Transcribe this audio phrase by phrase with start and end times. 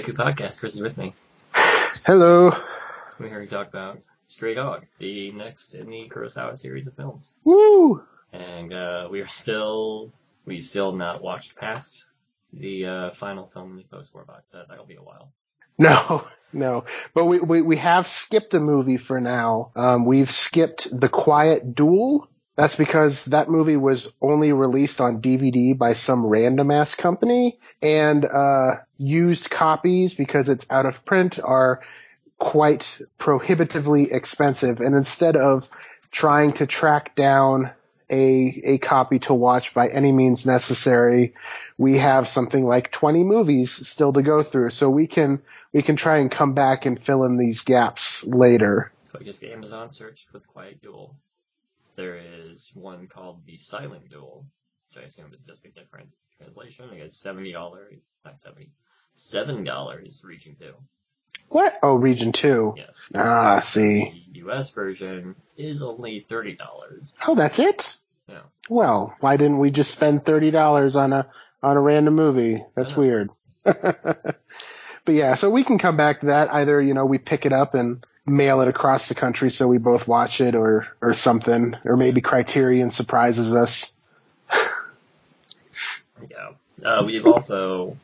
[0.00, 0.60] Welcome back to the Kaiku Podcast.
[0.60, 1.12] Chris is with me.
[2.06, 2.56] Hello.
[3.18, 7.34] We're here to talk about Stray Dog, the next in the Kurosawa series of films.
[7.44, 8.02] Woo!
[8.32, 10.10] And uh, we are still,
[10.46, 12.06] we've still not watched past
[12.50, 14.68] the uh, final film in the post war box set.
[14.68, 15.32] That'll be a while.
[15.78, 16.84] No, no.
[17.14, 19.72] But we, we, we have skipped a movie for now.
[19.76, 22.26] Um, we've skipped The Quiet Duel.
[22.56, 28.24] That's because that movie was only released on DVD by some random ass company and,
[28.24, 31.80] uh, used copies because it's out of print are
[32.38, 34.80] quite prohibitively expensive.
[34.80, 35.64] And instead of
[36.10, 37.70] trying to track down
[38.10, 41.34] a, a copy to watch by any means necessary,
[41.78, 44.70] we have something like 20 movies still to go through.
[44.70, 45.40] So we can,
[45.72, 48.90] we can try and come back and fill in these gaps later.
[49.12, 51.14] So I just Amazon search the Quiet Duel.
[52.00, 54.46] There is one called the Silent Duel,
[54.88, 56.86] which I assume is just a different translation.
[56.90, 57.92] I guess seventy dollars,
[58.24, 58.70] not seventy,
[59.12, 60.72] seven dollars region two.
[61.48, 61.78] What?
[61.82, 62.72] Oh, region two.
[62.74, 63.02] Yes.
[63.14, 64.24] Ah, see.
[64.32, 64.70] The U.S.
[64.70, 67.12] version is only thirty dollars.
[67.26, 67.94] Oh, that's it?
[68.26, 68.44] Yeah.
[68.70, 71.26] Well, why didn't we just spend thirty dollars on a
[71.62, 72.64] on a random movie?
[72.76, 73.30] That's weird.
[73.62, 74.38] but
[75.06, 76.50] yeah, so we can come back to that.
[76.50, 79.78] Either you know we pick it up and mail it across the country so we
[79.78, 83.92] both watch it, or or something, or maybe Criterion surprises us.
[86.28, 86.50] Yeah.
[86.84, 87.96] Uh, we've also,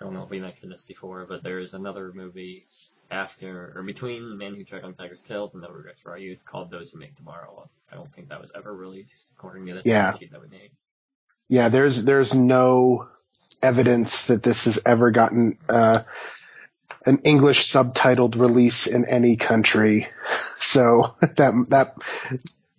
[0.00, 2.64] I don't know if we mentioned this before, but there is another movie
[3.10, 6.44] after, or between Men Who Tread on Tiger's Tails and No Regrets for Our Youth
[6.44, 7.68] called Those Who Make Tomorrow.
[7.90, 10.12] I don't think that was ever released according to this Yeah.
[10.12, 10.70] that we made.
[11.48, 13.08] Yeah, there's there's no
[13.62, 16.02] evidence that this has ever gotten uh,
[17.04, 20.08] an English subtitled release in any country,
[20.58, 21.94] so that that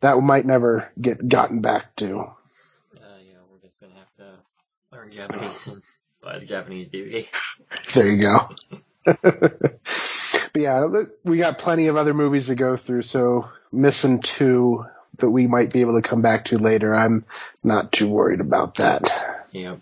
[0.02, 2.20] that might never get gotten back to.
[2.20, 2.34] Uh,
[3.26, 5.82] yeah, we're just gonna have to learn Japanese and
[6.22, 7.28] buy the Japanese DVD.
[7.94, 8.50] There you go.
[9.22, 9.80] but
[10.56, 10.88] yeah,
[11.24, 14.86] we got plenty of other movies to go through, so missing two
[15.20, 16.94] that we might be able to come back to later.
[16.94, 17.26] I'm
[17.64, 19.46] not too worried about that.
[19.52, 19.80] Yep.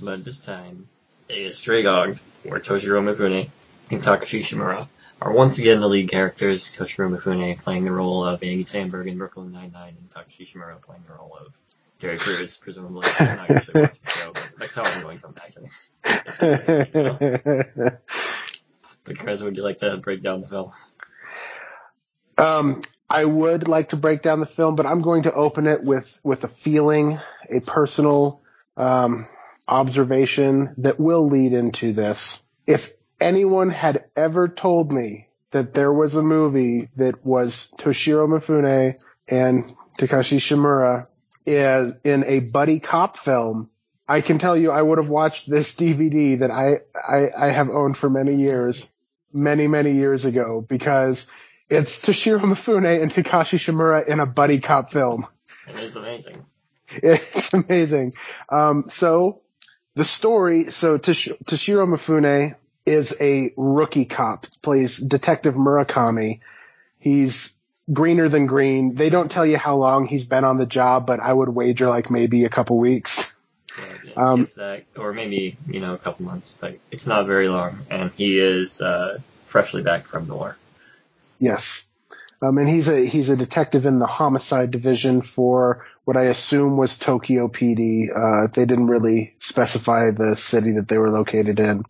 [0.00, 0.88] But this time,
[1.28, 3.50] a Stray Dog, or Toshiro Mifune
[3.92, 4.88] and Takashi Shimura
[5.20, 6.74] are once again the lead characters.
[6.74, 11.02] Toshiro Mifune playing the role of Andy Samberg in Brooklyn Nine-Nine, and Takashi Shimura playing
[11.06, 11.52] the role of
[12.00, 13.06] Terry Crews, presumably.
[13.20, 15.92] I'm not actually watched the show, but that's how I'm going to this.
[16.04, 17.04] It's gonna be, you
[17.84, 17.98] know.
[19.04, 20.72] But Chris, would you like to break down the film?
[22.38, 25.82] Um, I would like to break down the film, but I'm going to open it
[25.82, 27.20] with with a feeling,
[27.50, 28.40] a personal
[28.76, 29.26] um,
[29.68, 32.42] observation that will lead into this.
[32.66, 39.00] If anyone had ever told me that there was a movie that was Toshiro Mifune
[39.28, 39.64] and
[39.98, 41.06] Takashi Shimura
[41.46, 43.70] is in a buddy cop film,
[44.08, 47.68] I can tell you I would have watched this DVD that I, I, I have
[47.68, 48.92] owned for many years,
[49.32, 51.26] many, many years ago because
[51.68, 55.26] it's Toshiro Mifune and Takashi Shimura in a buddy cop film.
[55.68, 56.44] It is amazing.
[56.94, 58.12] It's amazing.
[58.50, 59.40] Um, so
[59.94, 62.54] the story, so Tosh- Toshiro Mifune
[62.84, 66.40] is a rookie cop, plays Detective Murakami.
[66.98, 67.56] He's
[67.92, 68.94] greener than green.
[68.94, 71.88] They don't tell you how long he's been on the job, but I would wager
[71.88, 73.34] like maybe a couple weeks.
[73.74, 77.48] So, yeah, Um, that, or maybe, you know, a couple months, but it's not very
[77.48, 80.56] long, and he is, uh, freshly back from the war.
[81.38, 81.84] Yes.
[82.40, 86.76] Um, and he's a he's a detective in the homicide division for what I assume
[86.76, 88.08] was Tokyo PD.
[88.10, 91.84] Uh, they didn't really specify the city that they were located in.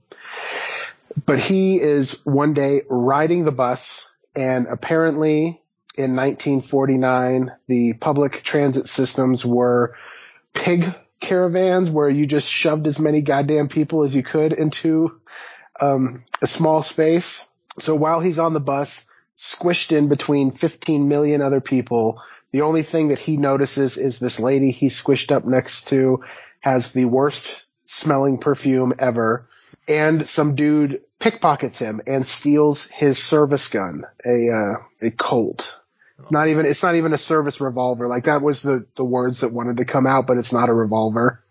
[1.27, 5.61] But he is one day riding the bus, and apparently
[5.97, 9.95] in 1949, the public transit systems were
[10.55, 15.21] pig caravans where you just shoved as many goddamn people as you could into
[15.81, 17.47] um, a small space.
[17.79, 19.05] So while he's on the bus,
[19.39, 22.21] squished in between 15 million other people,
[22.53, 26.23] the only thing that he notices is this lady he's squished up next to
[26.61, 29.49] has the worst smelling perfume ever.
[29.89, 35.77] And some dude pickpockets him and steals his service gun, a, uh, a Colt.
[36.31, 38.07] Not even, it's not even a service revolver.
[38.07, 40.75] Like that was the, the words that wanted to come out, but it's not a
[40.75, 41.43] revolver.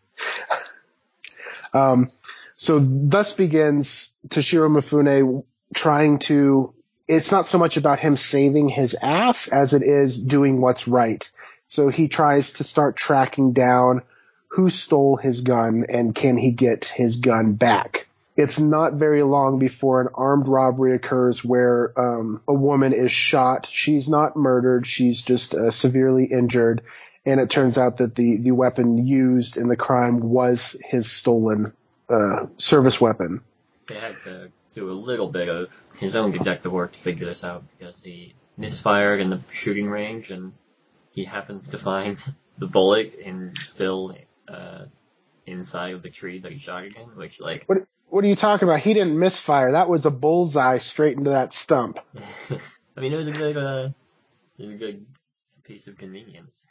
[1.74, 2.10] um,
[2.56, 5.44] so thus begins Toshiro Mifune
[5.74, 6.74] trying to,
[7.08, 11.30] it's not so much about him saving his ass as it is doing what's right.
[11.68, 14.04] So he tries to start tracking down
[14.50, 18.08] who stole his gun and can he get his gun back.
[18.36, 23.68] It's not very long before an armed robbery occurs where um, a woman is shot.
[23.70, 24.88] She's not murdered.
[24.88, 26.82] She's just uh, severely injured.
[27.26, 31.74] And it turns out that the, the weapon used in the crime was his stolen
[32.10, 33.42] uh, service weapon.
[33.88, 37.44] they had to do a little bit of his own detective work to figure this
[37.44, 40.54] out because he misfired in the shooting range and
[41.12, 42.18] he happens to find
[42.58, 44.16] the bullet and still
[44.48, 44.86] uh,
[45.46, 47.80] inside of the tree that he shot it in, which like What
[48.12, 48.82] What are you talking about?
[48.82, 49.72] He didn't misfire.
[49.72, 51.98] That was a bullseye straight into that stump.
[52.98, 53.90] I mean it was a good uh
[54.60, 55.06] it was a good
[55.64, 56.68] piece of convenience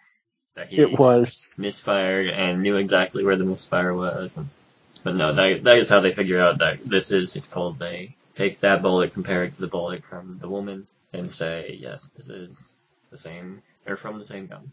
[0.55, 1.55] that he It was.
[1.59, 4.37] misfired and knew exactly where the misfire was.
[4.37, 4.51] And,
[5.03, 8.17] but no, that that is how they figure out that this is it's called they
[8.35, 12.29] take that bullet, compare it to the bullet from the woman, and say yes, this
[12.29, 12.75] is
[13.11, 13.63] the same.
[13.87, 14.73] They're from the same gun.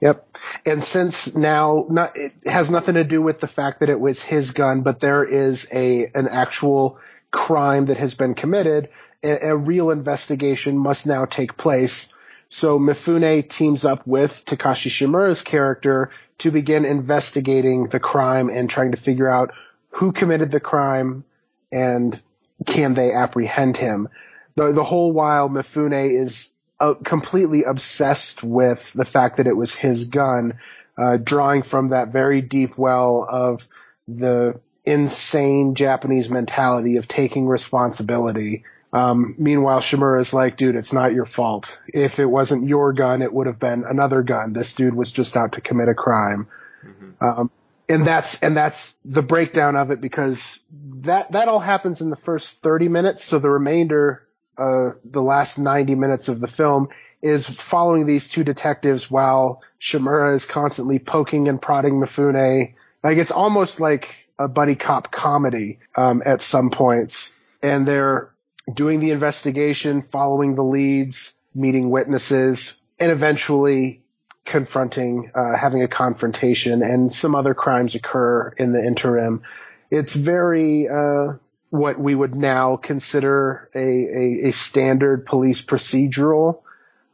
[0.00, 0.36] Yep.
[0.64, 4.20] And since now, not, it has nothing to do with the fact that it was
[4.22, 6.98] his gun, but there is a an actual
[7.30, 8.88] crime that has been committed.
[9.22, 12.08] A, a real investigation must now take place.
[12.48, 18.92] So Mifune teams up with Takashi Shimura's character to begin investigating the crime and trying
[18.92, 19.52] to figure out
[19.90, 21.24] who committed the crime
[21.70, 22.20] and
[22.66, 24.08] can they apprehend him.
[24.56, 29.74] The, the whole while Mifune is uh, completely obsessed with the fact that it was
[29.74, 30.58] his gun,
[30.96, 33.68] uh, drawing from that very deep well of
[34.08, 38.64] the insane Japanese mentality of taking responsibility.
[38.92, 41.78] Um, meanwhile, Shimura is like, dude, it's not your fault.
[41.86, 44.52] If it wasn't your gun, it would have been another gun.
[44.52, 46.48] This dude was just out to commit a crime.
[46.84, 47.24] Mm-hmm.
[47.24, 47.50] Um,
[47.88, 50.60] and that's, and that's the breakdown of it because
[51.02, 53.24] that, that all happens in the first 30 minutes.
[53.24, 54.22] So the remainder,
[54.60, 56.88] uh, the last 90 minutes of the film
[57.22, 62.74] is following these two detectives while Shimura is constantly poking and prodding Mifune.
[63.02, 67.30] Like it's almost like a buddy cop comedy, um, at some points.
[67.62, 68.30] And they're
[68.72, 74.02] doing the investigation, following the leads, meeting witnesses, and eventually
[74.44, 79.42] confronting, uh, having a confrontation and some other crimes occur in the interim.
[79.90, 81.34] It's very, uh,
[81.70, 86.62] what we would now consider a, a, a standard police procedural.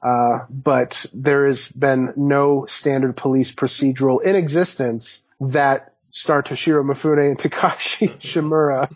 [0.03, 7.31] Uh, but there has been no standard police procedural in existence that star Toshiro Mifune
[7.31, 8.93] and Takashi Shimura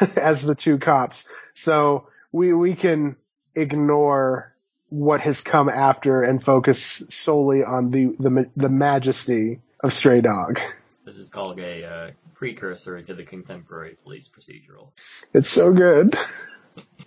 [0.16, 1.24] as the two cops.
[1.54, 3.16] So we, we can
[3.54, 4.54] ignore
[4.90, 10.60] what has come after and focus solely on the, the, the majesty of Stray Dog.
[11.08, 14.88] This is called a uh, precursor to the contemporary police procedural.
[15.32, 16.14] It's so good.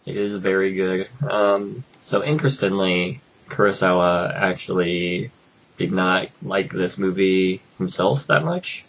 [0.06, 1.08] It is very good.
[1.30, 5.32] Um, so interestingly, Kurosawa actually
[5.78, 8.84] did not like this movie himself that much.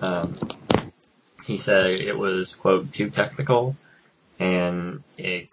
[0.00, 0.38] Um,
[1.46, 3.74] he said it was quote too technical,
[4.38, 5.48] and it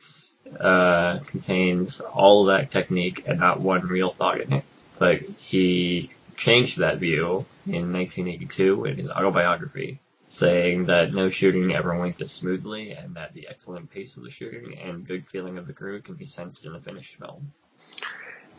[0.60, 4.65] uh, contains all that technique and not one real thought in it.
[5.00, 10.00] But he changed that view in 1982 in his autobiography,
[10.30, 14.31] saying that no shooting ever went this smoothly and that the excellent pace of the
[14.31, 17.51] shooting and good feeling of the crew can be sensed in the finished film.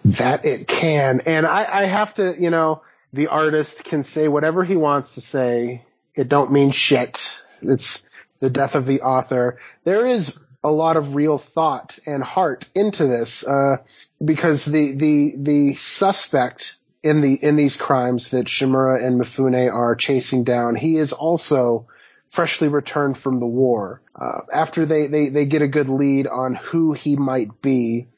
[0.05, 1.21] That it can.
[1.27, 2.83] And I, I have to, you know,
[3.13, 5.85] the artist can say whatever he wants to say.
[6.15, 7.33] It don't mean shit.
[7.63, 8.05] It's
[8.41, 9.59] the death of the author.
[9.85, 13.79] There is a lot of real thought and heart into this, uh,
[14.23, 19.95] because the, the, the suspect in the, in these crimes that Shimura and Mifune are
[19.95, 21.87] chasing down, he is also
[22.29, 24.03] freshly returned from the war.
[24.15, 28.09] Uh, after they, they, they get a good lead on who he might be,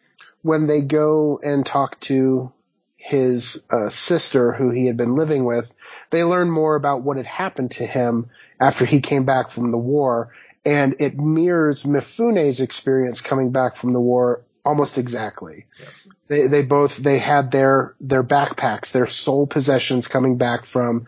[0.42, 2.52] when they go and talk to
[2.96, 5.72] his uh, sister who he had been living with,
[6.10, 9.78] they learn more about what had happened to him after he came back from the
[9.78, 10.32] war.
[10.64, 15.66] And it mirrors Mifune's experience coming back from the war almost exactly.
[16.28, 21.06] They, they both, they had their, their backpacks, their sole possessions coming back from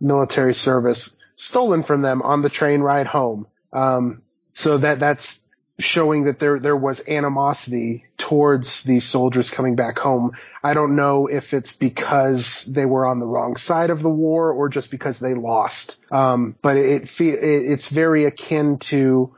[0.00, 3.46] military service stolen from them on the train ride home.
[3.72, 4.22] Um,
[4.52, 5.40] so that, that's
[5.80, 10.32] showing that there, there was animosity towards these soldiers coming back home.
[10.62, 14.52] I don't know if it's because they were on the wrong side of the war
[14.52, 15.96] or just because they lost.
[16.12, 19.34] Um, but it, it, it's very akin to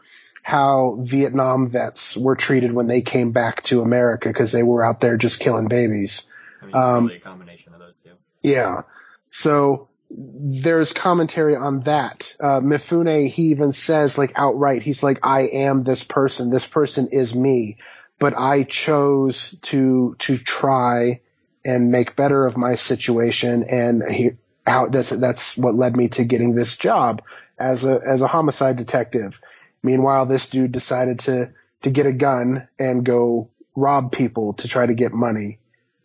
[0.47, 5.01] how Vietnam vets were treated when they came back to America because they were out
[5.01, 6.31] there just killing babies.
[6.63, 8.13] I mean, Um, probably a combination of those two.
[8.43, 8.83] Yeah.
[9.31, 12.33] So there's commentary on that.
[12.39, 16.49] Uh, Mifune, he even says like outright, he's like, I am this person.
[16.49, 17.79] This person is me,
[18.21, 21.23] but I chose to, to try
[21.65, 23.65] and make better of my situation.
[23.65, 24.31] And he,
[24.65, 27.23] how that's, that's what led me to getting this job
[27.59, 29.41] as a, as a homicide detective.
[29.87, 31.51] Meanwhile, this dude decided to,
[31.83, 35.61] to get a gun and go rob people to try to get money.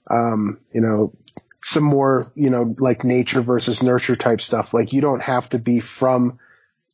[0.10, 1.14] Um, you know,
[1.64, 4.74] some more, you know, like nature versus nurture type stuff.
[4.74, 6.40] Like you don't have to be from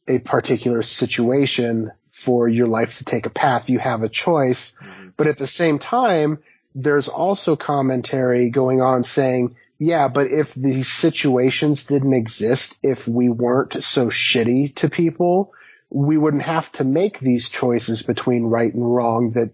[0.07, 3.69] a particular situation for your life to take a path.
[3.69, 4.71] You have a choice.
[4.81, 5.13] Mhm.
[5.17, 6.39] But at the same time,
[6.73, 13.29] there's also commentary going on saying, yeah, but if these situations didn't exist, if we
[13.29, 15.53] weren't so shitty to people,
[15.89, 19.51] we wouldn't have to make these choices between right and wrong that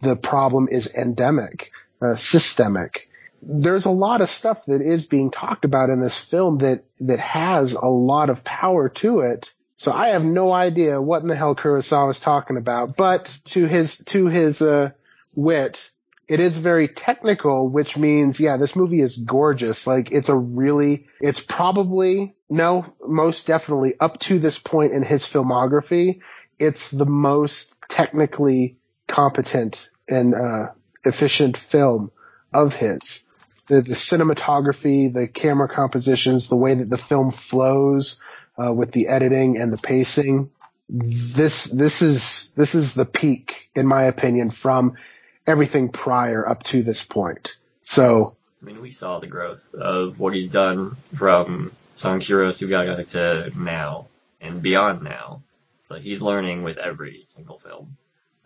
[0.00, 1.70] the problem is endemic,
[2.00, 3.08] uh, systemic.
[3.42, 7.18] There's a lot of stuff that is being talked about in this film that, that
[7.18, 9.52] has a lot of power to it.
[9.78, 13.66] So I have no idea what in the hell Kurosawa is talking about, but to
[13.66, 14.90] his, to his, uh,
[15.36, 15.90] wit,
[16.28, 19.86] it is very technical, which means, yeah, this movie is gorgeous.
[19.86, 25.24] Like, it's a really, it's probably, no, most definitely up to this point in his
[25.24, 26.20] filmography,
[26.58, 30.66] it's the most technically competent and, uh,
[31.04, 32.12] efficient film
[32.52, 33.24] of his.
[33.66, 38.20] The, the cinematography, the camera compositions, the way that the film flows,
[38.56, 40.50] uh, with the editing and the pacing.
[40.88, 44.94] This, this is, this is the peak, in my opinion, from
[45.46, 47.56] everything prior up to this point.
[47.84, 53.58] So, I mean, we saw the growth of what he's done from Sanshiro Sugata to
[53.58, 54.06] now
[54.40, 55.42] and beyond now.
[55.86, 57.96] So he's learning with every single film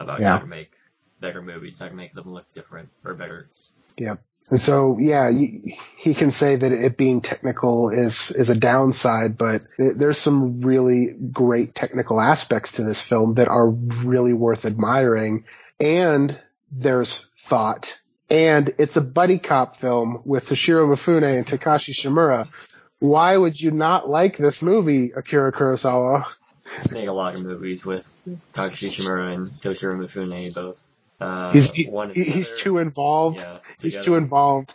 [0.00, 0.32] about Yeah.
[0.32, 0.72] how to make
[1.20, 3.48] better movies, how to make them look different or better.
[3.96, 4.22] Yep.
[4.48, 9.36] And so, yeah, you, he can say that it being technical is, is a downside,
[9.36, 14.64] but th- there's some really great technical aspects to this film that are really worth
[14.64, 15.44] admiring.
[15.80, 16.38] And
[16.70, 17.98] there's thought.
[18.28, 22.48] And it's a buddy cop film with Toshiro Mifune and Takashi Shimura.
[22.98, 26.24] Why would you not like this movie, Akira Kurosawa?
[26.26, 28.04] I Make a lot of movies with
[28.52, 30.82] Takashi Shimura and Toshiro Mifune both.
[31.20, 33.38] Uh, He's, he- he's too involved.
[33.40, 34.74] Yeah, he's too involved.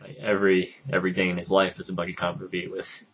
[0.00, 3.08] Like every every day in his life is a buddy cop movie with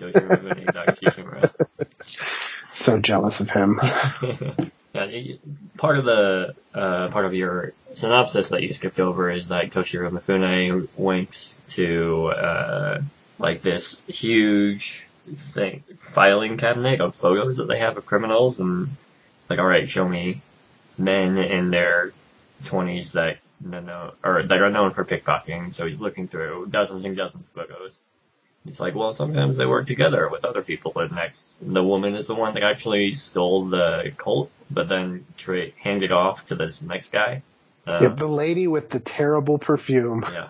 [0.00, 1.52] Toshiro Mifune and Takashi Shimura.
[2.72, 3.78] So jealous of him.
[4.94, 5.34] yeah,
[5.78, 10.10] part of the uh, part of your synopsis that you skipped over is that Toshiro
[10.10, 13.00] Mifune winks to uh,
[13.38, 18.88] like this huge thing filing cabinet of photos that they have of criminals, and
[19.38, 20.42] it's like, all right, show me
[20.98, 22.12] men in their
[22.64, 25.72] twenties that no, no, or that are known for pickpocketing.
[25.72, 28.02] So he's looking through dozens and dozens of photos.
[28.66, 30.92] It's like, well, sometimes they work together with other people.
[30.96, 35.70] And next, the woman is the one that actually stole the Colt, but then tra-
[35.78, 37.42] handed off to this next guy.
[37.86, 40.24] Uh, Yep, the lady with the terrible perfume.
[40.32, 40.48] Yeah.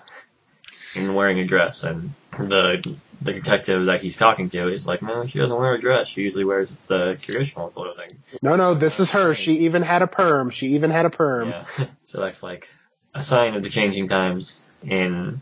[0.95, 5.25] And wearing a dress, and the the detective that he's talking to is like, no,
[5.25, 6.09] she doesn't wear a dress.
[6.09, 8.19] She usually wears the traditional clothing.
[8.43, 9.33] No, no, this is her.
[9.33, 10.51] She even had a perm.
[10.51, 11.49] She even had a perm.
[11.49, 11.65] Yeah.
[12.05, 12.69] so that's like
[13.15, 15.41] a sign of the changing times in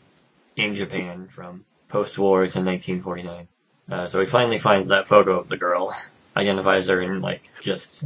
[0.55, 3.49] in Japan from post-war to 1949.
[3.91, 5.95] Uh, so he finally finds that photo of the girl,
[6.37, 8.05] identifies her, and like just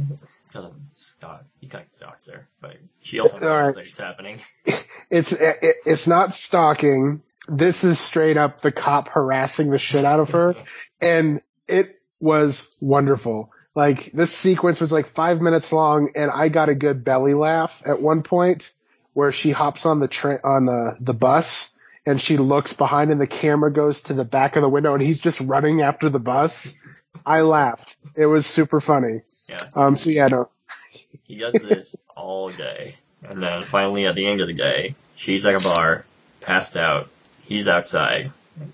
[0.51, 1.43] doesn't stalk.
[1.59, 3.75] He kind of stalks her, but she also knows Alright.
[3.75, 4.39] that it's happening.
[5.07, 7.21] It's it, it's not stalking.
[7.47, 10.55] This is straight up the cop harassing the shit out of her,
[11.01, 13.51] and it was wonderful.
[13.75, 17.83] Like this sequence was like five minutes long, and I got a good belly laugh
[17.85, 18.71] at one point
[19.13, 21.71] where she hops on the train on the the bus
[22.05, 25.01] and she looks behind and the camera goes to the back of the window and
[25.01, 26.73] he's just running after the bus.
[27.25, 27.95] I laughed.
[28.15, 29.21] It was super funny.
[29.47, 29.67] Yeah.
[29.73, 29.95] Um.
[29.95, 30.49] So yeah, no.
[31.23, 32.95] He does this all day.
[33.27, 36.05] And then finally at the end of the day, she's at a bar,
[36.41, 37.09] passed out,
[37.43, 38.31] he's outside,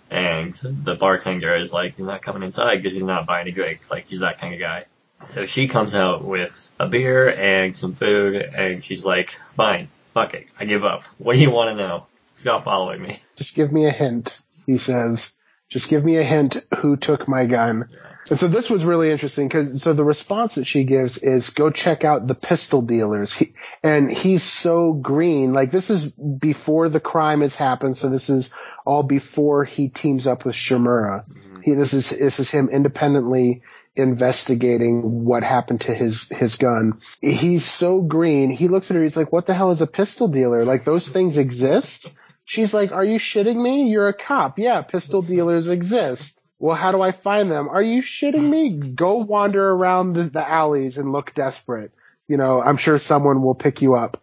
[0.10, 3.90] and the bartender is like, he's not coming inside because he's not buying a drink.
[3.90, 4.86] Like, he's that kind of guy.
[5.24, 10.34] So she comes out with a beer and some food, and she's like, fine, fuck
[10.34, 11.04] it, I give up.
[11.18, 12.08] What do you want to know?
[12.34, 13.20] Stop following me.
[13.36, 14.40] Just give me a hint.
[14.66, 15.34] He says.
[15.70, 16.58] Just give me a hint.
[16.80, 17.90] Who took my gun?
[17.90, 17.98] Yeah.
[18.30, 21.70] And so this was really interesting because so the response that she gives is go
[21.70, 23.34] check out the pistol dealers.
[23.34, 25.54] He, and he's so green.
[25.54, 27.98] Like this is before the crime has happened.
[27.98, 28.52] So this is
[28.86, 31.28] all before he teams up with Shimura.
[31.28, 31.62] Mm-hmm.
[31.62, 33.64] He, this is, this is him independently
[33.96, 37.02] investigating what happened to his, his gun.
[37.20, 38.50] He's so green.
[38.50, 39.04] He looks at her.
[39.04, 40.64] He's like, what the hell is a pistol dealer?
[40.64, 42.08] Like those things exist?
[42.52, 43.90] She's like, are you shitting me?
[43.90, 44.60] You're a cop.
[44.60, 46.42] Yeah, pistol dealers exist.
[46.60, 47.70] Well, how do I find them?
[47.70, 48.78] Are you shitting me?
[48.78, 51.94] Go wander around the, the alleys and look desperate.
[52.28, 54.22] You know, I'm sure someone will pick you up.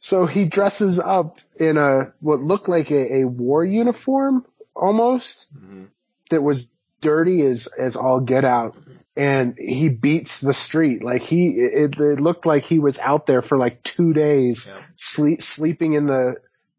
[0.00, 5.86] So he dresses up in a, what looked like a, a war uniform almost Mhm.
[6.30, 8.76] that was dirty as, as all get out.
[9.16, 11.04] And he beats the street.
[11.04, 14.82] Like he, it, it looked like he was out there for like two days Yeah.
[14.96, 16.36] sleep, sleeping in the,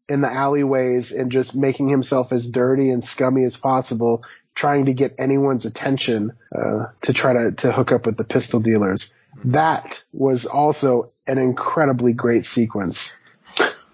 [0.08, 4.22] in the alleyways and just making himself as dirty and scummy as possible
[4.54, 8.60] trying to get anyone's attention uh, to try to to hook up with the pistol
[8.60, 9.12] dealers.
[9.44, 13.16] That was also an incredibly great sequence.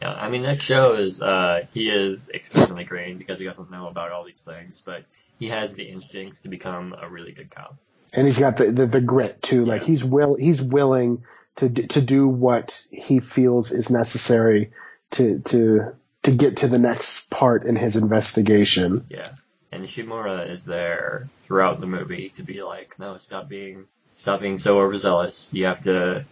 [0.03, 4.13] Yeah, I mean that shows uh, he is extremely green because he doesn't know about
[4.13, 5.05] all these things, but
[5.39, 7.77] he has the instincts to become a really good cop.
[8.13, 9.65] And he's got the the, the grit too.
[9.65, 11.25] Like he's will he's willing
[11.57, 14.73] to to do what he feels is necessary
[15.13, 19.07] to to to get to the next part in his investigation.
[19.09, 19.29] Yeah,
[19.73, 24.59] and Shimura is there throughout the movie to be like, no, stop being stop being
[24.59, 25.53] so overzealous.
[25.53, 26.25] You have to.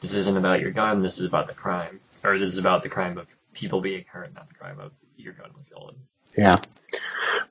[0.00, 1.00] This isn't about your gun.
[1.00, 4.34] This is about the crime, or this is about the crime of people being hurt,
[4.34, 5.94] not the crime of your gun was stolen.
[6.36, 6.56] Yeah.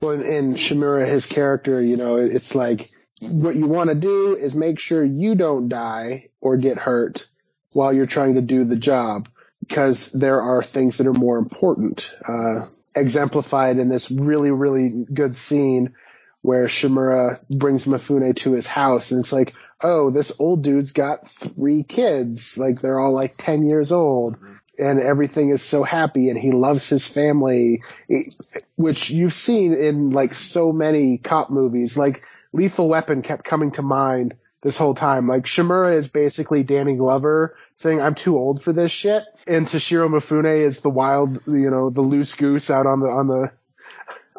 [0.02, 4.36] Well, in, in Shimura, his character, you know, it's like what you want to do
[4.36, 7.28] is make sure you don't die or get hurt
[7.74, 9.30] while you're trying to do the job
[9.62, 12.14] because there are things that are more important.
[12.28, 12.66] Uh,
[12.96, 15.94] exemplified in this really, really good scene
[16.42, 21.28] where Shimura brings Mifune to his house and it's like, oh, this old dude's got
[21.30, 22.58] three kids.
[22.58, 24.38] Like they're all like 10 years old
[24.78, 28.36] and everything is so happy and he loves his family, it-
[28.76, 31.96] which you've seen in like so many cop movies.
[31.96, 35.28] Like Lethal Weapon kept coming to mind this whole time.
[35.28, 39.24] Like Shimura is basically Danny Glover saying, I'm too old for this shit.
[39.48, 43.28] And Toshiro Mifune is the wild, you know, the loose goose out on the, on
[43.28, 43.52] the,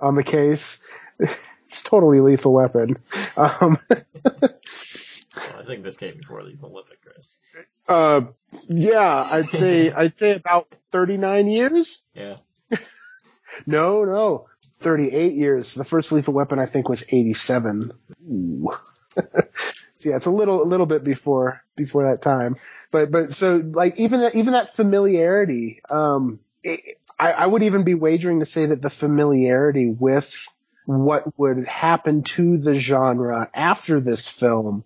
[0.01, 0.79] on the case.
[1.69, 2.97] It's totally Lethal Weapon.
[3.35, 7.39] Um, I think this came before Lethal Weapon, Chris.
[7.89, 8.21] uh,
[8.69, 12.05] yeah, I'd say, I'd say about 39 years.
[12.15, 12.37] Yeah,
[13.67, 14.49] No, no.
[14.81, 15.73] 38 years.
[15.73, 17.93] The first lethal weapon I think was 87.
[18.31, 18.71] Ooh.
[20.03, 22.57] So yeah, it's a little, a little bit before, before that time.
[22.91, 27.85] But, but so like even that, even that familiarity, um, it, I, I would even
[27.85, 30.47] be wagering to say that the familiarity with
[30.85, 34.85] what would happen to the genre after this film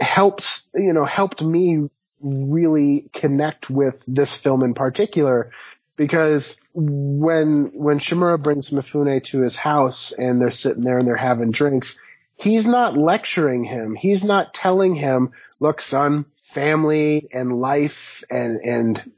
[0.00, 1.88] helps, you know, helped me
[2.20, 5.50] really connect with this film in particular
[5.96, 11.16] because when when Shimura brings Mifune to his house and they're sitting there and they're
[11.16, 11.98] having drinks,
[12.36, 13.94] he's not lecturing him.
[13.94, 19.12] He's not telling him, "Look, son, family and life and and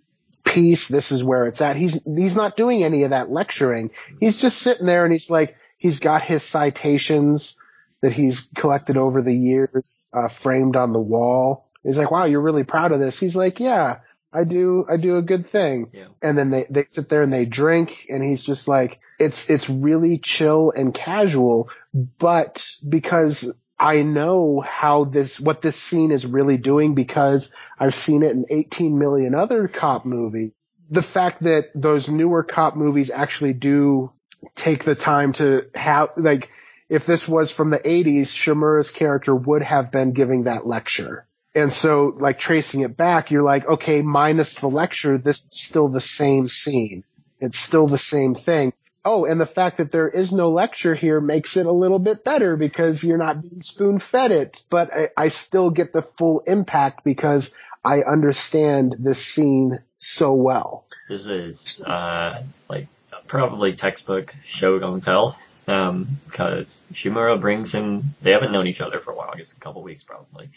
[0.45, 3.91] peace, this is where it's at." He's he's not doing any of that lecturing.
[4.21, 7.57] He's just sitting there and he's like he's got his citations
[8.01, 11.69] that he's collected over the years uh, framed on the wall.
[11.83, 13.99] He's like, "Wow, you're really proud of this." He's like, "Yeah,
[14.33, 14.85] I do.
[14.89, 18.07] I do a good thing." yeah, and then they, they sit there and they drink
[18.09, 21.71] and he's just like it's it's really chill and casual
[22.19, 28.23] but because I know how this what this scene is really doing because I've seen
[28.23, 30.53] it in 18 million other cop movies
[30.91, 34.13] the fact that those newer cop movies actually do
[34.55, 36.51] take the time to have like
[36.89, 41.28] if this was from the 80s Shimura's character would have been giving that lecture
[41.59, 45.89] and so, like tracing it back, you're like, okay, minus the lecture, this is still
[45.89, 47.05] the same scene.
[47.41, 48.73] It's still the same thing.
[49.05, 52.25] Oh, and the fact that there is no lecture here makes it a little bit
[52.25, 56.41] better because you're not being spoon fed it, but I, I still get the full
[56.47, 57.53] impact because
[57.85, 60.85] I understand this scene so well.
[61.09, 62.87] this is uh like
[63.27, 65.39] probably textbook show don't tell.
[65.67, 68.15] Um, because Shimura brings him.
[68.23, 69.31] They haven't known each other for a while.
[69.33, 70.49] I guess a couple weeks probably.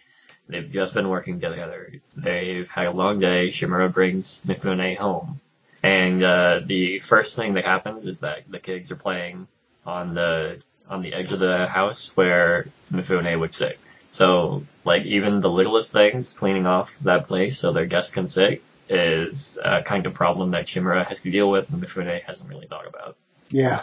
[0.51, 1.93] They've just been working together.
[2.15, 3.49] They've had a long day.
[3.49, 5.39] Shimura brings Mifune home.
[5.81, 9.47] And uh, the first thing that happens is that the kids are playing
[9.85, 13.79] on the on the edge of the house where Mifune would sit.
[14.11, 18.61] So like even the littlest things, cleaning off that place so their guests can sit,
[18.89, 22.67] is a kind of problem that Shimura has to deal with and Mifune hasn't really
[22.67, 23.15] thought about.
[23.49, 23.81] Yeah.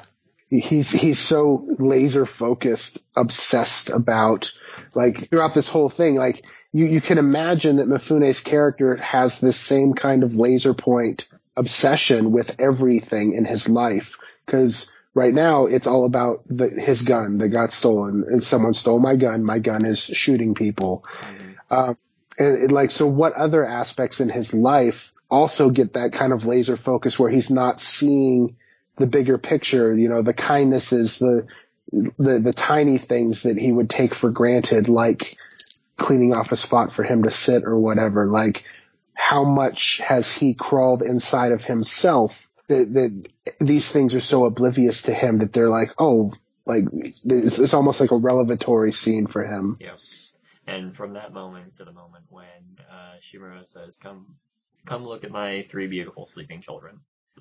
[0.50, 4.52] He's, he's so laser focused, obsessed about,
[4.94, 9.56] like, throughout this whole thing, like, you, you can imagine that Mifune's character has this
[9.56, 14.16] same kind of laser point obsession with everything in his life.
[14.46, 19.00] Cause right now it's all about the, his gun that got stolen and someone stole
[19.00, 19.44] my gun.
[19.44, 21.04] My gun is shooting people.
[21.70, 21.96] Um,
[22.38, 26.46] and it, like, so what other aspects in his life also get that kind of
[26.46, 28.56] laser focus where he's not seeing
[28.96, 31.48] the bigger picture, you know, the kindnesses, the,
[31.90, 35.36] the, the tiny things that he would take for granted, like
[35.98, 38.26] cleaning off a spot for him to sit or whatever.
[38.26, 38.64] Like,
[39.14, 43.28] how much has he crawled inside of himself that, that
[43.60, 46.32] these things are so oblivious to him that they're like, oh,
[46.64, 49.76] like, it's, it's almost like a revelatory scene for him.
[49.80, 49.90] Yeah.
[50.66, 52.44] And from that moment to the moment when
[52.90, 54.36] uh, Shimura says, "Come,
[54.84, 57.00] come look at my three beautiful sleeping children,"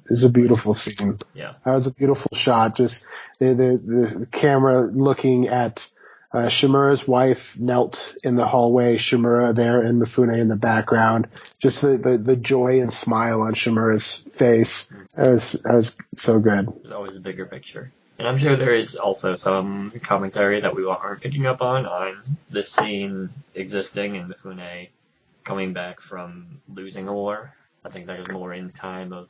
[0.10, 1.17] It's a beautiful scene.
[1.34, 1.54] Yeah.
[1.65, 2.76] That was a beautiful shot.
[2.76, 3.06] Just
[3.39, 5.88] the the, the camera looking at
[6.32, 8.98] uh, Shimura's wife knelt in the hallway.
[8.98, 11.28] Shimura there and Mifune in the background.
[11.60, 14.90] Just the, the, the joy and smile on Shimura's face.
[15.16, 16.68] That was that was so good.
[16.82, 17.92] There's always a bigger picture.
[18.20, 22.22] And I'm sure there is also some commentary that we aren't picking up on on
[22.50, 24.90] this scene existing and Mifune
[25.44, 27.54] coming back from losing a war.
[27.86, 29.30] I think that is more in time of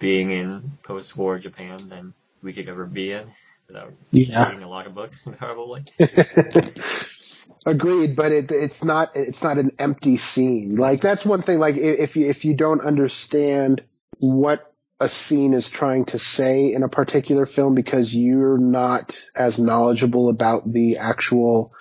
[0.00, 3.26] being in post-war Japan than we could ever be in
[3.72, 4.48] without Yeah.
[4.48, 5.84] reading a lot of books, probably.
[7.66, 10.76] Agreed, but it, it's not it's not an empty scene.
[10.76, 11.60] Like that's one thing.
[11.60, 13.82] Like if you if you don't understand
[14.18, 19.58] what a scene is trying to say in a particular film because you're not as
[19.60, 21.72] knowledgeable about the actual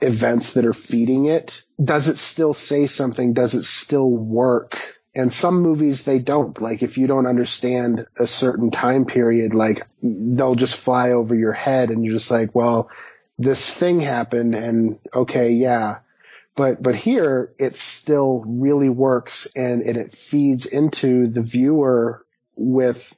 [0.00, 3.32] events that are feeding it, does it still say something?
[3.32, 4.99] Does it still work?
[5.14, 6.60] And some movies they don't.
[6.60, 11.52] Like if you don't understand a certain time period, like they'll just fly over your
[11.52, 12.90] head and you're just like, well,
[13.38, 15.98] this thing happened and okay, yeah.
[16.54, 23.16] But, but here it still really works and, and it feeds into the viewer with,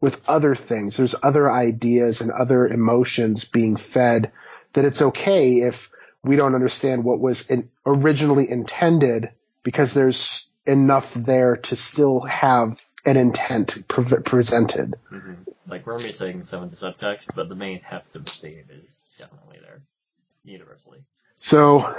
[0.00, 0.96] with other things.
[0.96, 4.32] There's other ideas and other emotions being fed
[4.74, 5.90] that it's okay if
[6.22, 9.30] we don't understand what was in, originally intended
[9.62, 14.94] because there's enough there to still have an intent pre- presented.
[15.08, 15.34] hmm
[15.68, 19.04] Like we're missing some of the subtext, but the main heft of the scene is
[19.18, 19.82] definitely there,
[20.44, 21.00] universally.
[21.36, 21.94] So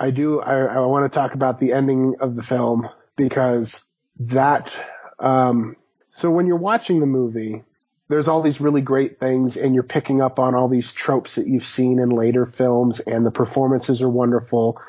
[0.00, 3.86] I do, I, I want to talk about the ending of the film because
[4.20, 4.72] that,
[5.18, 5.76] um,
[6.10, 7.62] so when you're watching the movie,
[8.08, 11.46] there's all these really great things and you're picking up on all these tropes that
[11.46, 14.80] you've seen in later films and the performances are wonderful.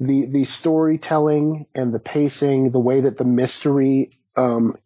[0.00, 4.78] The, the storytelling and the pacing, the way that the mystery, um,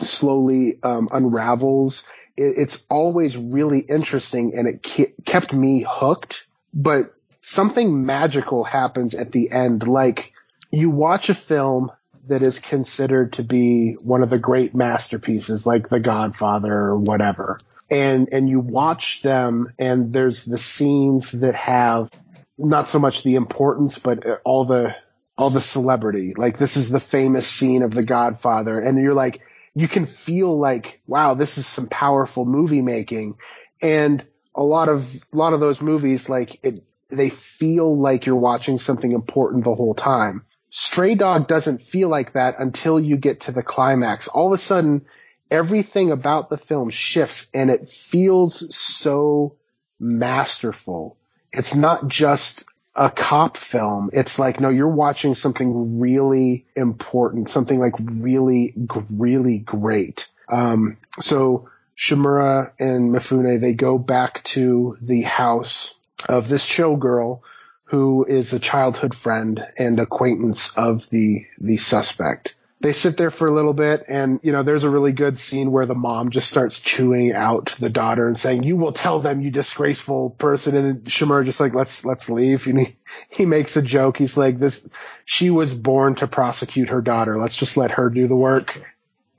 [0.00, 2.04] slowly, um, unravels,
[2.36, 9.14] it, it's always really interesting and it ke- kept me hooked, but something magical happens
[9.14, 9.86] at the end.
[9.86, 10.32] Like
[10.70, 11.90] you watch a film
[12.28, 17.58] that is considered to be one of the great masterpieces, like The Godfather or whatever.
[17.90, 22.10] And, and you watch them and there's the scenes that have
[22.58, 24.94] not so much the importance, but uh, all the,
[25.36, 26.34] all the celebrity.
[26.36, 28.78] Like this is the famous scene of The Godfather.
[28.78, 29.42] And you're like,
[29.74, 33.36] you can feel like, wow, this is some powerful movie making.
[33.80, 38.36] And a lot of, a lot of those movies, like it, they feel like you're
[38.36, 40.44] watching something important the whole time.
[40.70, 44.28] Stray Dog doesn't feel like that until you get to the climax.
[44.28, 45.04] All of a sudden,
[45.50, 49.56] everything about the film shifts and it feels so
[50.00, 51.18] masterful.
[51.52, 54.10] It's not just a cop film.
[54.12, 58.74] It's like, no, you're watching something really important, something like really,
[59.10, 60.28] really great.
[60.48, 65.94] Um, so Shimura and Mifune, they go back to the house
[66.28, 67.40] of this showgirl
[67.84, 72.54] who is a childhood friend and acquaintance of the the suspect.
[72.82, 75.70] They sit there for a little bit and you know there's a really good scene
[75.70, 79.40] where the mom just starts chewing out the daughter and saying you will tell them
[79.40, 80.74] you disgraceful person.
[80.74, 82.66] And Shimura just like let's let's leave.
[82.66, 82.96] And he,
[83.30, 84.18] he makes a joke.
[84.18, 84.84] He's like this
[85.24, 87.38] she was born to prosecute her daughter.
[87.38, 88.82] Let's just let her do the work.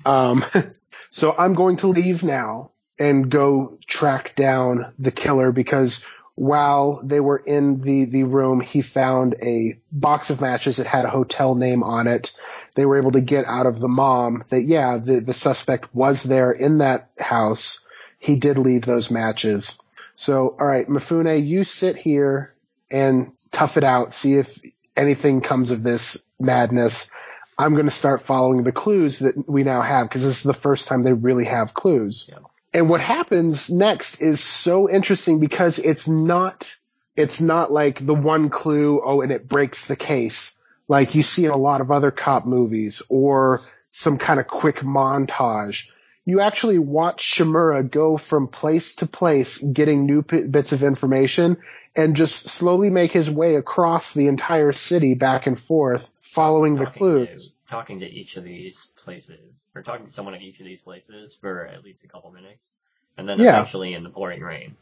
[0.06, 0.46] Um
[1.12, 7.20] so I'm going to leave now and go track down the killer because while they
[7.20, 11.56] were in the, the room, he found a box of matches that had a hotel
[11.56, 12.34] name on it.
[12.76, 16.24] They were able to get out of the mom that, yeah, the, the suspect was
[16.24, 17.80] there in that house.
[18.18, 19.78] He did leave those matches.
[20.16, 22.54] So, all right, Mifune, you sit here
[22.90, 24.14] and tough it out.
[24.14, 24.60] See if
[24.96, 27.10] anything comes of this madness.
[27.58, 30.54] I'm going to start following the clues that we now have because this is the
[30.54, 32.28] first time they really have clues.
[32.28, 32.40] Yeah.
[32.74, 36.76] And what happens next is so interesting because it's not,
[37.16, 40.54] it's not like the one clue, oh, and it breaks the case
[40.88, 44.78] like you see in a lot of other cop movies or some kind of quick
[44.78, 45.88] montage.
[46.26, 51.58] You actually watch Shimura go from place to place getting new p- bits of information
[51.96, 56.86] and just slowly make his way across the entire city back and forth following the
[56.86, 57.54] clues.
[57.70, 61.34] Talking to each of these places, or talking to someone at each of these places
[61.34, 62.72] for at least a couple minutes,
[63.18, 63.52] and then Yeah.
[63.52, 64.76] eventually in the pouring rain.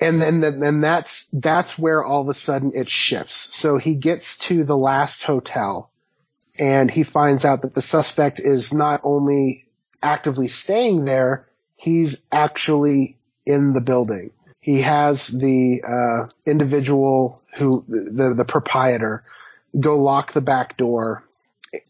[0.00, 3.54] And then, then, then that's, that's where all of a sudden it shifts.
[3.54, 5.90] So he gets to the last hotel
[6.58, 9.66] and he finds out that the suspect is not only
[10.02, 14.32] actively staying there, he's actually in the building.
[14.60, 19.22] He has the, uh, individual who, the, the proprietor
[19.78, 21.22] go lock the back door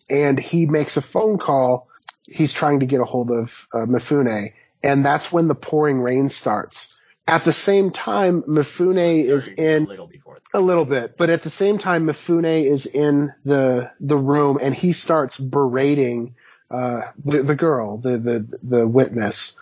[0.08, 1.88] and he makes a phone call
[2.26, 6.28] he's trying to get a hold of uh, Mifune, and that's when the pouring rain
[6.28, 6.98] starts.
[7.26, 10.40] At the same time, Mifune is in a little before.
[10.52, 14.74] a little bit, but at the same time, Mifune is in the the room and
[14.74, 16.34] he starts berating
[16.70, 19.56] uh, the the girl, the the the witness,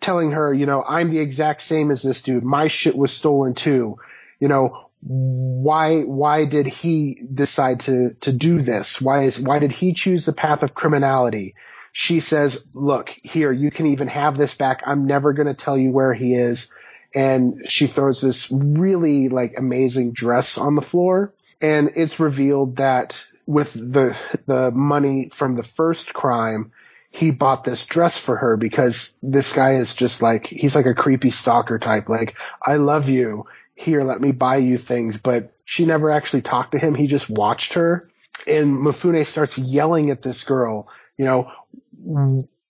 [0.00, 2.42] telling her, you know, I'm the exact same as this dude.
[2.42, 3.98] My shit was stolen too.
[4.40, 9.00] You know, why why did he decide to to do this?
[9.00, 11.54] Why is why did he choose the path of criminality?
[11.92, 14.82] She says, "Look, here, you can even have this back.
[14.86, 16.68] I'm never going to tell you where he is."
[17.14, 23.22] And she throws this really like amazing dress on the floor, and it's revealed that
[23.46, 26.72] with the the money from the first crime,
[27.10, 30.94] he bought this dress for her because this guy is just like he's like a
[30.94, 32.08] creepy stalker type.
[32.08, 33.44] Like, I love you.
[33.74, 35.16] Here, let me buy you things.
[35.16, 36.94] But she never actually talked to him.
[36.94, 38.04] He just watched her.
[38.46, 41.50] And Mifune starts yelling at this girl, you know,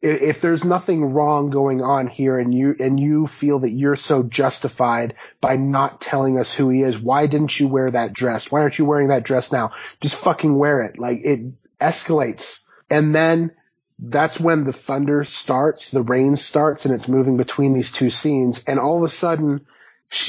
[0.04, 3.96] if, if there's nothing wrong going on here and you and you feel that you're
[3.96, 8.52] so justified by not telling us who he is, why didn't you wear that dress?
[8.52, 9.70] Why aren't you wearing that dress now?
[10.00, 10.98] Just fucking wear it.
[10.98, 11.40] Like it
[11.80, 12.60] escalates.
[12.90, 13.52] And then
[13.98, 18.62] that's when the thunder starts, the rain starts, and it's moving between these two scenes.
[18.66, 19.66] And all of a sudden,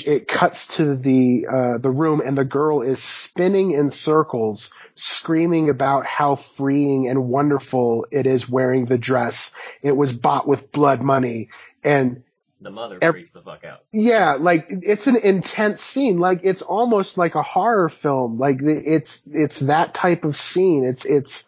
[0.05, 5.69] it cuts to the uh, the room, and the girl is spinning in circles, screaming
[5.69, 9.51] about how freeing and wonderful it is wearing the dress.
[9.81, 11.49] It was bought with blood money,
[11.83, 12.23] and
[12.61, 13.83] The mother Every- freaks the fuck out.
[13.91, 16.19] yeah, like it's an intense scene.
[16.19, 18.37] Like it's almost like a horror film.
[18.39, 20.83] Like it's it's that type of scene.
[20.83, 21.43] It's it's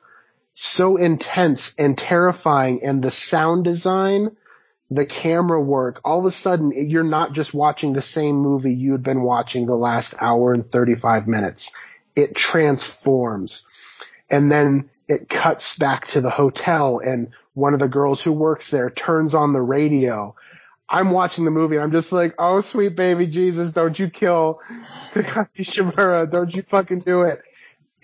[0.54, 4.36] so intense and terrifying, and the sound design,
[4.89, 6.00] the camera work.
[6.06, 9.65] All of a sudden, you're not just watching the same movie you had been watching
[9.65, 11.71] the last hour and thirty five minutes.
[12.15, 13.67] It transforms,
[14.30, 18.69] and then it cuts back to the hotel, and one of the girls who works
[18.69, 20.36] there turns on the radio.
[20.89, 24.62] I'm watching the movie and I'm just like, oh sweet baby Jesus, don't you kill
[25.12, 27.41] Takashi Shimura, don't you fucking do it.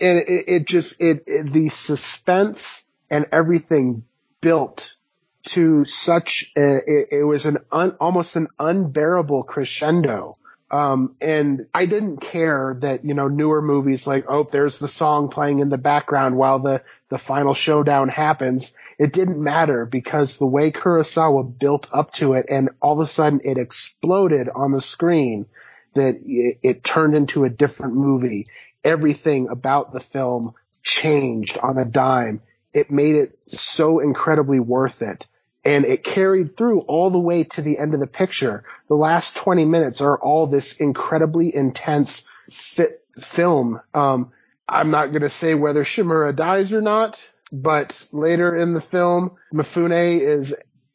[0.00, 4.04] And it, it just, it, it, the suspense and everything
[4.42, 4.96] built
[5.44, 10.36] to such, a, it, it was an un, almost an unbearable crescendo.
[10.70, 15.28] Um, and I didn't care that, you know, newer movies like, oh, there's the song
[15.28, 18.72] playing in the background while the, the final showdown happens.
[18.98, 23.06] It didn't matter because the way Kurosawa built up to it and all of a
[23.06, 25.46] sudden it exploded on the screen
[25.94, 28.46] that it, it turned into a different movie.
[28.82, 32.40] Everything about the film changed on a dime.
[32.72, 35.26] It made it so incredibly worth it.
[35.64, 38.64] And it carried through all the way to the end of the picture.
[38.88, 43.80] The last 20 minutes are all this incredibly intense fit film.
[43.94, 44.32] Um,
[44.68, 47.22] I'm not going to say whether Shimura dies or not,
[47.52, 50.54] but later in the film, Mifune is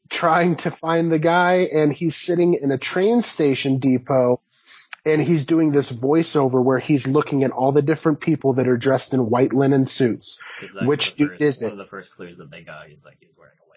[0.10, 4.41] trying to find the guy and he's sitting in a train station depot
[5.05, 8.77] and he's doing this voiceover where he's looking at all the different people that are
[8.77, 10.39] dressed in white linen suits.
[10.82, 13.29] Which dude first, is One of the first clues that they got, he's like, he's
[13.38, 13.68] wearing a.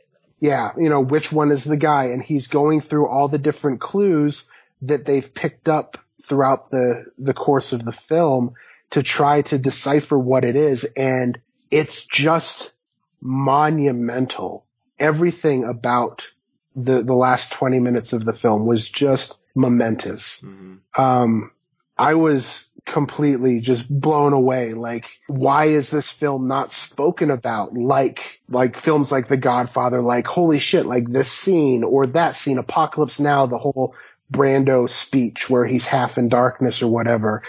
[0.43, 2.07] Yeah, you know, which one is the guy?
[2.07, 4.43] And he's going through all the different clues
[4.83, 8.55] that they've picked up throughout the, the course of the film
[8.91, 10.83] to try to decipher what it is.
[10.97, 12.73] And it's just
[13.21, 14.67] monumental.
[14.99, 16.27] Everything about
[16.75, 20.41] the, the last 20 minutes of the film was just momentous.
[20.41, 21.53] hmm Um,
[21.97, 24.73] I was completely just blown away.
[24.75, 27.75] Like, why is this film not spoken about?
[27.75, 32.59] Like, like films like The Godfather, like, holy shit, like this scene or that scene,
[32.59, 33.95] Apocalypse Now, the whole
[34.33, 37.43] Brando speech where he's half in darkness or whatever.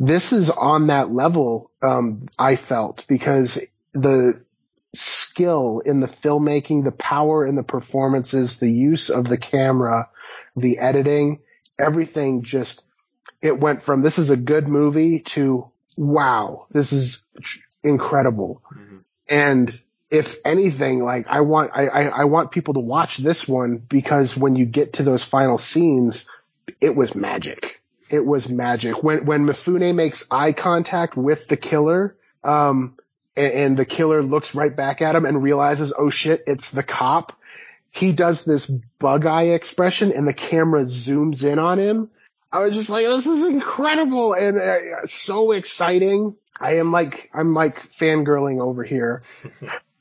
[0.00, 3.58] This is on that level, um, I felt because
[3.92, 4.42] the
[4.94, 10.08] skill in the filmmaking, the power in the performances, the use of the camera,
[10.56, 11.40] the editing,
[11.78, 12.82] everything just
[13.42, 17.22] it went from this is a good movie to wow, this is
[17.82, 18.62] incredible.
[18.72, 18.98] hmm
[19.28, 19.78] And
[20.10, 24.36] if anything, like I want, I, I, I want people to watch this one because
[24.36, 26.26] when you get to those final scenes,
[26.80, 27.82] it was magic.
[28.10, 29.02] It was magic.
[29.02, 32.96] When, when Mifune makes eye contact with the killer, um,
[33.36, 36.82] and, and the killer looks right back at him and realizes, oh shit, it's the
[36.82, 37.38] cop.
[37.90, 42.10] He does this bug eye expression and the camera zooms in on him.
[42.50, 46.36] I was just like, this is incredible and uh, so exciting.
[46.58, 49.22] I am like, I'm like fangirling over here.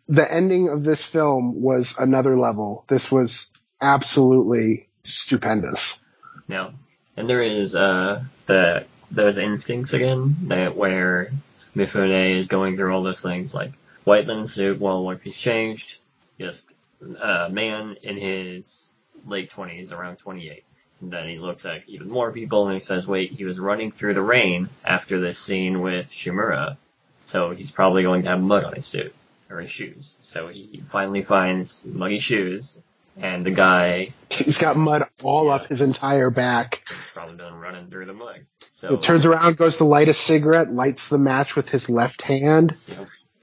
[0.10, 2.86] The ending of this film was another level.
[2.88, 3.48] This was
[3.82, 6.00] absolutely stupendous.
[6.48, 6.72] No.
[7.18, 11.32] And there is, uh, the, those instincts again, that where
[11.76, 13.74] Mifune is going through all those things, like
[14.06, 16.00] white linen suit, well, one piece changed,
[16.40, 20.64] just a man in his late 20s, around 28.
[21.02, 23.92] And then he looks at even more people and he says, wait, he was running
[23.92, 26.78] through the rain after this scene with Shimura,
[27.24, 29.14] so he's probably going to have mud on his suit,
[29.50, 30.18] or his shoes.
[30.22, 32.82] So he finally finds muddy shoes,
[33.20, 34.14] and the guy...
[34.30, 35.54] He's got mud all Yeah.
[35.56, 36.82] up his entire back.
[36.88, 38.42] He's probably been running through the mud.
[38.72, 42.22] So, He turns around, goes to light a cigarette, lights the match with his left
[42.22, 42.76] hand.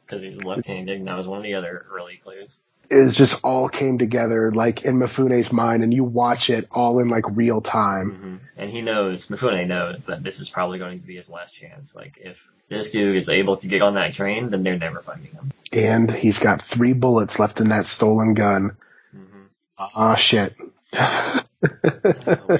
[0.06, 2.60] because he's left-handed, and that was one of the other early clues.
[2.90, 6.98] It was just all came together like in Mifune's mind and you watch it all
[6.98, 8.10] in like real time.
[8.10, 11.52] hmm And he knows, Mifune knows that this is probably going to be his last
[11.54, 11.94] chance.
[11.94, 15.32] Like, if this dude is able to get on that train, then they're never finding
[15.32, 15.50] him.
[15.72, 18.76] And he's got three bullets left in that stolen gun.
[19.12, 19.44] hmm
[19.78, 20.54] Ah, shit.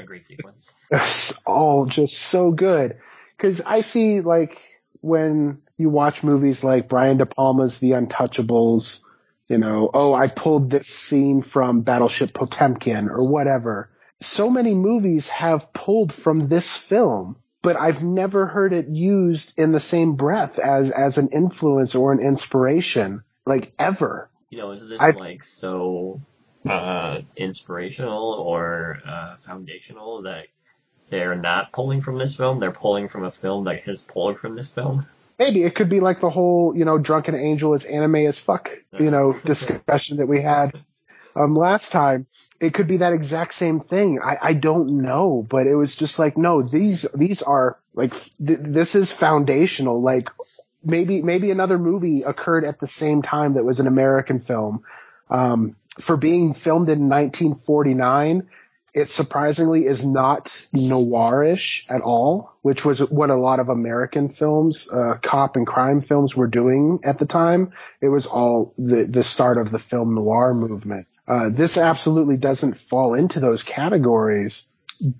[0.07, 0.73] great sequence.
[0.91, 2.99] It's all just so good.
[3.39, 4.61] Cause I see like
[5.01, 9.01] when you watch movies like Brian De Palma's The Untouchables,
[9.49, 13.91] you know, oh, I pulled this scene from Battleship Potemkin or whatever.
[14.21, 19.73] So many movies have pulled from this film, but I've never heard it used in
[19.73, 24.31] the same breath as, as an influence or an inspiration, like ever.
[24.49, 26.21] You know, is this I've- like so
[26.69, 30.47] uh, inspirational or uh, foundational that
[31.11, 32.61] they're not pulling from this film?
[32.61, 35.07] They're pulling from a film that has pulled from this film.
[35.39, 38.71] Maybe it could be like the whole, you know, drunken angel is anime as fuck,
[38.99, 40.79] you know, discussion that we had
[41.37, 42.27] um last time.
[42.61, 44.21] It could be that exact same thing.
[44.23, 48.13] I, I don't know, but it was just like, no, these these are like
[48.45, 50.01] th- this is foundational.
[50.01, 50.31] Like
[50.85, 54.85] maybe maybe another movie occurred at the same time that was an American film.
[55.31, 58.49] Um, for being filmed in 1949,
[58.95, 64.89] it surprisingly is not noirish at all, which was what a lot of American films,
[64.89, 67.73] uh, cop and crime films were doing at the time.
[68.01, 71.09] It was all the, the start of the film noir movement.
[71.27, 74.67] Uh, this absolutely doesn't fall into those categories,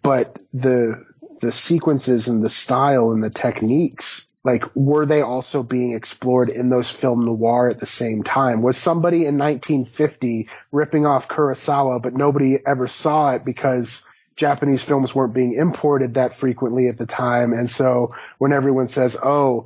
[0.03, 1.05] but the,
[1.41, 6.69] the sequences and the style and the techniques, like, were they also being explored in
[6.69, 8.61] those film noir at the same time?
[8.61, 14.03] Was somebody in 1950 ripping off Kurosawa, but nobody ever saw it because
[14.37, 17.55] Japanese films weren't being imported that frequently at the time.
[17.55, 19.65] And so when everyone says, oh,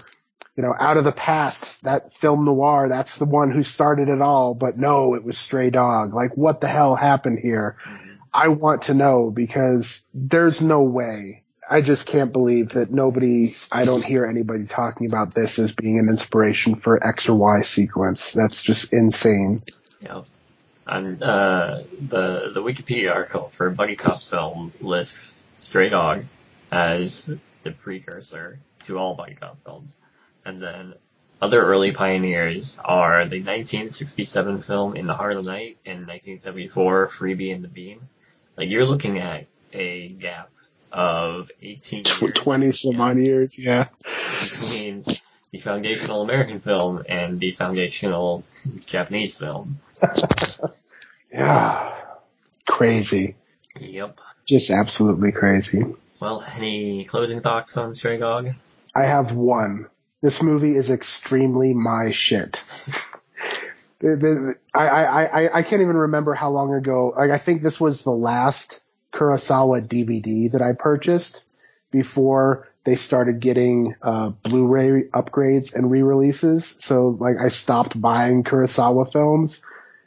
[0.57, 4.21] you know, out of the past, that film noir, that's the one who started it
[4.21, 4.55] all.
[4.55, 6.15] But no, it was Stray Dog.
[6.15, 7.77] Like, what the hell happened here?
[7.85, 8.09] Mm-hmm.
[8.33, 11.43] I want to know because there's no way.
[11.71, 15.99] I just can't believe that nobody, I don't hear anybody talking about this as being
[15.99, 18.33] an inspiration for X or Y sequence.
[18.33, 19.63] That's just insane.
[20.05, 20.25] Know,
[20.87, 26.25] and uh, the the Wikipedia article for Buddy Cop film lists Stray Dog
[26.73, 29.97] as the precursor to all Buddy Cop films,
[30.47, 30.95] and then
[31.43, 37.09] other early pioneers are the 1967 film In the Heat of the Night and 1974
[37.09, 38.01] Freebie and the Bean.
[38.57, 40.51] Like you're looking at a gap
[40.93, 43.03] of 18 Tw- years 20 some Yeah.
[43.03, 43.59] odd years.
[43.59, 43.89] Yeah.
[44.41, 45.03] between
[45.53, 48.45] the foundational American film and the foundational
[48.87, 49.79] Japanese film.
[51.33, 51.95] Yeah.
[52.67, 53.37] Crazy.
[53.79, 54.19] Yep.
[54.47, 55.85] Just absolutely crazy.
[56.21, 58.49] Well, any closing thoughts on Stray Dog?
[58.95, 59.87] I have one.
[60.23, 62.63] This movie is extremely my shit.
[64.03, 64.09] I,
[64.75, 68.11] I, I, I can't even remember how long ago, like I think this was the
[68.11, 68.81] last
[69.13, 71.43] Kurosawa DVD that I purchased
[71.91, 76.75] before they started getting, uh, Blu-ray upgrades and re-releases.
[76.79, 79.63] So like I stopped buying Kurosawa films,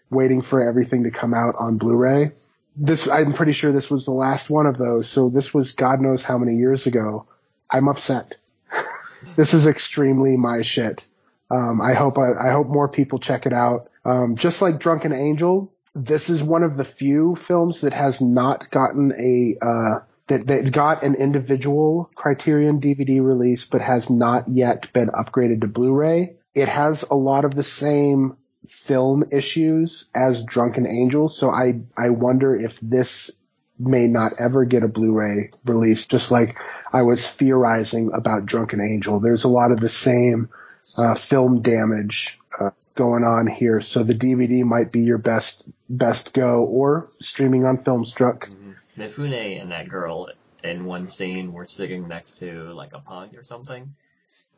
[0.10, 2.32] waiting for everything to come out on Blu-ray.
[2.76, 5.08] This, I'm pretty sure this was the last one of those.
[5.10, 7.24] So this was God knows how many years ago.
[7.70, 8.34] I'm upset.
[9.36, 11.04] this is extremely my shit.
[11.52, 13.89] Um, I hope I, I hope more people check it out.
[14.06, 18.70] Um, just like Drunken Angel, this is one of the few films that has not
[18.72, 24.92] gotten a uh, that that got an individual Criterion DVD release, but has not yet
[24.94, 26.36] been upgraded to Blu-ray.
[26.56, 28.38] It has a lot of the same
[28.68, 33.32] film issues as Drunken Angel, so I I wonder if this
[33.78, 36.56] may not ever get a Blu-ray release, just like
[36.94, 39.20] I was theorizing about Drunken Angel.
[39.20, 40.50] There's a lot of the same
[40.98, 42.72] uh, film damage uh,
[43.02, 47.80] going on here, so the DVD might be your best best go, or streaming on
[47.80, 48.49] Filmstruck.
[48.49, 49.02] Mm-hmm.
[49.02, 50.30] Mifune and that girl
[50.64, 53.95] in one scene were sitting next to like a pond or something,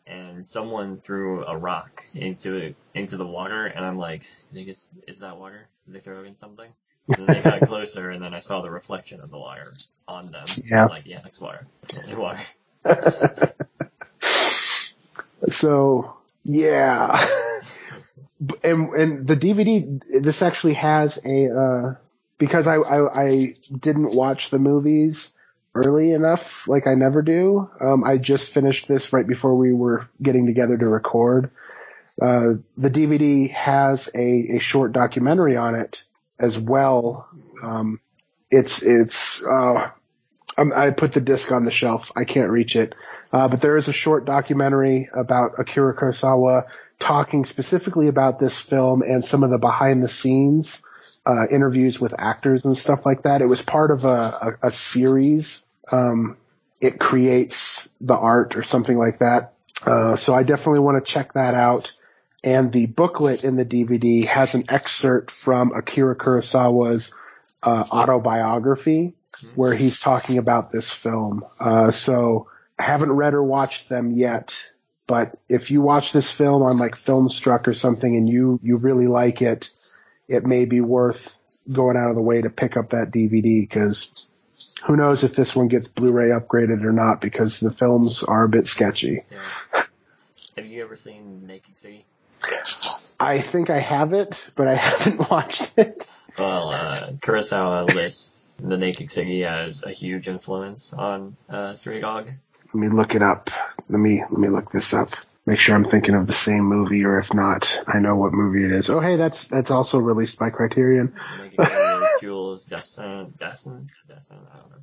[0.06, 4.68] and someone threw a rock into it, into the water, and I'm like, I think
[4.68, 5.66] it's, is that water?
[5.86, 6.70] Did they throw in something?
[7.08, 9.72] And then they got closer, and then I saw the reflection of the water
[10.10, 10.46] on them.
[10.48, 10.84] So Yeah.
[10.84, 11.66] I'm like, yeah, it's water.
[11.88, 12.44] Totally water.
[15.50, 17.12] So yeah,
[18.64, 21.96] and and the DVD this actually has a uh
[22.38, 25.32] because I, I I didn't watch the movies
[25.76, 27.70] early enough like I never do.
[27.80, 31.52] Um I just finished this right before we were getting together to record.
[32.22, 36.04] Uh the DVD has a a short documentary on it
[36.40, 37.28] as well.
[37.64, 38.00] Um
[38.52, 39.90] it's it's uh
[40.56, 42.12] I put the disc on the shelf.
[42.16, 42.94] I can't reach it.
[43.32, 46.64] Uh, but there is a short documentary about Akira Kurosawa
[47.00, 50.82] talking specifically about this film and some of the behind the scenes
[51.26, 53.42] uh, interviews with actors and stuff like that.
[53.42, 55.64] It was part of a, a, a series.
[55.92, 56.38] Um,
[56.82, 59.54] it creates the art or something like that.
[59.86, 61.92] Uh, so I definitely want to check that out.
[62.44, 67.14] And the booklet in the DVD has an excerpt from Akira Kurosawa's
[67.62, 69.14] uh, autobiography
[69.56, 71.44] where he's talking about this film.
[71.60, 74.56] Uh, so I haven't read or watched them yet,
[75.08, 79.08] but if you watch this film on like Filmstruck or something and you, you really
[79.08, 79.70] like it,
[80.28, 81.36] it may be worth
[81.72, 84.30] going out of the way to pick up that DVD because
[84.86, 88.50] who knows if this one gets Blu-ray upgraded or not because the films are a
[88.50, 89.22] bit sketchy.
[89.32, 89.84] Yeah.
[90.58, 92.06] Have you ever seen Naked City?
[93.20, 96.08] I think I have it, but I haven't watched it.
[96.38, 102.30] Well, uh, Kurosawa lists the Naked City as a huge influence on uh, Stray Dog.
[102.74, 103.50] Let me look it up.
[103.90, 105.10] Let me let me look this up.
[105.46, 108.64] Make sure I'm thinking of the same movie, or if not, I know what movie
[108.64, 108.90] it is.
[108.90, 111.14] Oh, hey, that's that's also released by Criterion.
[112.22, 114.78] Jules Destin, Destin, Destin, I don't know.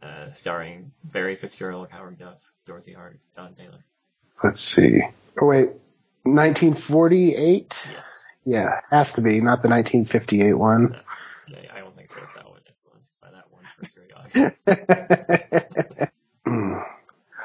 [0.00, 3.84] Uh, starring Barry Fitzgerald, Howard Duff, Dorothy Hart, Don Taylor.
[4.42, 5.02] Let's see.
[5.40, 5.68] Oh wait,
[6.22, 7.88] 1948.
[7.92, 8.24] Yes.
[8.44, 10.96] Yeah, has to be not the 1958 one.
[11.48, 14.78] Yeah, I don't think Kurosawa was influenced by that one for
[15.98, 16.08] Dog.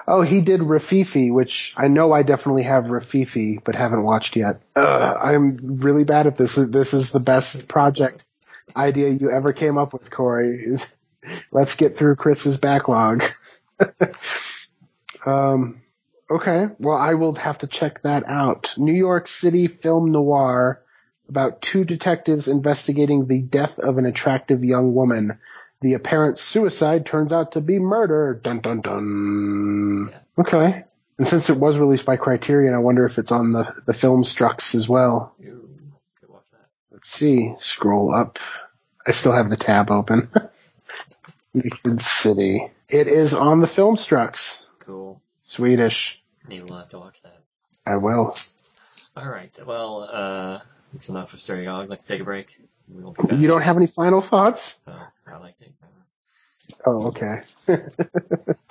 [0.08, 4.62] oh, he did Rififi, which I know I definitely have Rififi, but haven't watched yet.
[4.76, 6.56] I'm really bad at this.
[6.56, 8.26] This is the best project
[8.76, 10.78] idea you ever came up with, Corey.
[11.52, 13.24] Let's get through Chris's backlog.
[15.26, 15.82] um,
[16.30, 16.68] okay.
[16.80, 18.74] Well, I will have to check that out.
[18.78, 20.84] New York City film noir
[21.30, 25.40] about two detectives investigating the death of an attractive young woman.
[25.84, 28.40] The apparent suicide turns out to be murder.
[28.42, 30.10] Dun dun dun.
[30.10, 30.20] Yeah.
[30.38, 30.84] Okay.
[31.18, 34.76] And since it was released by Criterion, I wonder if it's on the, the Filmstrucks
[34.76, 35.36] as well.
[35.44, 35.70] Ooh,
[36.30, 36.70] watch that.
[36.90, 37.54] Let's see.
[37.58, 38.40] Scroll up.
[39.06, 40.30] I still have the tab open.
[41.54, 42.72] Naked City.
[42.88, 44.64] It is on the Filmstrucks.
[44.80, 45.22] Cool.
[45.42, 46.24] Swedish.
[46.48, 47.42] Maybe we'll have to watch that.
[47.86, 48.38] I will.
[49.18, 50.60] Alright, well, uh,
[50.96, 51.90] it's enough of Stray Dog.
[51.90, 52.58] Let's take a break.
[52.90, 53.36] We will be.
[53.36, 54.80] You don't have any final thoughts?
[54.88, 55.74] Oh, I like taking.
[56.86, 57.42] Oh, okay.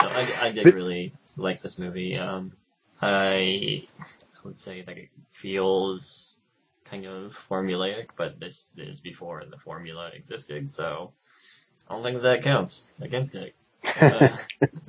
[0.02, 2.18] So I, I did really like this movie.
[2.18, 2.52] Um,
[3.00, 3.86] I,
[4.44, 6.36] would say that it feels
[6.84, 11.12] kind of formulaic, but this is before the formula existed, so
[11.88, 13.54] I don't think that counts against it.
[14.00, 14.36] Uh,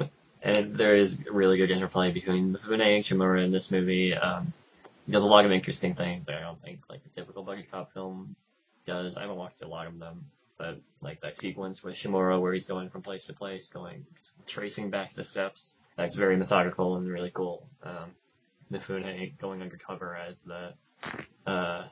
[0.41, 4.15] and there is really good interplay between Mifune and Shimura in this movie.
[4.15, 4.51] Um,
[5.07, 7.93] does a lot of interesting things that I don't think like the typical buddy cop
[7.93, 8.35] film
[8.85, 9.17] does.
[9.17, 10.25] I haven't watched a lot of them,
[10.57, 14.05] but like that sequence with Shimura where he's going from place to place, going
[14.47, 15.77] tracing back the steps.
[15.97, 17.67] That's very methodical and really cool.
[17.83, 18.11] Um,
[18.71, 20.73] Mifune going undercover as the
[21.45, 21.85] uh,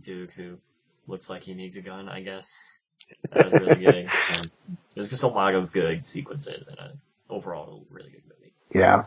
[0.00, 0.58] Duke who
[1.06, 2.54] looks like he needs a gun, I guess.
[3.30, 4.06] That was really good.
[4.32, 6.78] Um, there's just a lot of good sequences and
[7.28, 8.52] overall really good movie.
[8.70, 9.02] Yeah.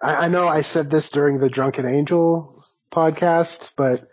[0.00, 4.08] I, I know I said this during the Drunken Angel podcast, but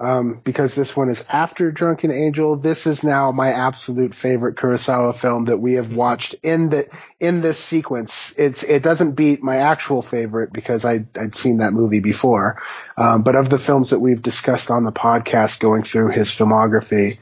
[0.00, 5.16] um, because this one is after Drunken Angel, this is now my absolute favorite Kurosawa
[5.16, 6.88] film that we have watched in the
[7.20, 8.34] in this sequence.
[8.36, 12.60] It's it doesn't beat my actual favorite because I I'd seen that movie before,
[12.96, 17.20] um, but of the films that we've discussed on the podcast, going through his filmography,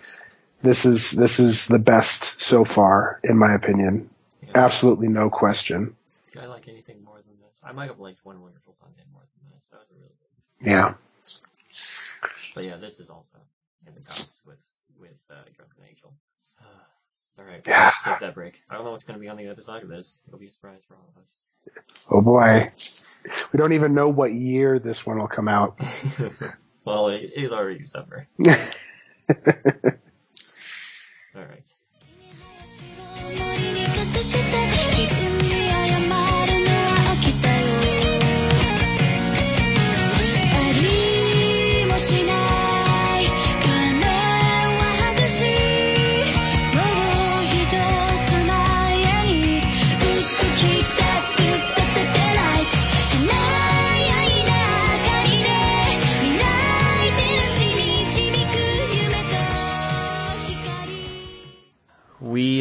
[0.63, 4.09] this is this is the best so far in my opinion.
[4.43, 4.65] Yeah.
[4.65, 5.95] Absolutely no question.
[6.41, 7.61] I like anything more than this?
[7.63, 9.69] I might have liked One Wonderful Sunday more than this.
[9.69, 10.15] That was a really
[10.61, 10.71] good.
[10.71, 10.95] Yeah.
[12.55, 13.39] But yeah, this is also
[13.87, 14.63] in the comics with
[14.99, 16.13] with uh, Drunken Angel.
[17.39, 17.85] all right, Yeah.
[17.87, 18.63] let's take that break.
[18.71, 20.21] I don't know what's going to be on the other side of this.
[20.29, 21.39] It'll be a surprise for all of us.
[22.11, 22.67] Oh boy.
[23.53, 25.79] We don't even know what year this one will come out.
[26.85, 28.27] well, it is already December.
[31.35, 31.67] All right.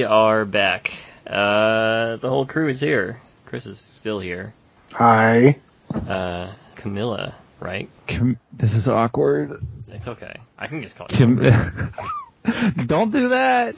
[0.04, 0.94] Are back.
[1.26, 3.22] Uh, the whole crew is here.
[3.46, 4.54] Chris is still here.
[4.94, 5.60] Hi.
[5.94, 7.90] Uh, Camilla, right?
[8.08, 9.66] Kim, this is awkward.
[9.90, 10.40] It's okay.
[10.58, 11.18] I can just call you.
[11.18, 11.36] Kim,
[12.88, 13.76] don't do that.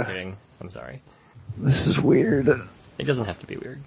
[0.00, 0.36] I'm kidding.
[0.60, 1.02] I'm sorry.
[1.56, 2.48] This is weird.
[2.98, 3.82] It doesn't have to be weird.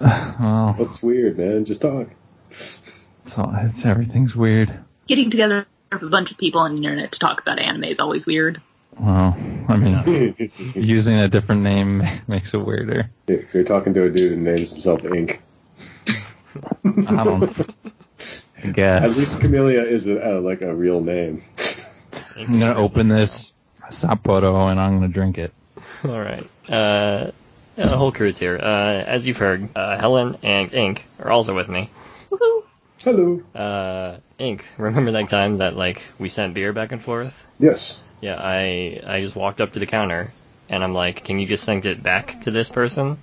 [0.40, 1.64] Well, What's weird, man?
[1.64, 2.08] Just talk.
[2.50, 4.72] it's, all, it's everything's weird.
[5.06, 8.00] Getting together with a bunch of people on the internet to talk about anime is
[8.00, 8.60] always weird.
[8.98, 9.36] Well,
[9.68, 13.10] I mean, using a different name makes it weirder.
[13.26, 15.42] If You're talking to a dude who names himself Ink.
[17.08, 17.68] I don't.
[18.64, 21.42] I At least Camellia is a, uh, like a real name.
[22.36, 23.52] I'm gonna open this
[23.88, 25.52] Sapporo and I'm gonna drink it.
[26.04, 26.44] All right.
[26.68, 27.32] Uh,
[27.76, 28.56] yeah, the whole crew's here.
[28.56, 31.90] Uh, as you've heard, uh, Helen and Ink are also with me.
[32.30, 32.64] Woohoo!
[33.02, 33.42] Hello.
[33.54, 37.34] Uh, Ink, remember that time that like we sent beer back and forth?
[37.58, 38.00] Yes.
[38.22, 40.32] Yeah, I I just walked up to the counter
[40.70, 43.18] and I'm like, can you just send it back to this person?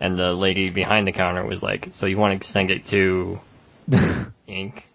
[0.00, 3.38] And the lady behind the counter was like, so you want to send it to
[4.48, 4.88] Ink?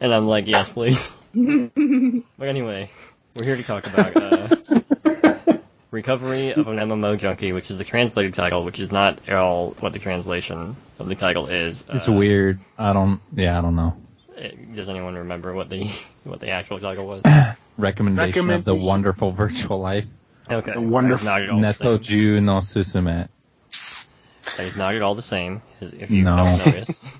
[0.00, 1.08] And I'm like, yes, please.
[1.34, 2.90] but anyway,
[3.34, 5.58] we're here to talk about uh,
[5.90, 9.70] Recovery of an MMO Junkie, which is the translated title, which is not at all
[9.80, 11.84] what the translation of the title is.
[11.90, 12.58] It's Uh, weird.
[12.76, 13.20] I don't.
[13.34, 13.96] Yeah, I don't know.
[14.74, 15.90] Does anyone remember what the
[16.24, 17.22] what the actual title was?
[17.78, 20.04] Recommendation, of the wonderful virtual life.
[20.50, 21.98] Okay, The wonderful- Not at all the Neto.
[21.98, 23.28] Ju no Susume.
[24.58, 26.36] It's not at all the same, as- if you No.
[26.36, 27.00] don't notice.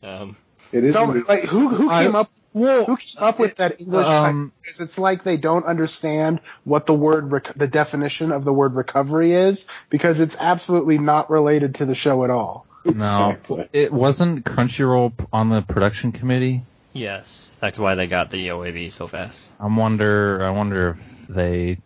[0.00, 0.36] Um,
[0.70, 0.94] It is.
[0.94, 4.06] So, like, who who I- came up Well, who came up with that English?
[4.06, 8.52] Um, Because it's like they don't understand what the word rec- the definition of the
[8.52, 12.64] word recovery is because it's absolutely not related to the show at all.
[12.84, 13.68] no, Exactly.
[13.72, 16.62] it wasn't Crunchyroll on the production committee.
[16.92, 19.50] yes, that's why they got the OAV so fast.
[19.60, 20.44] I wonder.
[20.44, 21.78] I wonder if they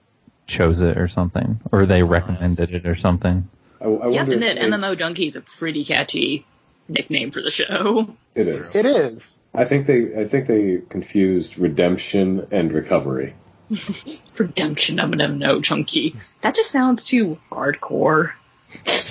[0.46, 3.48] chose it or something, or they recommended it or something.
[3.80, 6.44] I, I You have to admit, they- MMO Junkie is a pretty catchy
[6.88, 8.14] nickname for the show.
[8.34, 8.74] It is.
[8.74, 9.34] It is.
[9.54, 10.18] I think they.
[10.18, 13.34] I think they confused redemption and recovery.
[14.38, 16.16] Redemption of an MMO Junkie.
[16.42, 18.32] That just sounds too hardcore.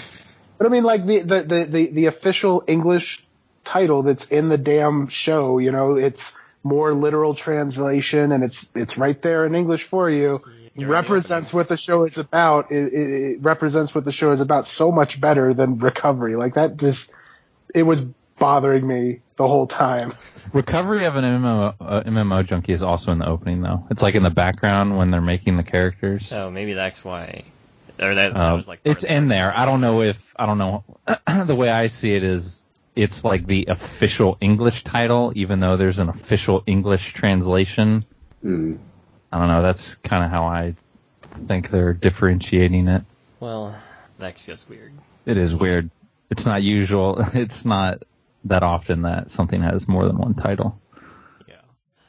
[0.62, 3.26] But I mean, like the the the the, the official English
[3.64, 8.96] title that's in the damn show, you know, it's more literal translation, and it's it's
[8.96, 10.44] right there in English for you.
[10.76, 12.72] You're represents what the show is about.
[12.72, 16.36] It, it, it represents what the show is about so much better than recovery.
[16.36, 17.12] Like that just
[17.74, 18.02] it was
[18.38, 20.14] bothering me the whole time.
[20.54, 23.88] Recovery of an MMO, uh, MMO junkie is also in the opening though.
[23.90, 26.32] It's like in the background when they're making the characters.
[26.32, 27.46] Oh, maybe that's why.
[28.02, 29.56] Or that, that Uh, was like it's the- in there.
[29.56, 30.84] I don't know if I don't know.
[31.46, 36.00] the way I see it is, it's like the official English title, even though there's
[36.00, 38.06] an official English translation.
[38.44, 38.80] Mm.
[39.32, 39.62] I don't know.
[39.62, 40.76] That's kind of how I
[41.48, 43.04] think they're differentiating it.
[43.40, 43.76] Well,
[44.20, 44.92] that's just weird.
[45.26, 45.90] It is weird.
[46.30, 47.24] It's not usual.
[47.34, 48.04] It's not
[48.46, 50.80] that often that something has more than one title.
[51.48, 51.56] Yeah.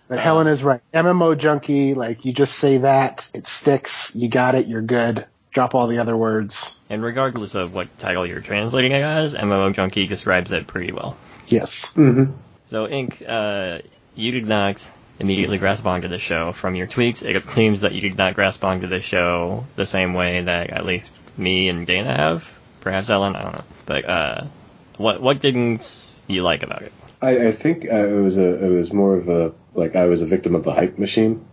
[0.09, 0.81] But Um, Helen is right.
[0.95, 4.11] MMO junkie, like you just say that, it sticks.
[4.15, 4.67] You got it.
[4.67, 5.27] You're good.
[5.53, 6.75] Drop all the other words.
[6.89, 11.17] And regardless of what title you're translating it as, MMO Junkie describes it pretty well.
[11.47, 11.87] Yes.
[11.95, 12.33] Mm-hmm.
[12.67, 13.79] So, Ink, uh,
[14.15, 14.87] you did not
[15.19, 16.53] immediately grasp onto the show.
[16.53, 20.15] From your tweets, it seems that you did not grasp onto the show the same
[20.15, 22.45] way that at least me and Dana have.
[22.81, 23.65] Perhaps Ellen, I don't know.
[23.85, 24.45] But, uh,
[24.97, 26.93] what, what didn't you like about it?
[27.21, 28.65] I, I think uh, it was a.
[28.65, 31.47] It was more of a like I was a victim of the hype machine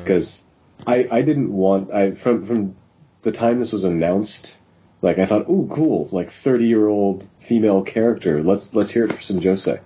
[0.00, 0.42] because
[0.84, 2.76] I I didn't want I from from
[3.22, 4.58] the time this was announced.
[5.00, 6.08] Like I thought, oh, cool!
[6.12, 8.42] Like thirty year old female character.
[8.42, 9.80] Let's let's hear it for some josei.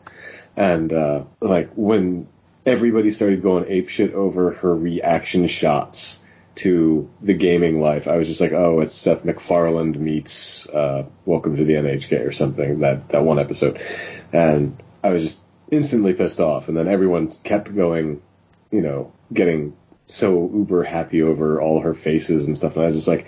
[0.57, 2.29] And uh, like when
[2.67, 6.23] everybody started going apeshit over her reaction shots
[6.57, 11.57] to the gaming life, I was just like, oh, it's Seth MacFarlane meets uh, Welcome
[11.57, 12.81] to the NHK or something.
[12.81, 13.81] That that one episode,
[14.33, 16.69] and I was just instantly pissed off.
[16.69, 18.21] And then everyone kept going,
[18.71, 19.77] you know, getting
[20.07, 22.75] so uber happy over all her faces and stuff.
[22.77, 23.27] And I was just like,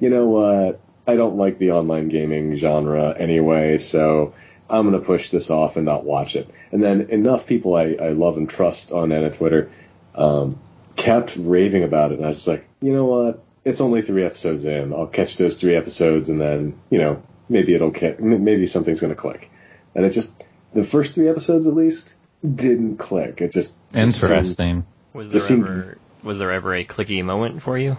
[0.00, 0.80] you know what?
[1.06, 4.34] I don't like the online gaming genre anyway, so
[4.68, 6.50] I'm gonna push this off and not watch it.
[6.72, 9.70] And then enough people I, I love and trust on Anna Twitter
[10.14, 10.58] um,
[10.96, 13.42] kept raving about it, and I was just like, you know what?
[13.64, 14.92] It's only three episodes in.
[14.92, 19.14] I'll catch those three episodes, and then you know maybe it'll ki- maybe something's gonna
[19.14, 19.50] click.
[19.94, 20.44] And it just
[20.74, 22.14] the first three episodes at least
[22.54, 23.40] didn't click.
[23.40, 24.86] It just, just seemed- Interesting.
[25.14, 27.96] Was there Just seemed- ever, was there ever a clicky moment for you?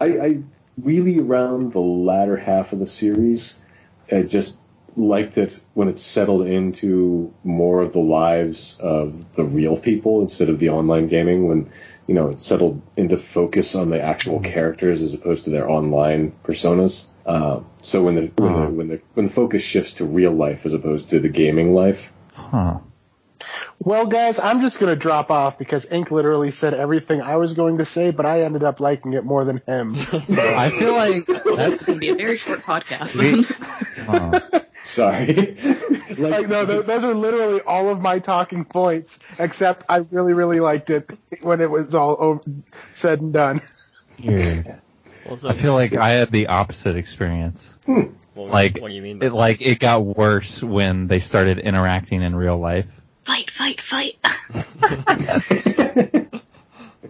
[0.00, 0.42] I, I
[0.78, 3.58] really around the latter half of the series,
[4.10, 4.58] I just
[4.96, 10.48] liked it when it settled into more of the lives of the real people instead
[10.48, 11.48] of the online gaming.
[11.48, 11.70] When
[12.06, 16.32] you know it settled into focus on the actual characters as opposed to their online
[16.44, 17.04] personas.
[17.26, 20.66] Uh, so when the when the when the when the focus shifts to real life
[20.66, 22.78] as opposed to the gaming life, Huh.
[23.82, 27.54] Well, guys, I'm just going to drop off because Ink literally said everything I was
[27.54, 29.96] going to say, but I ended up liking it more than him.
[30.28, 34.04] I feel like This is that's going to be a very short podcast We- then.
[34.04, 34.60] huh.
[34.82, 35.34] sorry.
[36.18, 40.60] like, no, th- those are literally all of my talking points, except I really, really
[40.60, 41.08] liked it
[41.40, 42.42] when it was all over,
[42.96, 43.62] said and done.
[44.22, 44.78] Weird.
[45.24, 47.66] Well, I feel like I had the opposite experience.
[47.86, 48.00] Hmm.
[48.34, 49.22] what, like, what do you mean?
[49.22, 52.99] It like it got worse when they started interacting in real life.
[53.30, 54.18] Fight, fight, fight.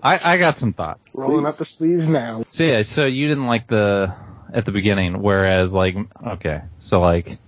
[0.02, 1.00] I, I got some thoughts.
[1.14, 1.50] Rolling Please.
[1.50, 2.44] up the sleeves now.
[2.50, 4.14] So yeah, so you didn't like the
[4.52, 5.96] at the beginning, whereas like
[6.26, 7.38] okay, so like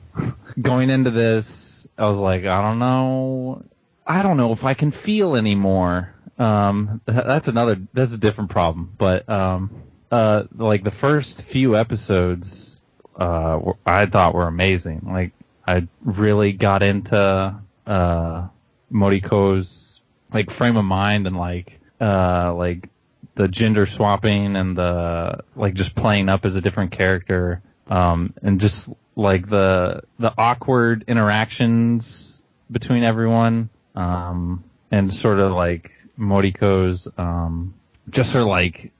[0.58, 3.62] going into this, I was like, I don't know,
[4.06, 6.14] I don't know if I can feel anymore.
[6.38, 9.70] Um, that's another that's a different problem, but um,
[10.10, 12.80] uh, like the first few episodes,
[13.16, 15.10] uh, I thought were amazing.
[15.12, 15.32] Like
[15.68, 18.48] I really got into uh
[18.92, 20.00] Moriko's
[20.32, 22.88] like frame of mind and like uh like
[23.34, 28.60] the gender swapping and the like just playing up as a different character um and
[28.60, 32.40] just like the the awkward interactions
[32.70, 37.74] between everyone um and sort of like Moriko's um
[38.10, 38.92] just her like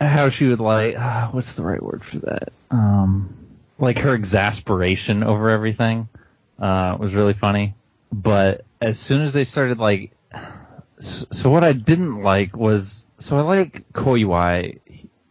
[0.00, 2.52] how she would like ah, what's the right word for that?
[2.70, 3.34] Um
[3.78, 6.08] like her exasperation over everything
[6.58, 7.74] uh was really funny
[8.12, 10.12] but as soon as they started like
[10.98, 14.80] so, so what I didn't like was so I like Koiwai.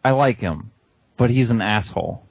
[0.03, 0.71] I like him,
[1.17, 2.25] but he's an asshole.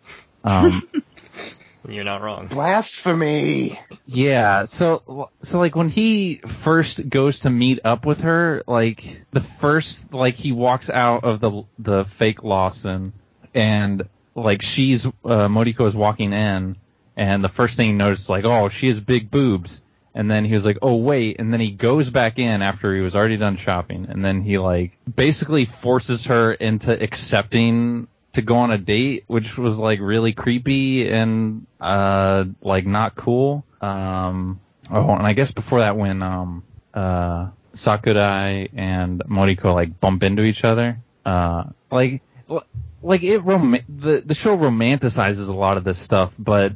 [0.45, 0.89] Um,
[1.89, 2.47] You're not wrong.
[2.47, 3.79] Blasphemy.
[4.07, 4.65] yeah.
[4.65, 10.12] So so like when he first goes to meet up with her, like the first
[10.12, 13.12] like he walks out of the the fake Lawson,
[13.53, 16.77] and like she's uh, Moriko is walking in,
[17.17, 19.83] and the first thing he noticed like oh she has big boobs.
[20.15, 23.01] And then he was like, "Oh wait!" And then he goes back in after he
[23.01, 28.59] was already done shopping, and then he like basically forces her into accepting to go
[28.59, 33.65] on a date, which was like really creepy and uh like not cool.
[33.81, 34.61] Um,
[34.91, 36.62] oh, and I guess before that, when um
[36.93, 42.23] uh Sakurai and Moriko like bump into each other, uh like
[43.03, 46.73] like it rom- the the show romanticizes a lot of this stuff, but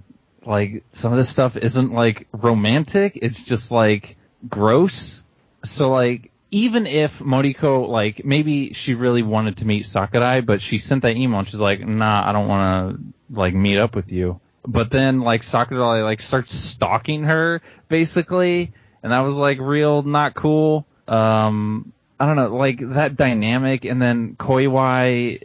[0.49, 3.19] like some of this stuff isn't like romantic.
[3.21, 4.17] It's just like
[4.49, 5.23] gross.
[5.63, 10.79] So like even if Moriko like maybe she really wanted to meet Sakurai, but she
[10.79, 14.11] sent that email and she's like, nah, I don't want to like meet up with
[14.11, 14.41] you.
[14.67, 18.73] But then like Sakurai like starts stalking her basically,
[19.03, 20.87] and that was like real not cool.
[21.07, 25.43] Um, I don't know, like that dynamic, and then Koiwai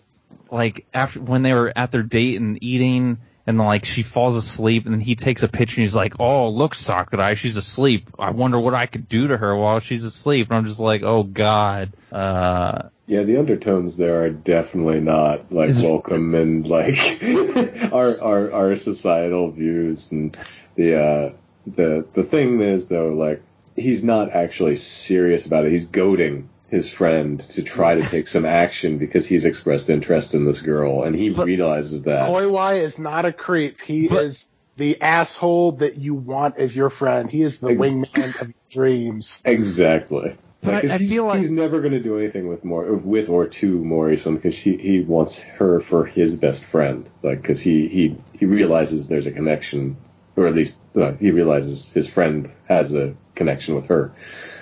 [0.49, 4.85] like after when they were at their date and eating and like she falls asleep
[4.85, 8.09] and then he takes a picture and he's like, "Oh, look, Sakurai, she's asleep.
[8.17, 11.03] I wonder what I could do to her while she's asleep." And I'm just like,
[11.03, 17.19] "Oh God." Uh, Yeah, the undertones there are definitely not like welcome and like
[17.91, 20.37] our, our our societal views and
[20.75, 21.33] the uh
[21.67, 23.41] the the thing is though like
[23.75, 25.71] he's not actually serious about it.
[25.71, 30.43] He's goading his friend to try to take some action because he's expressed interest in
[30.43, 32.27] this girl and he But- realizes that.
[32.27, 33.79] Koiwai is not a creep.
[33.81, 34.45] He But- is
[34.77, 37.29] the asshole that you want as your friend.
[37.29, 39.39] He is the Ex- wingman of your dreams.
[39.45, 40.35] Exactly.
[40.63, 42.63] But Like, 'cause I- I he's, feel like- he's never going to do anything with
[42.65, 47.07] more with or to Mori-san because he, he wants her for his best friend.
[47.21, 49.95] Like because he, he he realizes there's a connection,
[50.35, 54.11] or at least uh, he realizes his friend has a connection with her.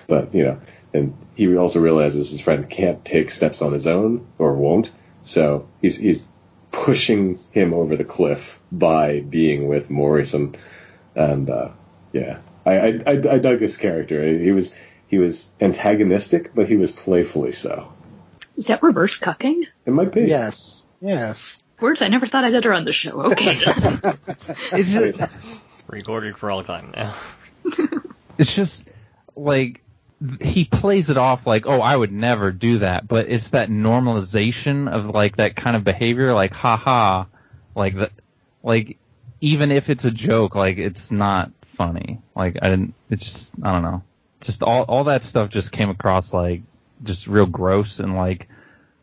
[0.08, 0.58] But you know,
[0.94, 4.92] and he also realizes his friend can't take steps on his own or won't.
[5.24, 6.28] So he's he's
[6.72, 10.56] pushing him over the cliff by being with Mori-san,
[11.16, 11.72] and uh,
[12.14, 14.24] yeah, I, I I I dug this character.
[14.24, 14.74] He was
[15.08, 17.92] he was antagonistic, but he was playfully so.
[18.56, 19.66] Is that reverse cucking?
[19.86, 20.22] It might be.
[20.22, 20.86] Yes.
[21.02, 21.62] Yes.
[21.80, 23.22] Words I never thought I'd utter on the show.
[23.32, 23.58] Okay.
[24.72, 25.20] it's just,
[25.88, 27.16] Recorded for all time now.
[28.38, 28.90] it's just
[29.36, 29.84] like
[30.40, 34.92] he plays it off like, oh, I would never do that, but it's that normalization
[34.92, 37.26] of like that kind of behavior, like, haha,
[37.76, 37.96] like
[38.64, 38.98] like
[39.40, 42.22] even if it's a joke, like it's not funny.
[42.36, 44.04] Like I didn't, it's just I don't know,
[44.42, 46.62] just all all that stuff just came across like
[47.04, 48.48] just real gross and like,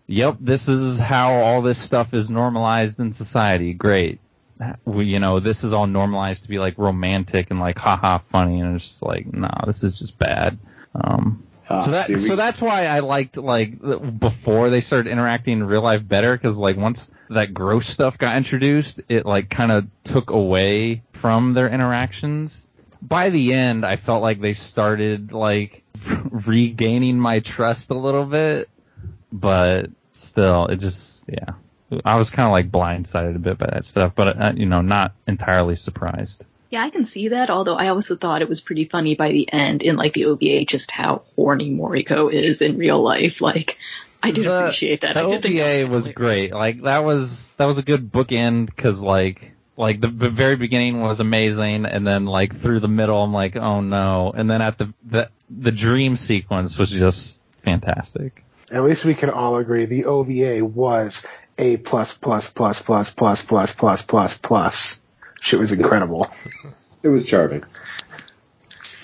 [0.07, 3.75] yep, this is how all this stuff is normalized in society.
[3.75, 4.21] Great.
[4.85, 8.61] we, you know, this is all normalized to be like romantic and like haha funny,
[8.61, 10.59] and it's just like, nah, this is just bad.
[11.01, 13.79] Um, Ah, so that see, we- so that's why I liked like
[14.19, 18.39] before they started interacting in real life better because like once that gross stuff got
[18.39, 22.67] introduced, it like kind of took away from their interactions.
[23.03, 25.83] By the end, I felt like they started like
[26.31, 28.71] regaining my trust a little bit,
[29.31, 31.51] but still, it just yeah.
[32.05, 34.81] I was kind of like blindsided a bit by that stuff, but uh, you know,
[34.81, 36.45] not entirely surprised.
[36.71, 39.51] Yeah, I can see that, although I also thought it was pretty funny by the
[39.53, 43.41] end in like the OVA just how horny Moriko is in real life.
[43.41, 43.79] Like,
[44.23, 45.15] I did The- appreciate that.
[45.15, 46.53] The I did think that OVA was great.
[46.53, 51.01] Like that was that was a good bookend because like like the, the very beginning
[51.01, 54.77] was amazing, and then like through the middle, I'm like, oh no, and then at
[54.77, 58.45] the the the dream sequence was just fantastic.
[58.71, 61.23] At least we can all agree the OVA was
[61.57, 65.01] a plus plus plus plus plus plus plus plus plus.
[65.41, 66.29] Shit was incredible.
[67.01, 67.63] It was charming.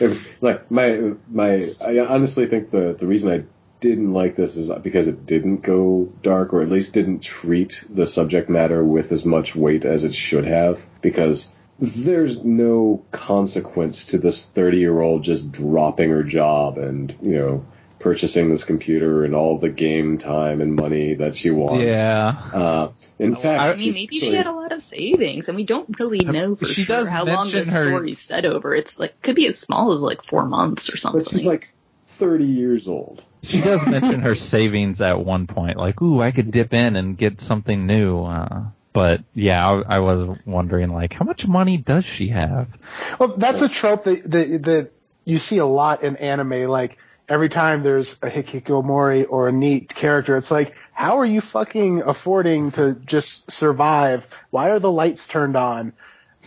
[0.00, 1.68] It was like my my.
[1.80, 3.44] I honestly think the the reason I
[3.78, 8.08] didn't like this is because it didn't go dark, or at least didn't treat the
[8.08, 10.84] subject matter with as much weight as it should have.
[11.02, 17.36] Because there's no consequence to this 30 year old just dropping her job and you
[17.38, 17.66] know
[18.04, 21.86] purchasing this computer and all the game time and money that she wants.
[21.86, 22.36] Yeah.
[22.52, 25.64] Uh, in fact, I mean, she's maybe she had a lot of savings, and we
[25.64, 28.74] don't really know for She sure does how long mention this her- story's set over.
[28.74, 31.20] It's like could be as small as like four months or something.
[31.20, 33.24] But she's like 30 years old.
[33.42, 37.16] She does mention her savings at one point, like, ooh, I could dip in and
[37.16, 38.22] get something new.
[38.22, 42.68] Uh, but yeah, I, I was wondering, like, how much money does she have?
[43.18, 44.90] Well, that's a trope that, that that
[45.24, 46.68] you see a lot in anime.
[46.68, 46.98] Like
[47.28, 52.02] every time there's a hikikomori or a NEET character, it's like, how are you fucking
[52.02, 54.26] affording to just survive?
[54.50, 55.92] Why are the lights turned on?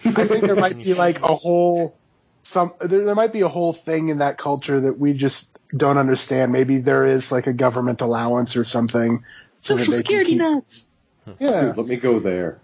[0.05, 1.97] I think there might be like a whole
[2.43, 5.97] some there, there might be a whole thing in that culture that we just don't
[5.97, 6.51] understand.
[6.51, 9.23] Maybe there is like a government allowance or something.
[9.59, 10.86] social they can security keep- nuts.
[11.39, 11.65] Yeah.
[11.65, 12.59] Dude, let me go there.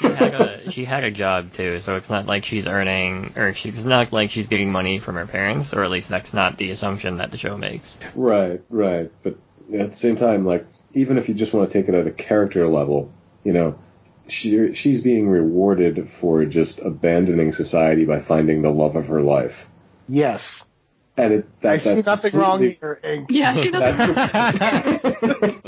[0.00, 3.54] She had a she had a job too, so it's not like she's earning or
[3.54, 6.56] she's it's not like she's getting money from her parents, or at least that's not
[6.56, 7.98] the assumption that the show makes.
[8.14, 9.10] Right, right.
[9.22, 9.36] But
[9.78, 12.10] at the same time, like, even if you just want to take it at a
[12.10, 13.12] character level,
[13.44, 13.78] you know,
[14.28, 19.66] she, she's being rewarded for just abandoning society by finding the love of her life.
[20.08, 20.64] Yes.
[21.16, 23.26] And it, that, I see that's nothing wrong completely- here, Ink.
[23.30, 23.70] Yeah, I see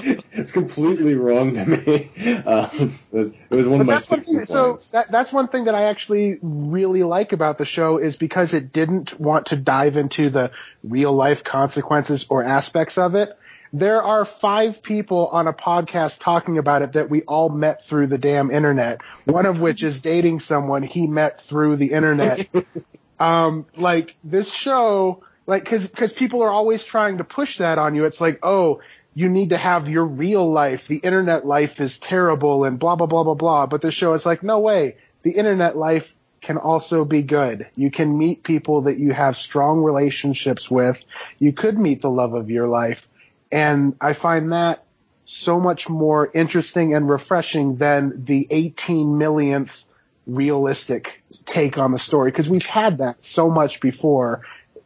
[0.02, 0.22] nothing.
[0.42, 2.10] It's completely wrong to me.
[2.44, 4.46] Um, it, was, it was one of But my that's one sticking thing.
[4.46, 8.52] So that, that's one thing that I actually really like about the show is because
[8.52, 10.50] it didn't want to dive into the
[10.82, 13.38] real life consequences or aspects of it.
[13.72, 18.08] There are five people on a podcast talking about it that we all met through
[18.08, 19.00] the damn internet.
[19.24, 22.48] One of which is dating someone he met through the internet.
[23.20, 27.94] um, like this show, like, cause, cause people are always trying to push that on
[27.94, 28.04] you.
[28.04, 28.80] It's like, oh,
[29.14, 30.86] you need to have your real life.
[30.88, 33.66] The internet life is terrible and blah, blah, blah, blah, blah.
[33.66, 34.96] But the show is like, no way.
[35.22, 37.68] The internet life can also be good.
[37.76, 41.04] You can meet people that you have strong relationships with.
[41.38, 43.08] You could meet the love of your life.
[43.50, 44.84] And I find that
[45.24, 49.84] so much more interesting and refreshing than the 18 millionth
[50.26, 54.42] realistic take on the story because we've had that so much before.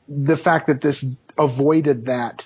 [0.08, 2.44] The fact that this avoided that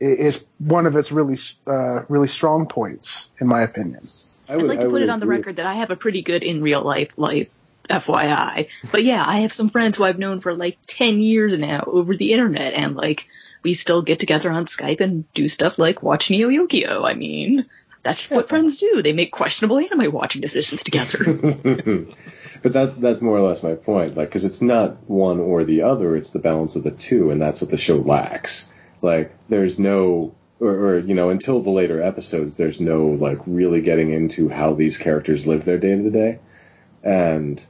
[0.00, 4.00] is one of its really, uh, really strong points, in my opinion.
[4.48, 6.22] I I'd like to would put it on the record that I have a pretty
[6.22, 7.48] good in real life life,
[7.88, 8.68] FYI.
[8.90, 12.16] But yeah, I have some friends who I've known for like 10 years now over
[12.16, 13.26] the internet, and like,
[13.62, 17.08] we still get together on Skype and do stuff like watch Neo Yokio.
[17.08, 17.66] I mean,
[18.02, 19.00] that's what friends do.
[19.00, 21.24] They make questionable anime watching decisions together.
[22.62, 24.16] but that that's more or less my point.
[24.16, 27.40] Like, because it's not one or the other; it's the balance of the two, and
[27.40, 28.70] that's what the show lacks.
[29.04, 33.82] Like, there's no, or, or you know, until the later episodes, there's no like really
[33.82, 36.38] getting into how these characters live their day to day,
[37.02, 37.64] and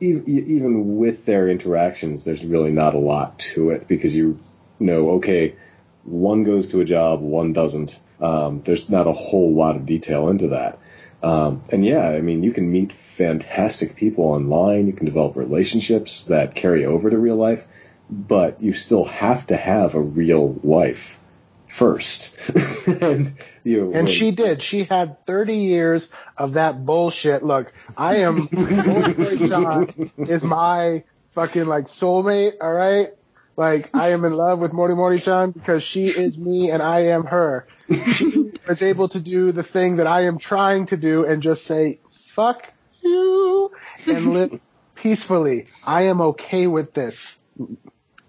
[0.00, 4.38] even with their interactions, there's really not a lot to it because you
[4.80, 5.54] know, okay,
[6.02, 8.02] one goes to a job, one doesn't.
[8.20, 10.78] Um, there's not a whole lot of detail into that.
[11.22, 14.88] Um, and yeah, I mean, you can meet fantastic people online.
[14.88, 17.64] You can develop relationships that carry over to real life,
[18.10, 21.20] but you still have to have a real life
[21.68, 22.50] first.
[22.86, 23.32] and
[23.62, 24.62] you know, And she did.
[24.62, 27.42] She had 30 years of that bullshit.
[27.42, 28.48] Look, I am,
[30.28, 33.10] is my fucking like soulmate, alright?
[33.56, 37.06] Like, I am in love with Mori Mori Chan because she is me and I
[37.06, 37.66] am her.
[38.14, 41.64] She was able to do the thing that I am trying to do and just
[41.66, 43.70] say, fuck you.
[44.06, 44.60] and live
[44.94, 45.66] peacefully.
[45.84, 47.36] I am okay with this.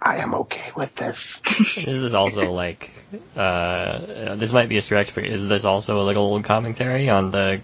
[0.01, 1.39] I am okay with this.
[1.45, 2.89] This is also like,
[3.35, 7.61] uh, this might be a stretch, but is this also a little commentary on the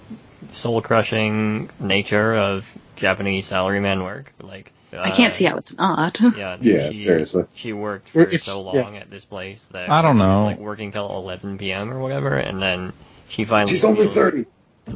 [0.51, 2.65] soul crushing nature of
[2.95, 4.31] Japanese salaryman work?
[4.39, 6.19] Like, uh, I can't see how it's not.
[6.21, 7.45] Yeah, Yeah, she, seriously.
[7.55, 8.81] She worked for It's- so yeah.
[8.83, 10.45] long at this place that I don't know.
[10.45, 11.91] like working till 11 p.m.
[11.91, 12.93] or whatever, and then
[13.29, 14.45] she finally She's only feels- 30.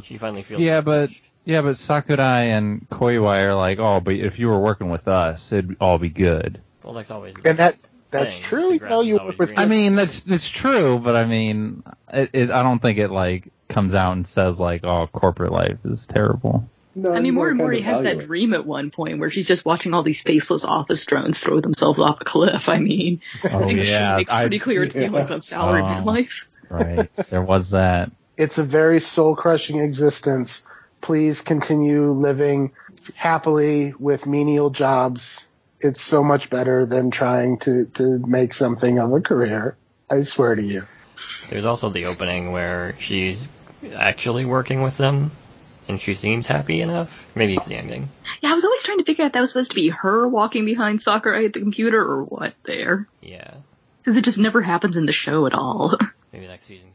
[0.04, 1.10] She finally feels Yeah, but
[1.44, 5.50] yeah, but Sakurai and Koiwai are like, oh, but if you were working with us,
[5.52, 6.60] it'd all be good.
[6.84, 7.76] Well, that's always And that
[8.10, 8.42] that's Thing.
[8.42, 8.68] true.
[8.78, 9.52] The You know, you work with.
[9.56, 13.48] I mean, that's that's true, but I mean, it, it, I don't think it like
[13.68, 16.68] comes out and says like, oh, corporate life is terrible.
[16.94, 19.46] No, I mean, gotta Mori kind Mori has that dream at one point where she's
[19.48, 22.68] just watching all these faceless office drones throw themselves off a cliff.
[22.68, 25.08] I mean, Oh I think yeah, she makes I- pretty clear it's yeah.
[25.08, 26.04] feelings on salaryman Oh.
[26.04, 26.48] life.
[26.68, 27.08] right.
[27.30, 28.10] There was that.
[28.36, 30.60] It's a very soul crushing existence.
[31.00, 32.72] Please continue living
[33.16, 35.40] happily with menial jobs.
[35.82, 39.76] It's so much better than trying to, to make something of a career.
[40.08, 40.86] I swear to you.
[41.50, 43.48] There's also the opening where she's
[43.94, 45.32] actually working with them,
[45.88, 47.10] and she seems happy enough.
[47.34, 48.10] Maybe it's the ending.
[48.40, 50.28] Yeah, I was always trying to figure out if that was supposed to be her
[50.28, 53.08] walking behind Sakurai at the computer or what there.
[53.20, 53.54] Yeah,
[53.98, 55.96] Because it just never happens in the show at all.
[56.32, 56.88] maybe next season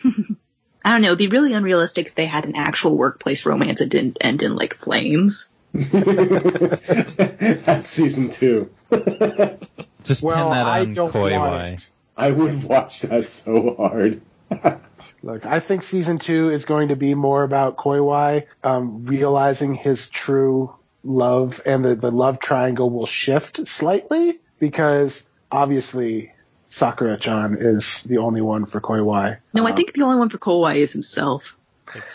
[0.00, 0.36] too.
[0.84, 3.88] I don't know, it'd be really unrealistic if they had an actual workplace romance that
[3.88, 5.48] didn't end in like flames.
[6.84, 8.70] That's season two.
[10.04, 11.86] Just Well, pin that I on don't want Koiwai.
[12.16, 14.20] I would watch that so hard.
[15.22, 20.08] Look, I think season two is going to be more about Koiwai um, realizing his
[20.10, 26.32] true love, and the, the love triangle will shift slightly because obviously
[26.68, 29.38] Sakura-chan is the only one for Koiwai.
[29.54, 31.56] No, I Um, think the only one for Koiwai is himself.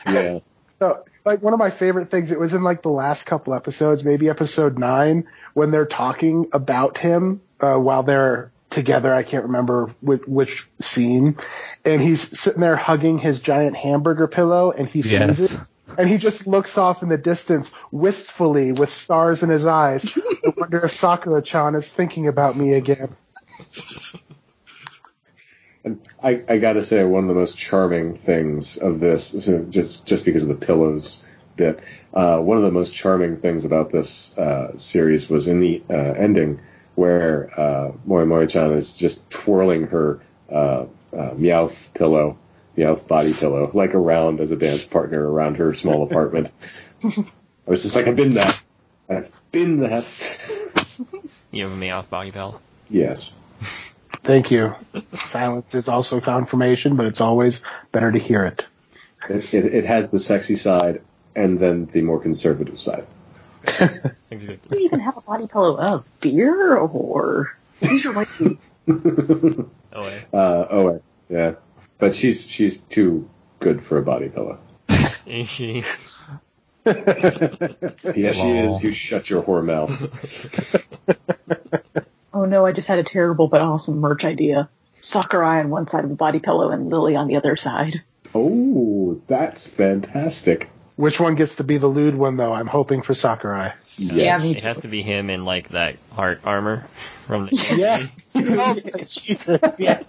[0.06, 0.40] Yeah.
[0.80, 4.04] So, like one of my favorite things, it was in like the last couple episodes,
[4.04, 9.14] maybe episode nine, when they're talking about him uh, while they're together.
[9.14, 11.36] I can't remember which, which scene,
[11.84, 15.40] and he's sitting there hugging his giant hamburger pillow, and he sees Yes.
[15.40, 15.60] it,
[15.98, 20.18] and he just looks off in the distance wistfully with stars in his eyes.
[20.18, 23.16] I wonder if Sakura-chan is thinking about me again.
[26.22, 29.32] I, I gotta say, one of the most charming things of this,
[29.70, 31.24] just just because of the pillows
[31.56, 31.80] bit,
[32.14, 35.94] uh, one of the most charming things about this uh, series was in the uh,
[35.94, 36.62] ending
[36.96, 40.20] where uh, Mori Mori-chan is just twirling her
[40.50, 42.38] uh, uh, Meowth pillow,
[42.76, 46.50] Meowth body pillow, like around as a dance partner around her small apartment.
[47.04, 47.24] I
[47.68, 48.60] was just like, I've been that.
[49.10, 50.06] I've been that.
[51.52, 52.60] You have me off body pillow?
[52.90, 53.32] yes.
[54.28, 54.76] Thank you.
[55.14, 57.62] Silence is also confirmation, but it's always
[57.94, 58.66] better to hear it.
[59.30, 61.02] It, it, it has the sexy side
[61.34, 63.08] and then the more conservative side.
[63.64, 64.46] Things.
[64.46, 68.28] Do you even have a body pillow of beer or these are like
[68.90, 70.26] Oh wait.
[70.34, 71.54] Uh, oh, wait, yeah.
[71.98, 74.60] But she's she's too good for a body pillow.
[75.26, 75.84] Is she?
[76.86, 78.84] Yes, she is.
[78.84, 79.92] You shut your whore mouth.
[82.38, 84.70] Oh no, I just had a terrible but awesome merch idea.
[85.00, 88.04] Sakurai on one side of the body pillow and Lily on the other side.
[88.36, 90.70] Oh, that's fantastic.
[90.98, 92.54] Which one gets to be the lewd one, though?
[92.54, 93.72] I'm hoping for Sakurai.
[93.98, 94.44] Yes.
[94.44, 96.86] me It has to be him in like that heart armor
[97.26, 97.76] from the.
[97.76, 98.32] Yes.
[98.36, 100.04] oh, Jesus, yes.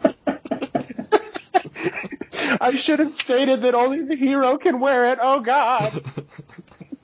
[2.60, 5.18] I should have stated that only the hero can wear it.
[5.22, 6.04] Oh, God.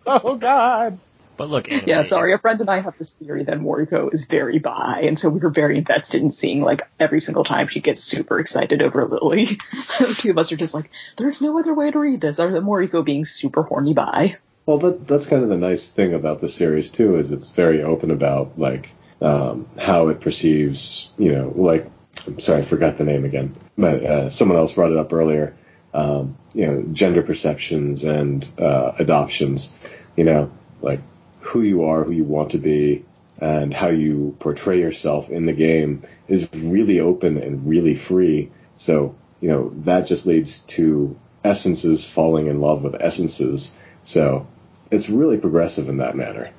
[0.06, 0.98] Oh, God.
[1.36, 4.26] But look, anime, Yeah, sorry, a friend and I have this theory that Moriko is
[4.26, 7.80] very bi, and so we were very invested in seeing like every single time she
[7.80, 9.44] gets super excited over Lily.
[9.98, 12.52] the two of us are just like, there's no other way to read this other
[12.52, 14.36] than Moriko being super horny bi.
[14.66, 17.82] Well, that that's kind of the nice thing about the series too, is it's very
[17.82, 21.90] open about like um, how it perceives, you know, like
[22.26, 25.54] I'm sorry, I forgot the name again, but uh, someone else brought it up earlier.
[25.92, 29.74] Um, you know, gender perceptions and uh, adoptions.
[30.16, 31.00] You know, like
[31.44, 33.04] who you are, who you want to be,
[33.38, 38.50] and how you portray yourself in the game is really open and really free.
[38.76, 43.76] So, you know, that just leads to essences falling in love with essences.
[44.02, 44.46] So,
[44.90, 46.50] it's really progressive in that manner.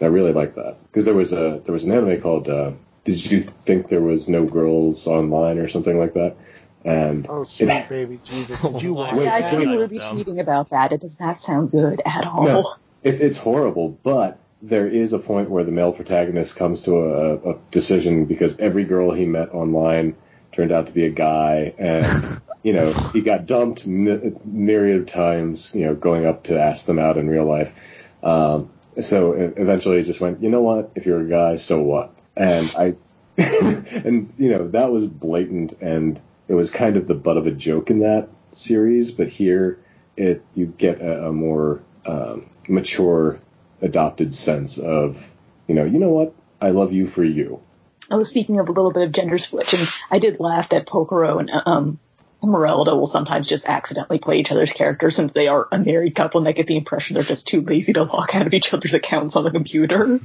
[0.00, 2.72] I really like that because there was a there was an anime called uh,
[3.04, 6.36] Did you think there was no girls online or something like that?
[6.84, 8.60] And Oh, sweet it, baby Jesus.
[8.60, 9.50] Did you watch Wait, yeah, I've wait.
[9.50, 10.92] seen Ruby tweeting about that.
[10.92, 12.44] It does not sound good at all.
[12.44, 12.64] No.
[13.02, 17.34] It's it's horrible, but there is a point where the male protagonist comes to a,
[17.52, 20.14] a decision because every girl he met online
[20.52, 25.06] turned out to be a guy, and you know he got dumped my, myriad of
[25.06, 25.74] times.
[25.74, 27.72] You know, going up to ask them out in real life,
[28.22, 30.92] um, so eventually he just went, you know what?
[30.94, 32.14] If you're a guy, so what?
[32.36, 32.94] And I,
[33.36, 37.52] and you know that was blatant, and it was kind of the butt of a
[37.52, 39.10] joke in that series.
[39.10, 39.80] But here,
[40.16, 43.40] it you get a, a more um, mature,
[43.80, 45.30] adopted sense of,
[45.66, 46.34] you know, you know what?
[46.60, 47.60] I love you for you.
[48.10, 49.86] I was speaking of a little bit of gender switching.
[50.10, 51.98] I did laugh that Pokero and um,
[52.42, 56.40] Merelda will sometimes just accidentally play each other's characters since they are a married couple
[56.40, 58.94] and I get the impression they're just too lazy to log out of each other's
[58.94, 60.20] accounts on the computer.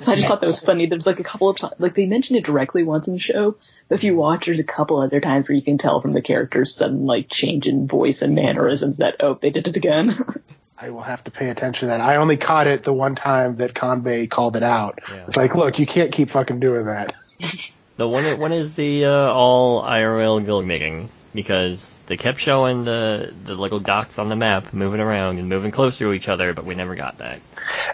[0.00, 0.86] So I just thought that was funny.
[0.86, 3.56] There's like a couple of times, like they mentioned it directly once in the show,
[3.88, 6.22] but if you watch, there's a couple other times where you can tell from the
[6.22, 10.16] characters' sudden like change in voice and mannerisms that, oh, they did it again.
[10.78, 12.00] I will have to pay attention to that.
[12.00, 15.00] I only caught it the one time that Convey called it out.
[15.10, 15.24] Yeah.
[15.26, 17.14] It's like, look, you can't keep fucking doing that.
[17.96, 21.08] The when when is the uh, all IRL guild meeting?
[21.36, 25.70] Because they kept showing the the little dots on the map moving around and moving
[25.70, 27.40] closer to each other, but we never got that.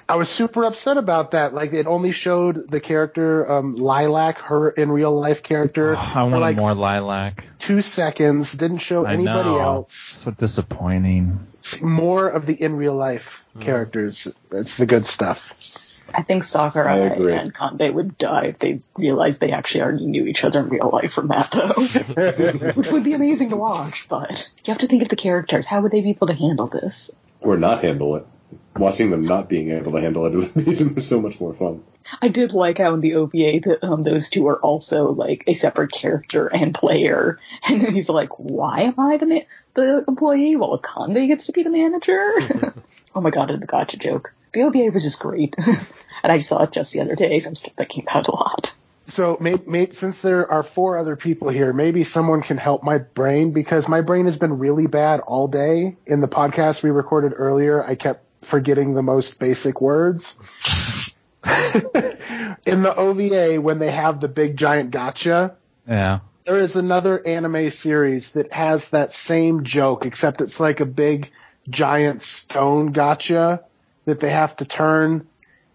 [0.08, 1.52] I was super upset about that.
[1.52, 6.20] Like it only showed the character um, Lilac, her in real life character, I for
[6.20, 7.44] want like more lilac.
[7.58, 8.52] two seconds.
[8.52, 9.58] Didn't show I anybody know.
[9.60, 9.94] else.
[9.94, 11.46] So disappointing.
[11.80, 14.28] More of the in real life characters.
[14.50, 15.52] That's the good stuff.
[16.14, 17.34] I think I Sakurai agree.
[17.34, 20.90] and Conde would die if they realized they actually already knew each other in real
[20.92, 22.72] life from that though.
[22.74, 25.66] Which would be amazing to watch, but you have to think of the characters.
[25.66, 27.10] How would they be able to handle this?
[27.40, 28.26] Or not handle it.
[28.76, 30.54] Watching them not being able to handle it would
[30.94, 31.82] be so much more fun.
[32.20, 35.54] I did like how in the OVA that um, those two are also like a
[35.54, 37.38] separate character and player,
[37.68, 39.40] and then he's like, "Why am I the ma-
[39.74, 42.32] the employee while Conde gets to be the manager?"
[43.14, 44.32] oh my god, the gacha joke.
[44.52, 45.54] The OVA was just great,
[46.22, 48.34] and I saw it just the other day, so I'm still thinking about it a
[48.36, 48.74] lot.
[49.06, 52.98] So, may, may, since there are four other people here, maybe someone can help my
[52.98, 55.96] brain because my brain has been really bad all day.
[56.06, 60.34] In the podcast we recorded earlier, I kept forgetting the most basic words.
[62.64, 65.54] In the OVA, when they have the big giant gacha,
[65.88, 66.20] Yeah.
[66.44, 71.30] there is another anime series that has that same joke, except it's like a big
[71.68, 73.60] giant stone gacha
[74.06, 75.26] that they have to turn.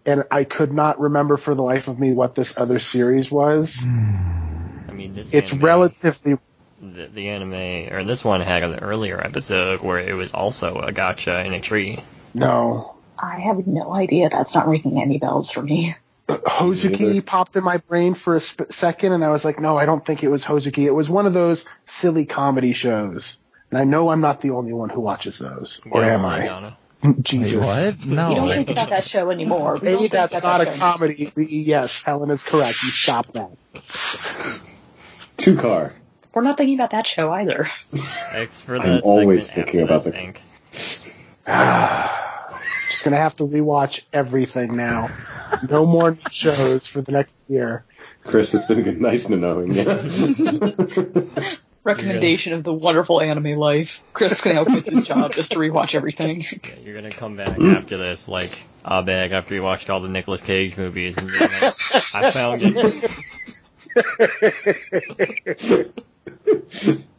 [0.06, 3.78] And I could not remember for the life of me what this other series was.
[3.82, 6.38] I mean, this It's anime, relatively
[6.80, 10.92] the, the anime or this one had an earlier episode where it was also a
[10.92, 12.02] gacha in a tree.
[12.34, 12.94] no.
[13.20, 14.28] I have no idea.
[14.28, 15.94] That's not ringing any bells for me.
[16.28, 19.76] Uh, Hozuki popped in my brain for a sp- second, and I was like, no,
[19.76, 20.84] I don't think it was Hozuki.
[20.84, 23.38] It was one of those silly comedy shows.
[23.70, 25.80] And I know I'm not the only one who watches those.
[25.90, 26.46] Or Yeah, am like, I?
[26.46, 26.78] Donna.
[27.22, 27.64] Jesus.
[27.64, 28.04] Wait, what?
[28.04, 28.28] No.
[28.28, 29.78] We don't think about that show anymore.
[29.80, 31.32] We Maybe that's about not that a show comedy.
[31.36, 32.82] Yes, Helen is correct.
[32.82, 33.50] You stop that.
[35.36, 35.92] Two car.
[36.34, 37.70] We're not thinking about that show either.
[37.92, 40.40] Thanks for I'm always thinking after about this, the- Hank.
[42.90, 45.08] Just gonna have to rewatch everything now.
[45.68, 47.84] No more shows for the next year.
[48.24, 49.84] Chris, it's been good, nice to knowing you.
[51.88, 54.00] Recommendation of the wonderful anime life.
[54.12, 56.44] Chris now quits his job just to rewatch everything.
[56.68, 60.08] Yeah, you're gonna come back after this, like uh, Abeg, after you watched all the
[60.08, 61.74] Nicolas Cage movies, and be like,
[62.14, 63.10] I found it.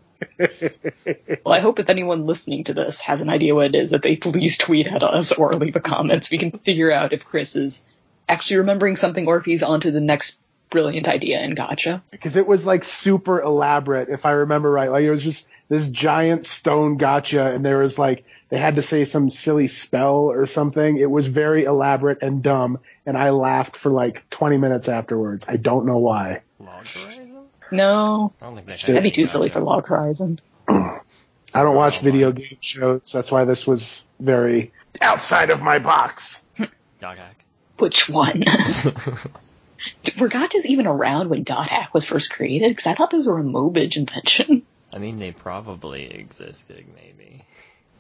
[1.44, 4.02] Well, I hope if anyone listening to this has an idea what it is, that
[4.02, 7.26] they please tweet at us or leave a comment so we can figure out if
[7.26, 7.82] Chris is
[8.28, 10.38] actually remembering something or if he's on to the next
[10.70, 12.02] brilliant idea in Gacha.
[12.12, 14.92] because it was like super elaborate if I remember right.
[14.92, 18.82] Like it was just this giant stone gacha and there was like they had to
[18.82, 20.98] say some silly spell or something.
[20.98, 25.46] It was very elaborate and dumb and I laughed for like 20 minutes afterwards.
[25.48, 26.42] I don't know why.
[26.60, 27.46] Log Horizon?
[27.72, 29.66] No, I don't think they That'd that'd be too silly for gacha.
[29.66, 30.40] Log Horizon.
[30.70, 33.12] I don't watch video game shows.
[33.12, 36.42] That's why this was very outside of my box.
[37.00, 37.44] Dot hack.
[37.78, 38.44] Which one?
[40.20, 42.70] were Gachas even around when Dot Hack was first created?
[42.70, 44.64] Because I thought those were a Mobage invention.
[44.94, 47.46] I mean, they probably existed, maybe.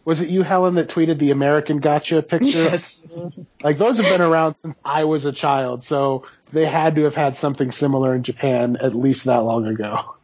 [0.06, 2.48] Was it you, Helen, that tweeted the American Gacha picture?
[2.48, 3.06] Yes.
[3.62, 7.14] Like those have been around since I was a child, so they had to have
[7.14, 10.16] had something similar in Japan at least that long ago.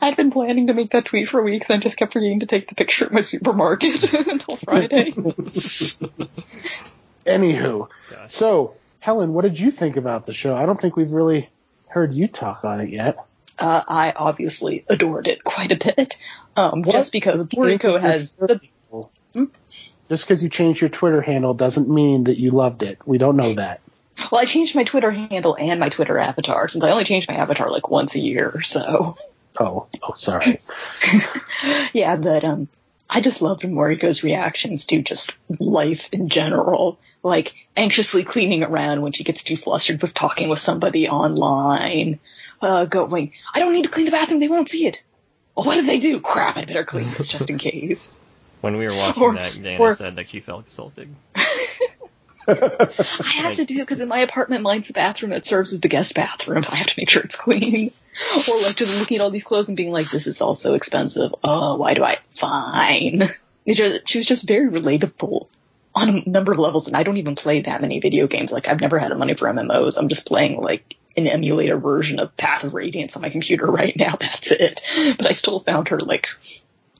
[0.00, 2.46] I'd been planning to make that tweet for weeks and I just kept forgetting to
[2.46, 5.12] take the picture at my supermarket until Friday.
[7.26, 8.34] Anywho, Gosh.
[8.34, 10.54] so Helen, what did you think about the show?
[10.54, 11.48] I don't think we've really
[11.88, 13.18] heard you talk on it yet.
[13.58, 16.16] Uh, I obviously adored it quite a bit.
[16.56, 18.60] Um, just because Rico has the,
[20.08, 22.98] Just because you changed your Twitter handle doesn't mean that you loved it.
[23.04, 23.80] We don't know that.
[24.30, 27.34] well, I changed my Twitter handle and my Twitter avatar since I only change my
[27.34, 29.16] avatar like once a year or so.
[29.60, 30.60] Oh, oh, sorry.
[31.92, 32.68] yeah, but um,
[33.10, 36.98] I just loved Moriko's reactions to just life in general.
[37.28, 42.18] Like anxiously cleaning around when she gets too flustered with talking with somebody online.
[42.60, 45.02] Uh, going, I don't need to clean the bathroom, they won't see it.
[45.54, 46.18] Well, what if they do?
[46.20, 48.18] Crap, I better clean this just in case.
[48.60, 51.14] When we were watching Or- that, Dana or- said that she felt assaulted.
[52.48, 55.80] I have to do it because in my apartment, mine's the bathroom that serves as
[55.80, 57.92] the guest bathroom, so I have to make sure it's clean.
[58.50, 60.74] Or like just looking at all these clothes and being like, this is all so
[60.74, 61.32] expensive.
[61.44, 62.18] Oh, why do I?
[62.34, 63.22] Fine.
[63.68, 65.46] Just, she was just very relatable
[65.98, 68.52] on a number of levels, and I don't even play that many video games.
[68.52, 69.98] Like I've never had the money for MMOs.
[69.98, 73.96] I'm just playing like an emulator version of Path of Radiance on my computer right
[73.96, 74.16] now.
[74.20, 74.82] That's it.
[75.18, 76.28] But I still found her like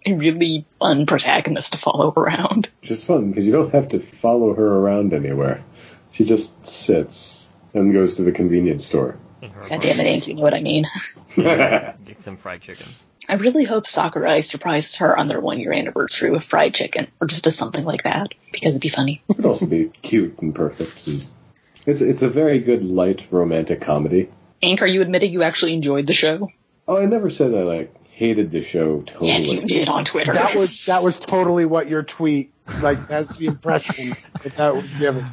[0.05, 2.68] a really fun protagonist to follow around.
[2.82, 5.64] Just fun because you don't have to follow her around anywhere.
[6.11, 9.16] She just sits and goes to the convenience store.
[9.40, 10.28] In her God damn it, apartment.
[10.28, 10.86] You know what I mean.
[11.36, 12.86] Get some fried chicken.
[13.29, 17.26] I really hope Sakurai surprises her on their one year anniversary with fried chicken, or
[17.26, 19.22] just does something like that, because it'd be funny.
[19.29, 21.07] It could also be cute and perfect.
[21.07, 21.24] And
[21.87, 24.31] it's it's a very good light romantic comedy.
[24.62, 26.49] Hank, are you admitting you actually enjoyed the show?
[26.87, 29.29] Oh, I never said I like hated the show totally.
[29.29, 30.33] Yes, you did on Twitter.
[30.33, 32.53] That was that was totally what your tweet
[32.83, 33.09] like.
[33.09, 35.26] That's the impression that that was given.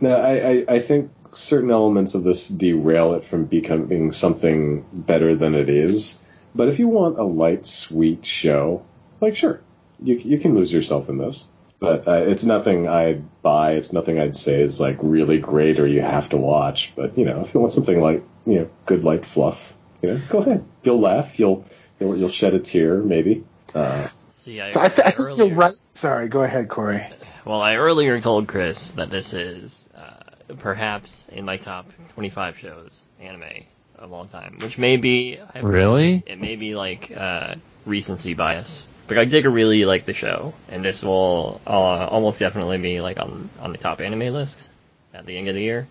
[0.00, 5.36] No, I, I, I think certain elements of this derail it from becoming something better
[5.36, 6.18] than it is.
[6.54, 8.84] But if you want a light, sweet show,
[9.20, 9.60] like sure,
[10.02, 11.46] you you can lose yourself in this.
[11.78, 13.72] But uh, it's nothing I'd buy.
[13.72, 16.92] It's nothing I'd say is like really great or you have to watch.
[16.94, 20.22] But you know, if you want something like you know good light fluff, you know,
[20.28, 20.64] go ahead.
[20.82, 21.38] You'll laugh.
[21.38, 21.64] You'll
[21.98, 23.44] you'll, you'll shed a tear maybe.
[23.74, 25.74] Uh, See, I, So I, th- I think you're right.
[25.94, 27.06] Sorry, go ahead, Corey.
[27.42, 33.00] Well, I earlier told Chris that this is uh, perhaps in my top 25 shows
[33.18, 33.64] anime
[34.00, 36.22] of all time, which may be I- Really?
[36.26, 37.54] It may be like uh,
[37.86, 42.78] recency bias, but I did really like the show, and this will uh, almost definitely
[42.78, 44.68] be like on on the top anime list
[45.14, 45.86] at the end of the year.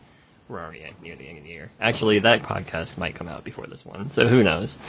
[0.47, 1.69] We're already near the end of the year.
[1.79, 4.75] Actually, that podcast might come out before this one, so who knows?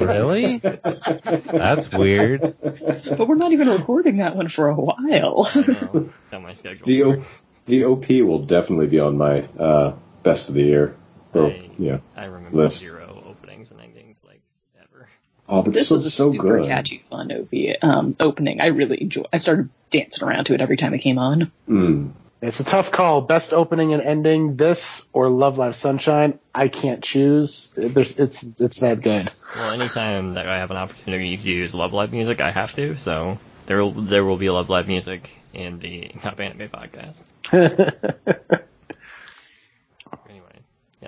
[0.00, 0.58] Really?
[0.58, 2.40] That's weird.
[2.62, 5.48] but we're not even recording that one for a while.
[5.54, 7.22] I know my schedule the O-
[7.66, 10.94] the OP will definitely be on my uh, best of the year.
[11.34, 11.98] Or, I- yeah.
[12.16, 12.80] I remember List.
[12.80, 14.40] zero openings and endings like
[14.80, 15.08] ever.
[15.48, 16.68] Oh, but this so, was a so super good.
[16.68, 17.52] catchy, fun OP
[17.82, 18.60] um, opening.
[18.60, 19.26] I really enjoyed.
[19.32, 21.50] I started dancing around to it every time it came on.
[21.68, 22.12] Mm.
[22.42, 23.20] It's a tough call.
[23.20, 24.56] Best opening and ending.
[24.56, 26.38] This or Love Live Sunshine.
[26.54, 27.74] I can't choose.
[27.76, 29.28] There's, it's it's that good.
[29.56, 32.96] Well, anytime that I have an opportunity to use Love Live music, I have to.
[32.96, 37.20] So there will there will be Love Live music in the Top Anime podcast.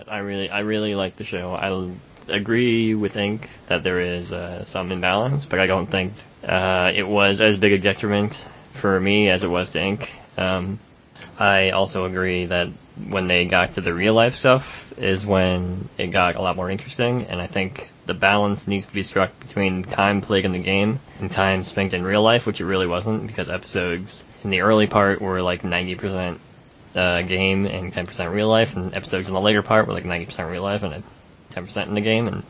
[0.09, 1.55] I really I really like the show.
[1.55, 1.91] I
[2.33, 6.13] agree with Ink that there is uh, some imbalance, but I don't think
[6.45, 8.35] uh, it was as big a detriment
[8.75, 10.11] for me as it was to Ink.
[10.37, 10.79] Um,
[11.39, 12.69] I also agree that
[13.09, 16.71] when they got to the real life stuff is when it got a lot more
[16.71, 20.59] interesting, and I think the balance needs to be struck between time played in the
[20.59, 24.61] game and time spent in real life, which it really wasn't because episodes in the
[24.61, 26.39] early part were like 90%
[26.95, 30.51] uh, game and 10% real life, and episodes in the later part were like 90%
[30.51, 31.03] real life and
[31.53, 32.43] 10% in the game, and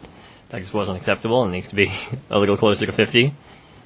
[0.50, 1.92] that just wasn't acceptable and needs to be
[2.30, 3.32] a little closer to 50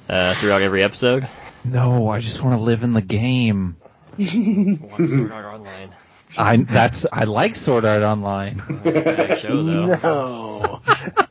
[0.09, 1.27] uh, throughout every episode.
[1.63, 3.77] No, I just want to live in the game.
[4.17, 5.89] Watch Sword Art Online.
[6.37, 8.61] I that's I like Sword Art Online.
[8.83, 9.85] Bad show though.
[9.95, 10.81] No.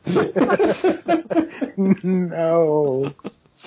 [1.77, 3.13] no.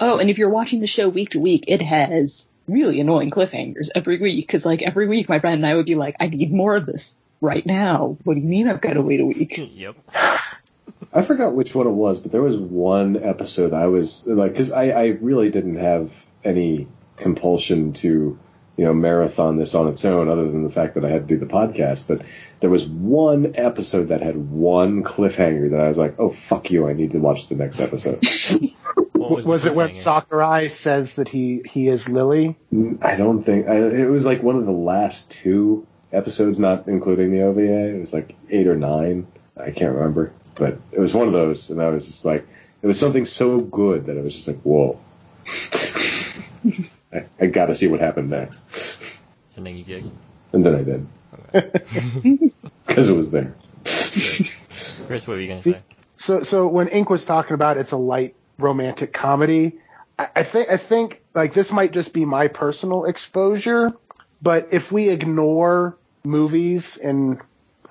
[0.00, 3.90] Oh, and if you're watching the show week to week, it has really annoying cliffhangers
[3.94, 4.46] every week.
[4.46, 6.86] Because like every week, my friend and I would be like, "I need more of
[6.86, 9.58] this right now." What do you mean I've got to wait a week?
[9.74, 9.96] Yep.
[11.12, 14.70] I forgot which one it was, but there was one episode I was like, because
[14.70, 16.12] I, I really didn't have
[16.44, 16.86] any
[17.16, 18.38] compulsion to,
[18.76, 21.34] you know, marathon this on its own, other than the fact that I had to
[21.34, 22.06] do the podcast.
[22.06, 22.22] But
[22.60, 26.88] there was one episode that had one cliffhanger that I was like, oh fuck you,
[26.88, 28.24] I need to watch the next episode.
[29.30, 29.94] What Was, it when cliffhanger?
[29.94, 32.56] Sakurai says that he he is Lily?
[33.02, 37.32] I don't think I, it was like one of the last two episodes, not including
[37.32, 37.94] the OVA.
[37.96, 39.26] It was like eight or nine.
[39.56, 42.46] I can't remember, but it was one of those, and I was just like,
[42.82, 44.98] it was something so good that I was just like, whoa.
[47.12, 49.18] I, I got to see what happened next,
[49.56, 50.10] And then you did.
[50.52, 51.06] and then I did
[52.86, 53.54] because it was there.
[53.84, 55.80] Chris, what were you gonna say?
[56.16, 59.78] So so when Ink was talking about it's a light romantic comedy,
[60.18, 63.92] I, I think I think like this might just be my personal exposure,
[64.42, 67.40] but if we ignore movies and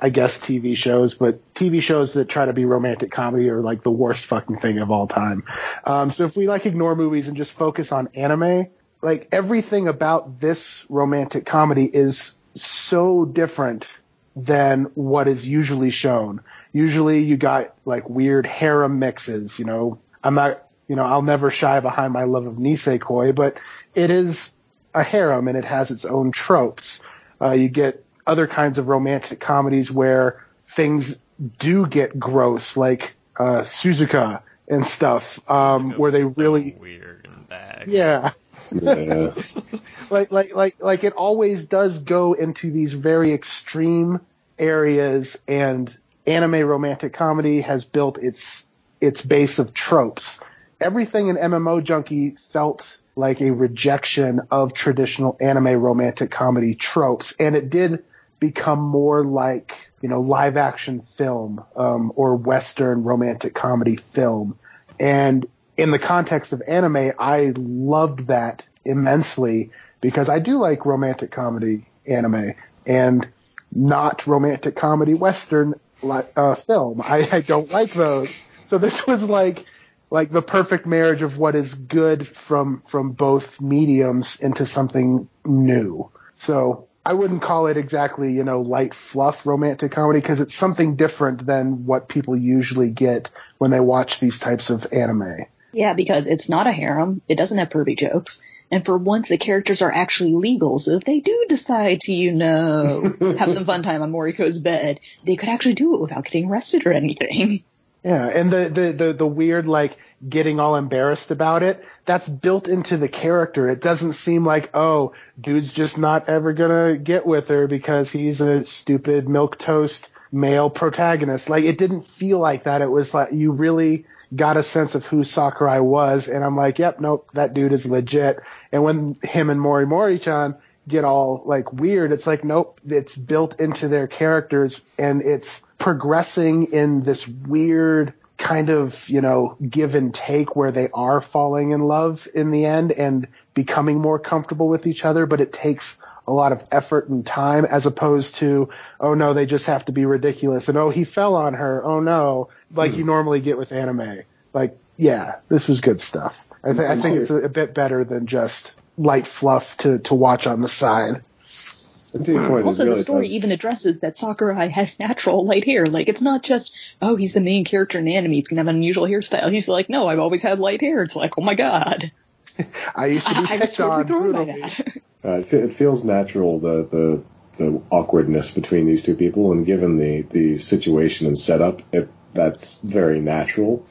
[0.02, 3.84] I guess TV shows, but TV shows that try to be romantic comedy are like
[3.84, 5.44] the worst fucking thing of all time.
[5.84, 8.68] Um, so if we like ignore movies and just focus on anime,
[9.02, 13.88] like everything about this romantic comedy is so different
[14.36, 16.42] than what is usually shown.
[16.72, 21.52] Usually you got like weird harem mixes, you know, I'm not, you know, I'll never
[21.52, 23.62] shy behind my love of Nisekoi, but
[23.96, 24.52] it is
[24.94, 27.00] a harem and it has its own tropes.
[27.42, 31.18] Uh, you get other kinds of romantic comedies where things
[31.58, 37.88] do get gross, like uh, Suzuka and stuff, um, where they really, weird and bad.
[37.88, 38.32] yeah,
[38.72, 39.34] Yeah.
[40.10, 44.20] like like like like it always does go into these very extreme
[44.58, 45.96] areas and
[46.28, 48.66] anime romantic comedy has built its
[49.02, 50.40] its base of tropes.
[50.80, 57.56] Everything in MMO Junkie felt like a rejection of traditional anime romantic comedy tropes and
[57.56, 58.04] it did
[58.40, 64.58] become more like, you know, live action film um, or western romantic comedy film.
[65.00, 65.46] And
[65.76, 69.72] in the context of anime, I loved that immensely
[70.02, 72.54] because I do like romantic comedy anime
[72.86, 73.28] and
[73.74, 77.02] not romantic comedy western uh, film.
[77.04, 78.34] I, I don't like those.
[78.70, 79.66] So this was like
[80.12, 86.10] like the perfect marriage of what is good from from both mediums into something new.
[86.38, 90.96] So I wouldn't call it exactly, you know, light fluff romantic comedy because it's something
[90.96, 95.46] different than what people usually get when they watch these types of anime.
[95.72, 97.22] Yeah, because it's not a harem.
[97.28, 98.42] It doesn't have pervy jokes.
[98.72, 100.80] And for once, the characters are actually legal.
[100.80, 105.00] So if they do decide to, you know, have some fun time on Moriko's bed,
[105.24, 107.64] they could actually do it without getting arrested or anything.
[108.04, 109.98] Yeah, and the, the, the, the weird like
[110.28, 113.70] getting all embarrassed about it, that's built into the character.
[113.70, 118.40] It doesn't seem like, oh, dude's just not ever gonna get with her because he's
[118.40, 121.50] a stupid milk toast male protagonist.
[121.50, 122.82] Like it didn't feel like that.
[122.82, 124.06] It was like you really
[124.36, 127.86] got a sense of who Sakurai was and I'm like, yep, nope, that dude is
[127.86, 128.40] legit.
[128.72, 130.56] And when him and Mori Mori-chan
[130.88, 136.74] get all like weird, it's like, nope, it's built into their characters and it's progressing
[136.74, 141.82] in this weird kind of, you know, give and take where they are falling in
[141.82, 145.98] love in the end and becoming more comfortable with each other, but it takes
[146.28, 148.70] a lot of effort and time as opposed to,
[149.00, 151.84] oh no, they just have to be ridiculous and oh, he fell on her.
[151.84, 153.08] Oh no, like you hmm.
[153.08, 154.22] normally get with anime.
[154.54, 156.46] Like, yeah, this was good stuff.
[156.64, 160.14] I, th- I think it's a, a bit better than just light fluff to, to
[160.14, 161.10] watch on the side.
[161.10, 165.46] And to your point, Also, really the story does- even addresses that Sakurai has natural
[165.46, 165.86] light hair.
[165.86, 168.32] Like, it's not just, oh, he's the main character in anime.
[168.32, 169.52] He's gonna have an unusual hairstyle.
[169.52, 171.02] He's like, no, I've always had light hair.
[171.04, 172.12] It's like, oh my god.
[172.96, 174.62] I used to be I, picked totally on thrown by brutally.
[174.62, 174.88] that.
[175.22, 177.24] Uh, it, it feels natural the, the
[177.58, 182.76] the awkwardness between these two people, and given the the situation and setup, it that's
[182.76, 183.86] very natural.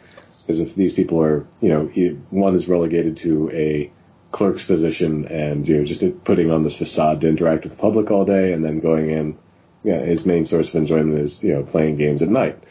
[0.49, 3.93] As if these people are, you know, he, one is relegated to a
[4.31, 8.11] clerk's position and you know just putting on this facade to interact with the public
[8.11, 9.39] all day, and then going in.
[9.85, 12.63] Yeah, his main source of enjoyment is you know playing games at night.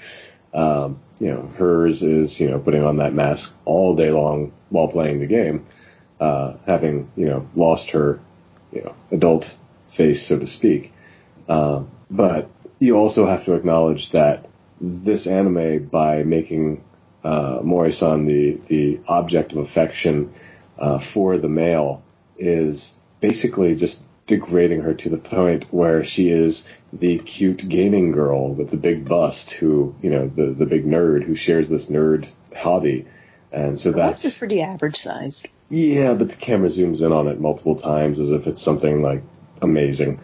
[0.54, 4.90] Um, you know, hers is you know putting on that mask all day long while
[4.90, 5.66] playing the game,
[6.20, 8.20] uh, having you know lost her
[8.72, 9.56] you know, adult
[9.88, 10.94] face, so to speak.
[11.48, 14.48] Um, but you also have to acknowledge that
[14.80, 16.84] this anime, by making
[17.24, 20.34] uh, Mori-san the the object of affection
[20.78, 22.04] uh, for the male,
[22.38, 28.54] is basically just degrading her to the point where she is the cute gaming girl
[28.54, 32.30] with the big bust, who you know, the the big nerd who shares this nerd
[32.56, 33.06] hobby.
[33.52, 35.48] And so That's that's just pretty average sized.
[35.70, 39.24] yeah, but the camera zooms in on it multiple times as if it's something like
[39.62, 40.20] amazing.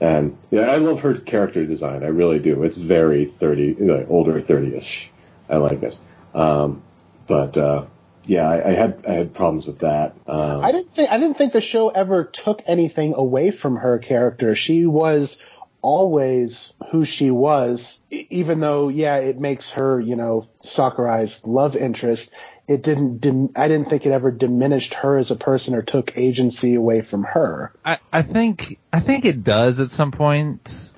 [0.00, 2.04] And yeah, I love her character design.
[2.04, 2.62] I really do.
[2.62, 5.08] It's very 30, like older 30ish.
[5.48, 5.98] I like it.
[6.34, 6.82] Um,
[7.26, 7.86] but, uh,
[8.28, 10.14] yeah, I, I had, I had problems with that.
[10.26, 13.98] Um, I didn't think I didn't think the show ever took anything away from her
[13.98, 14.54] character.
[14.54, 15.38] She was
[15.80, 22.30] always who she was, even though yeah, it makes her you know Sakurai's love interest.
[22.68, 23.20] It didn't.
[23.20, 27.00] Dim- I didn't think it ever diminished her as a person or took agency away
[27.00, 27.72] from her.
[27.82, 30.94] I, I think I think it does at some point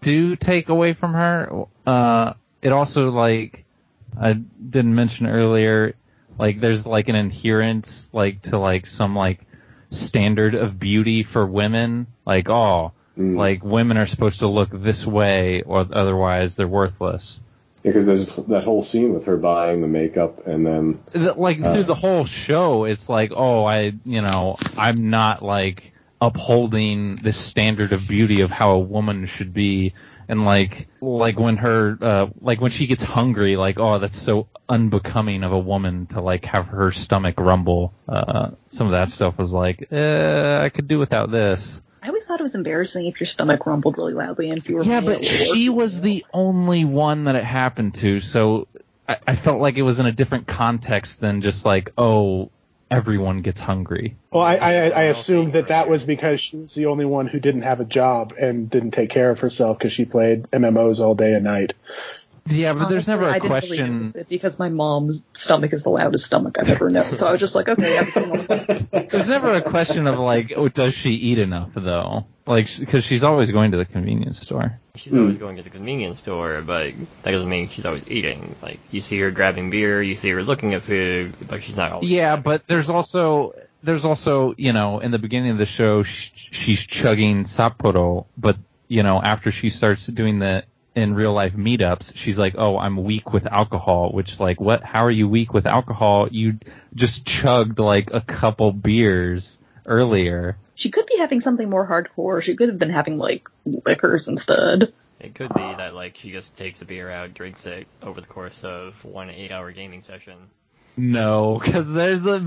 [0.00, 1.66] do take away from her.
[1.86, 2.32] Uh,
[2.62, 3.66] it also like
[4.18, 5.94] I didn't mention earlier,
[6.40, 9.40] like there's like an adherence like to like some like
[9.90, 12.06] standard of beauty for women.
[12.26, 13.36] Like oh, Mm.
[13.36, 17.40] like women are supposed to look this way or otherwise they're worthless.
[17.82, 21.00] because there's that whole scene with her buying the makeup and then,
[21.36, 21.72] like Uh.
[21.72, 27.36] through the whole show, it's like, oh, I, you know, I'm not like upholding this
[27.36, 29.92] standard of beauty of how a woman should be,
[30.30, 34.46] and like like when her uh like when she gets hungry like oh that's so
[34.68, 37.92] unbecoming of a woman to like have her stomach rumble.
[38.08, 41.82] Uh some of that stuff was like uh i could do without this.
[42.02, 44.76] I always thought it was embarrassing if your stomach rumbled really loudly and if you
[44.76, 48.68] were yeah but she was the only one that it happened to so
[49.08, 52.50] I, I felt like it was in a different context than just like oh
[52.90, 56.86] everyone gets hungry Well, I, I, I assumed that that was because she was the
[56.86, 60.04] only one who didn't have a job and didn't take care of herself because she
[60.04, 61.74] played MMOs all day and night.
[62.50, 65.72] Yeah but there's um, never I a didn't really question it because my mom's stomach
[65.72, 67.16] is the loudest stomach I've ever known.
[67.16, 69.08] So I was just like, okay, yeah, this is normal.
[69.08, 72.26] There's never a question of like, oh, does she eat enough though?
[72.46, 74.80] Like, because she's always going to the convenience store.
[74.96, 75.40] She's always hmm.
[75.40, 78.56] going to the convenience store, but that doesn't mean she's always eating.
[78.60, 81.92] Like, you see her grabbing beer, you see her looking at food, but she's not
[81.92, 82.10] always.
[82.10, 86.32] Yeah, but there's also there's also you know in the beginning of the show sh-
[86.34, 88.56] she's chugging Sapporo, but
[88.88, 90.64] you know after she starts doing the
[90.94, 94.82] in real life meetups, she's like, oh, I'm weak with alcohol, which like what?
[94.82, 96.28] How are you weak with alcohol?
[96.30, 96.58] You
[96.94, 100.56] just chugged like a couple beers earlier.
[100.74, 102.42] She could be having something more hardcore.
[102.42, 104.92] She could have been having like liquors instead.
[105.20, 108.26] It could be that, like, she just takes a beer out, drinks it over the
[108.26, 110.36] course of one eight hour gaming session.
[110.96, 112.38] No, because there's a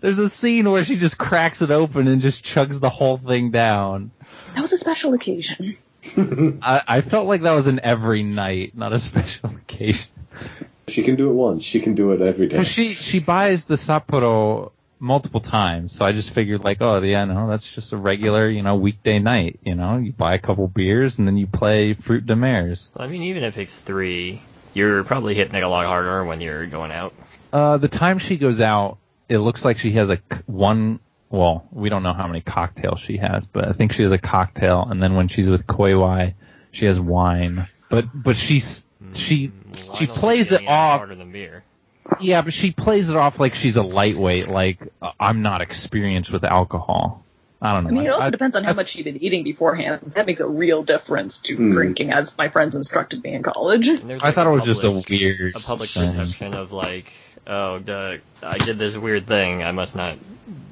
[0.00, 3.50] there's a scene where she just cracks it open and just chugs the whole thing
[3.50, 4.10] down.
[4.54, 5.76] That was a special occasion.
[6.16, 10.08] I, I felt like that was an every night, not a special occasion.
[10.88, 11.62] She can do it once.
[11.62, 12.56] She can do it every day.
[12.56, 17.24] Because she she buys the Sapporo multiple times, so I just figured like, oh yeah,
[17.24, 19.60] no, that's just a regular, you know, weekday night.
[19.64, 22.90] You know, you buy a couple beers and then you play Fruit de Mers.
[22.96, 24.42] I mean, even if it's three,
[24.74, 27.14] you're probably hitting it a lot harder when you're going out.
[27.52, 28.98] Uh, the time she goes out,
[29.28, 31.00] it looks like she has a c- one.
[31.30, 34.18] Well, we don't know how many cocktails she has, but I think she has a
[34.18, 36.34] cocktail, and then when she's with Koiwai,
[36.72, 37.68] she has wine.
[37.88, 38.84] But but she's
[39.14, 40.98] she Mm, she plays it off.
[40.98, 41.64] harder than beer.
[42.20, 46.30] Yeah, but she plays it off like she's a lightweight, like uh, I'm not experienced
[46.32, 47.24] with alcohol.
[47.62, 47.90] I don't know.
[47.90, 50.00] I mean, it also I- depends on how much she'd been eating beforehand.
[50.14, 51.70] That makes a real difference to Hmm.
[51.70, 53.86] drinking, as my friends instructed me in college.
[53.88, 56.10] And I like, thought it was just a weird a public thing.
[56.12, 57.06] perception of like,
[57.50, 59.62] oh, duh, I did this weird thing.
[59.62, 60.16] I must not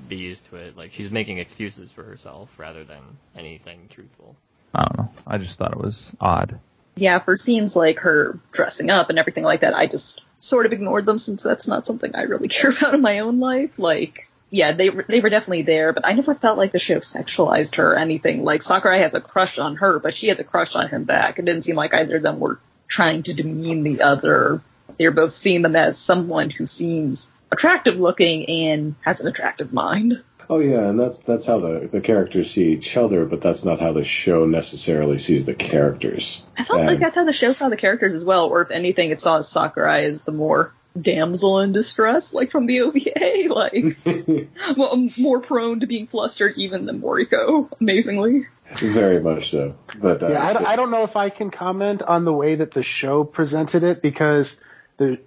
[0.09, 0.77] be used to it.
[0.77, 3.03] Like she's making excuses for herself rather than
[3.37, 4.37] anything truthful.
[4.75, 5.13] I don't know.
[5.27, 6.59] I just thought it was odd.
[6.95, 10.73] Yeah, for scenes like her dressing up and everything like that, I just sort of
[10.73, 13.79] ignored them since that's not something I really care about in my own life.
[13.79, 16.99] Like, yeah, they were, they were definitely there, but I never felt like the show
[16.99, 18.45] sexualized her or anything.
[18.45, 21.39] Like, Sakurai has a crush on her, but she has a crush on him back.
[21.39, 24.63] It didn't seem like either of them were trying to demean the other.
[24.99, 30.23] They're both seeing them as someone who seems attractive looking and has an attractive mind.
[30.51, 33.81] Oh yeah, and that's that's how the the characters see each other, but that's not
[33.81, 36.43] how the show necessarily sees the characters.
[36.57, 39.11] I felt like that's how the show saw the characters as well, or if anything,
[39.11, 43.97] it saw Sakurai as the more damsel in distress, like from the OVA, like
[44.77, 48.47] well, more prone to being flustered even than Moriko, amazingly.
[48.79, 49.77] Very much so.
[49.99, 52.55] But uh, Yeah, I, don't- I don't know if I can comment on the way
[52.57, 54.57] that the show presented it because
[54.99, 55.19] the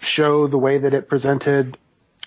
[0.00, 1.78] show, the way that it presented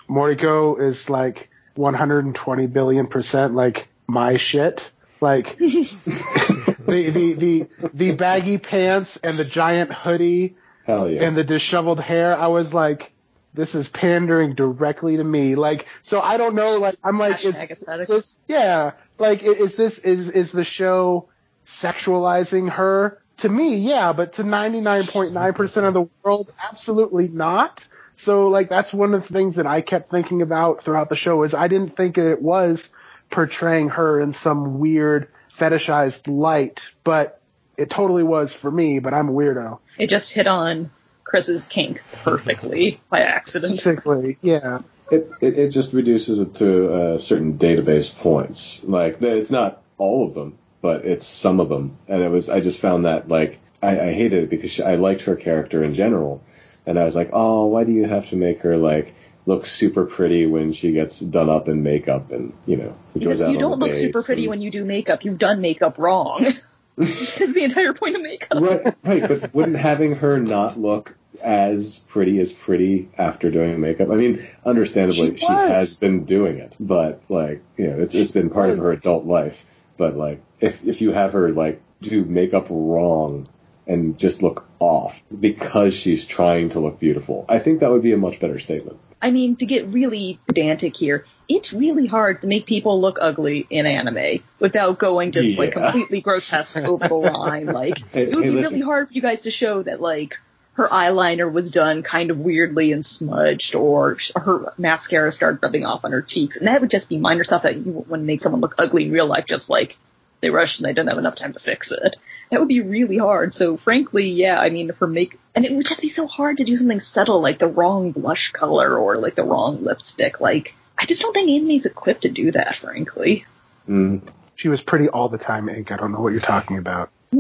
[0.10, 4.90] Moriko is like 120 billion percent like my shit.
[5.20, 10.56] Like the, the, the, the baggy pants and the giant hoodie
[10.86, 11.24] hell yeah.
[11.24, 13.12] and the disheveled hair, I was like,
[13.54, 15.56] this is pandering directly to me.
[15.56, 20.00] Like, so I don't know, like, I'm like, is, is this, yeah, like, is this,
[20.00, 21.30] is, is the show
[21.66, 23.21] sexualizing her?
[23.42, 27.86] To me, yeah, but to 99.9% of the world, absolutely not.
[28.18, 31.42] So, like, that's one of the things that I kept thinking about throughout the show
[31.42, 32.88] is I didn't think that it was
[33.32, 35.28] portraying her in some weird
[35.58, 37.42] fetishized light, but
[37.78, 39.80] it totally was for me, but I'm a weirdo.
[39.98, 40.92] It just hit on
[41.24, 43.74] Chris's kink perfectly by accident.
[43.74, 44.82] Basically, yeah.
[45.10, 48.84] it, it it just reduces it to uh, certain database points.
[48.84, 51.98] Like it's not all of them, but it's some of them.
[52.08, 54.96] And it was I just found that like I, I hated it because she, I
[54.96, 56.44] liked her character in general,
[56.86, 59.14] and I was like, oh, why do you have to make her like
[59.46, 63.58] look super pretty when she gets done up in makeup and you know Because you
[63.58, 65.24] don't look super pretty and- when you do makeup.
[65.26, 66.46] You've done makeup wrong.
[66.98, 68.62] Is the entire point of makeup.
[68.62, 74.10] right, right, but wouldn't having her not look as pretty as pretty after doing makeup?
[74.12, 78.32] I mean, understandably, She she, has been doing it, but like, you know, it's it's
[78.34, 79.66] been part of her adult life.
[79.98, 83.48] But like, if if you have her like do makeup wrong
[83.88, 88.14] and just look off because she's trying to look beautiful, I think that would be
[88.14, 89.00] a much better statement.
[89.22, 93.68] I mean, to get really pedantic here, it's really hard to make people look ugly
[93.70, 97.66] in anime without going just like completely grotesque over the line.
[97.72, 98.74] Like Hey- it would hey, be listen.
[98.74, 100.38] really hard for you guys to show that like
[100.74, 106.06] her eyeliner was done kind of weirdly and smudged, or her mascara started rubbing off
[106.06, 108.62] on her cheeks, and that would just be minor stuff that you wouldn't make someone
[108.62, 109.98] look ugly in real life, just like
[110.42, 112.18] they rushed and they didn't have enough time to fix it.
[112.50, 113.54] That would be really hard.
[113.54, 116.64] So frankly, yeah, I mean, for make, and it would just be so hard to
[116.64, 120.42] do something subtle like the wrong blush color or like the wrong lipstick.
[120.42, 123.46] Like, I just don't think anime's equipped to do that, frankly.
[123.88, 124.22] Mm.
[124.56, 125.92] She was pretty all the time, Ink.
[125.92, 127.10] I don't know what you're talking about.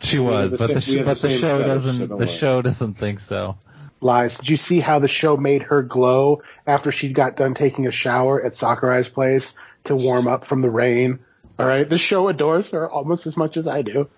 [0.00, 2.08] She was, the but the, same- we sh- but the the show doesn't.
[2.08, 3.56] don't The show doesn't think so.
[4.00, 4.36] Lies.
[4.36, 7.90] Did you see how the show made her glow after she got done taking a
[7.90, 9.54] shower at Sakurai's place
[9.84, 11.20] to warm up from the rain?
[11.58, 14.08] All right, the show adores her almost as much as I do.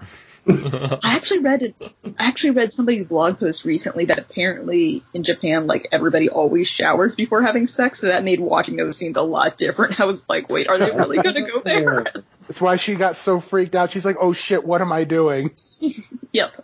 [0.49, 1.75] I actually read it.
[2.19, 7.15] I actually read somebody's blog post recently that apparently in Japan, like everybody always showers
[7.15, 10.01] before having sex, so that made watching those scenes a lot different.
[10.01, 12.07] I was like, wait, are they really gonna go there?
[12.47, 13.91] That's why she got so freaked out.
[13.91, 15.51] She's like, "Oh shit, what am I doing?"
[16.33, 16.57] yep.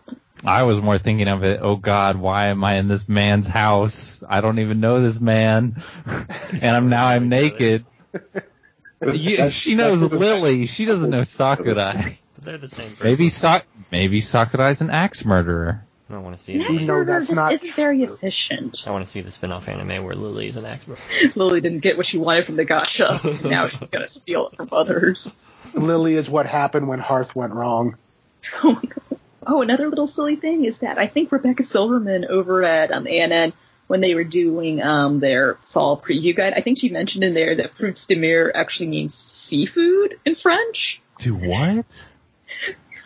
[0.43, 1.61] I was more thinking of it.
[1.63, 4.23] Oh God, why am I in this man's house?
[4.27, 5.83] I don't even know this man,
[6.53, 7.85] and I'm now I'm naked.
[9.03, 10.67] You, she knows Lily.
[10.67, 12.19] She doesn't know Sakurai.
[12.37, 13.05] But they're the same person.
[13.07, 15.85] Maybe Sa- maybe Sakurai's an axe murderer.
[16.09, 16.71] I don't want to see An it.
[16.71, 18.85] Axe know murder just not isn't very efficient.
[18.87, 21.05] I want to see the spin-off anime where Lily is an axe murderer.
[21.35, 23.25] Lily didn't get what she wanted from the gacha.
[23.25, 25.35] and now she's gonna steal it from others.
[25.73, 27.97] Lily is what happened when Hearth went wrong.
[28.63, 28.81] Oh,
[29.11, 29.19] no.
[29.47, 33.53] oh, another little silly thing is that I think Rebecca Silverman over at um, ANN,
[33.87, 37.57] when they were doing um, their fall preview guide, I think she mentioned in there
[37.57, 41.01] that fruits de mer actually means seafood in French.
[41.19, 41.85] Do what?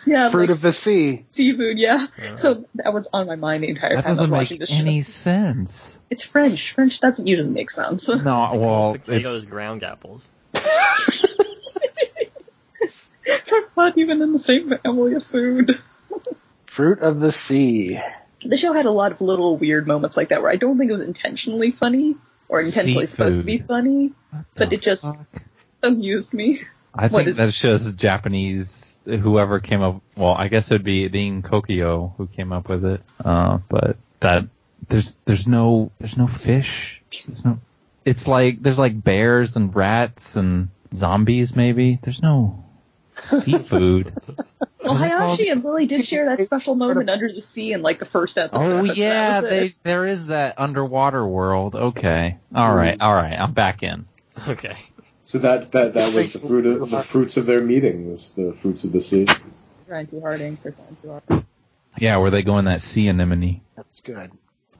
[0.05, 1.25] Yeah, Fruit like of the sea.
[1.31, 1.77] seafood.
[1.77, 2.05] Yeah.
[2.17, 2.35] Yeah.
[2.35, 4.67] So that was on my mind the entire That time I was doesn't watching make
[4.67, 4.79] the show.
[4.81, 5.99] any sense.
[6.09, 6.71] It's French.
[6.71, 8.07] French doesn't usually make sense.
[8.07, 10.27] No, well, it's, Potatoes, ground apples.
[10.53, 10.63] They're
[13.77, 15.79] not even in the same family of food.
[16.65, 17.99] Fruit of the sea.
[18.43, 20.89] The show had a lot of little weird moments like that where I don't think
[20.89, 22.15] it was intentionally funny
[22.47, 25.43] or intentionally supposed to be funny, what but it just fuck?
[25.83, 26.59] amused me.
[26.93, 28.99] I what think that shows Japanese.
[29.05, 32.85] Whoever came up, well, I guess it would be Rin Kokuyo who came up with
[32.85, 33.01] it.
[33.23, 34.45] Uh, but that
[34.87, 37.01] there's there's no there's no fish.
[37.25, 37.59] There's no.
[38.05, 41.99] It's like there's like bears and rats and zombies maybe.
[42.01, 42.63] There's no
[43.25, 44.13] seafood.
[44.89, 47.99] Well, Is Hayashi and Lily did share that special moment under the sea in like
[47.99, 48.63] the first episode.
[48.63, 51.75] Oh yeah, they there is that underwater world.
[51.75, 53.39] Okay, all right, all right.
[53.39, 54.07] I'm back in.
[54.47, 54.77] Okay.
[55.25, 58.51] So that, that, that was the fruit of, the fruits of their meeting was the
[58.51, 59.27] fruits of the sea.
[59.87, 60.63] trying too hard, Ink.
[60.63, 61.45] They're trying too hard.
[61.99, 64.31] Yeah, where they go in that sea anemone, That's good.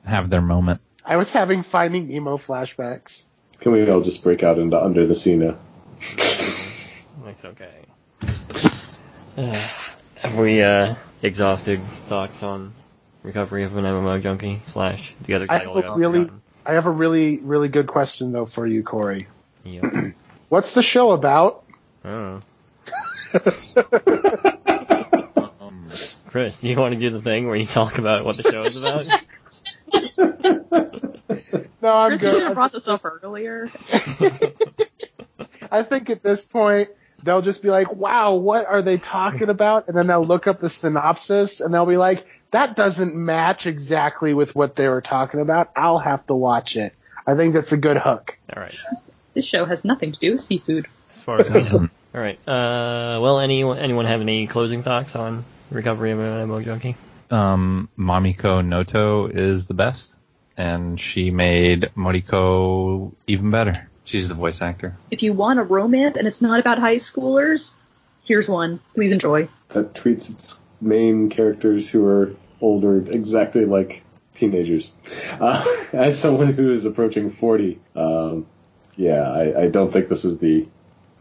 [0.05, 0.81] have their moment.
[1.05, 3.21] I was having Finding Nemo flashbacks.
[3.59, 5.57] Can we all just break out into under the sea now?
[5.99, 7.85] It's okay.
[9.37, 9.53] Uh,
[10.19, 12.73] have we uh, exhausted thoughts on
[13.23, 16.41] recovery of an MMO junkie slash the other I have a really, forgotten?
[16.65, 19.27] I have a really, really good question though for you, Corey.
[19.63, 20.13] Yep.
[20.49, 21.63] What's the show about?
[22.03, 22.43] I don't
[23.31, 23.31] Oh.
[26.27, 28.61] Chris, do you want to do the thing where you talk about what the show
[28.61, 29.05] is about?
[31.81, 32.37] No, I'm Chris, you good.
[32.37, 33.71] should have brought this up earlier.
[35.71, 36.89] I think at this point
[37.23, 40.59] they'll just be like, "Wow, what are they talking about?" And then they'll look up
[40.59, 45.39] the synopsis and they'll be like, "That doesn't match exactly with what they were talking
[45.39, 45.69] about.
[45.75, 46.93] I'll have to watch it."
[47.27, 48.37] I think that's a good hook.
[48.55, 48.75] All right.
[49.33, 50.87] This show has nothing to do with seafood.
[51.13, 51.59] As far as I know.
[51.59, 52.39] Doesn't- All right.
[52.47, 56.95] Uh, well, anyone anyone have any closing thoughts on recovery of an MMO junkie?
[57.31, 60.15] um, Mamiko Noto is the best,
[60.57, 63.87] and she made Moriko even better.
[64.09, 64.97] She's the voice actor.
[65.11, 67.75] If you want a romance and it's not about high schoolers,
[68.23, 68.79] here's one.
[68.95, 69.49] Please enjoy.
[69.67, 74.01] That treats its main characters who are older exactly like
[74.33, 74.91] teenagers.
[75.39, 75.63] Uh,
[75.93, 78.47] as someone who is approaching 40, um,
[78.97, 80.67] yeah, I, I don't think this is the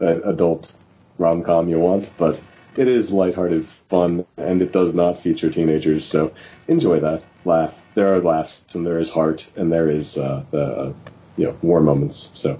[0.01, 0.73] uh, adult
[1.19, 2.41] rom-com you want, but
[2.75, 6.33] it is lighthearted fun, and it does not feature teenagers, so
[6.67, 7.21] enjoy that.
[7.45, 7.73] Laugh.
[7.93, 10.93] There are laughs, and there is heart, and there is uh, the
[11.37, 12.31] you know war moments.
[12.35, 12.59] So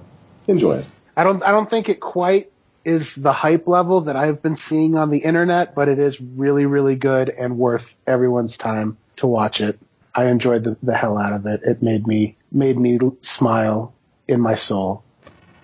[0.50, 0.86] enjoy it.
[1.16, 2.52] I don't I don't think it quite
[2.84, 6.66] is the hype level that I've been seeing on the internet, but it is really
[6.66, 9.78] really good and worth everyone's time to watch it.
[10.14, 11.62] I enjoyed the, the hell out of it.
[11.62, 13.94] It made me made me smile
[14.26, 15.04] in my soul.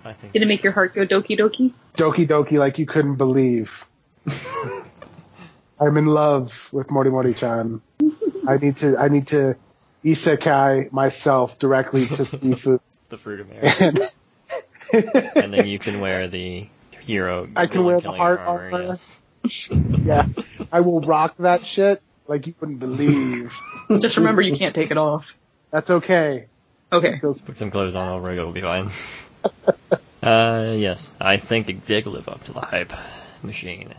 [0.04, 0.32] I think.
[0.32, 1.72] Did it make your heart go doki doki?
[1.96, 3.84] Doki Doki like you couldn't believe.
[5.80, 7.80] I'm in love with Mori Mori chan.
[8.46, 9.56] I need to I need to
[10.04, 14.10] isekai myself directly to seafood the fruit of marriage.
[14.92, 16.66] And and then you can wear the
[17.00, 17.48] hero.
[17.56, 18.98] I can wear the heart killing armor.
[19.44, 19.68] yes.
[20.04, 20.26] yeah,
[20.72, 23.56] I will rock that shit like you wouldn't believe.
[24.00, 25.36] Just remember you can't take it off.
[25.70, 26.46] That's okay.
[26.92, 27.18] Okay.
[27.20, 28.90] Those- Put some clothes on over, it'll be fine.
[30.22, 32.92] uh, yes, I think it did live up to the hype
[33.42, 33.94] machine.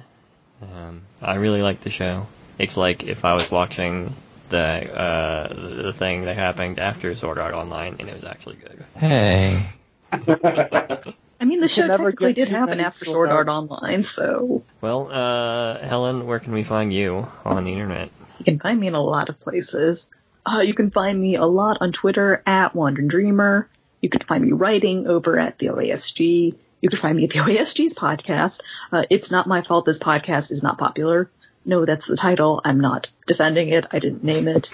[0.62, 2.28] Um, I really like the show.
[2.58, 4.16] It's like if I was watching
[4.50, 5.48] the uh,
[5.84, 8.84] the thing that happened after Sword Art Online, and it was actually good.
[8.96, 9.68] Hey.
[11.40, 13.72] I mean, the show technically did too happen many after Sword Sword Art Art.
[13.72, 18.10] Online, so Well, uh, Helen, where can we find you on the internet?
[18.40, 20.10] you can find me in a lot of places.
[20.46, 23.68] Uh, you can find me a lot on Twitter at Wandering Dreamer.
[24.02, 26.56] You can find me writing over at the OASG.
[26.82, 28.62] You can find me at the OASG's podcast.
[28.92, 31.30] Uh, it's not my fault this podcast is not popular.
[31.66, 32.62] No, that's the title.
[32.64, 33.88] I'm not defending it.
[33.92, 34.70] I didn't name it.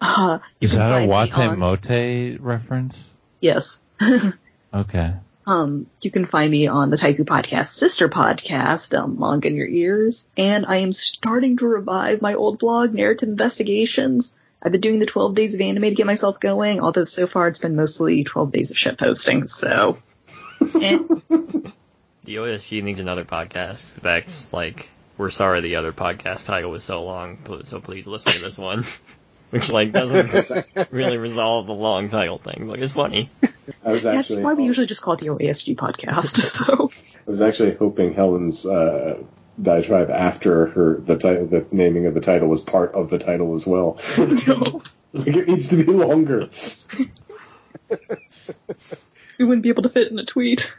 [0.00, 3.12] Uh, Is that a find me Wate on- Mote reference?
[3.40, 3.82] Yes.
[4.72, 5.12] Okay.
[5.46, 9.68] Um, you can find me on the Taiku Podcast sister podcast, um, Manga in Your
[9.68, 14.34] Ears, and I am starting to revive my old blog, Narrative Investigations.
[14.60, 17.46] I've been doing the 12 days of anime to get myself going, although so far
[17.46, 19.98] it's been mostly 12 days of shit posting, so.
[20.80, 20.98] eh.
[22.24, 23.94] The OSG needs another podcast.
[24.02, 28.40] That's like, we're sorry the other podcast title was so long, so please listen to
[28.40, 28.84] this one.
[29.50, 30.50] Which like doesn't
[30.90, 33.30] really resolve the long title thing, but it's funny.
[33.84, 36.90] I was That's why we usually just call it the OASG podcast, so.
[37.26, 39.22] I was actually hoping Helen's uh,
[39.60, 43.54] diatribe after her the ti- the naming of the title was part of the title
[43.54, 43.98] as well.
[44.18, 44.82] No.
[45.14, 46.50] It's like it needs to be longer.
[49.38, 50.74] We wouldn't be able to fit in a tweet.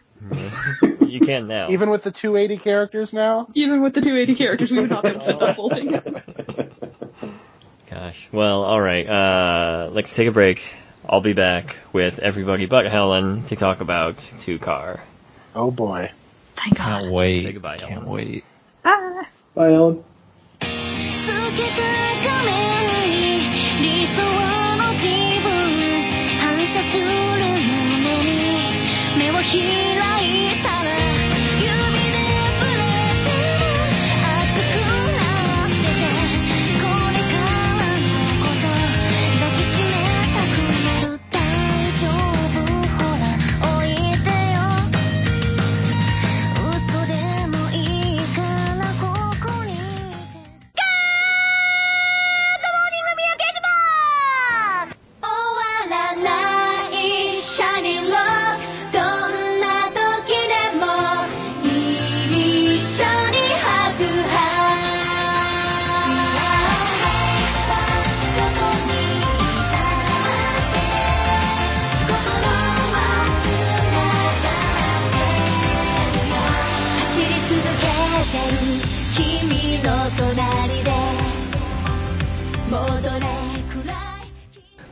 [1.07, 1.69] You can now.
[1.69, 3.47] Even with the 280 characters now?
[3.55, 6.66] Even with the 280 characters, we would not be able to fit the whole thing.
[7.89, 8.27] Gosh.
[8.31, 10.61] Well, alright, uh, let's take a break.
[11.07, 15.01] I'll be back with everybody but Helen to talk about Two Car.
[15.55, 16.11] Oh boy.
[16.57, 17.03] Thank God.
[17.03, 17.43] Can't wait.
[17.43, 18.09] Say goodbye, Can't Ellen.
[18.09, 18.43] wait.
[18.83, 19.25] Ah.
[19.55, 20.03] Bye, Ellen.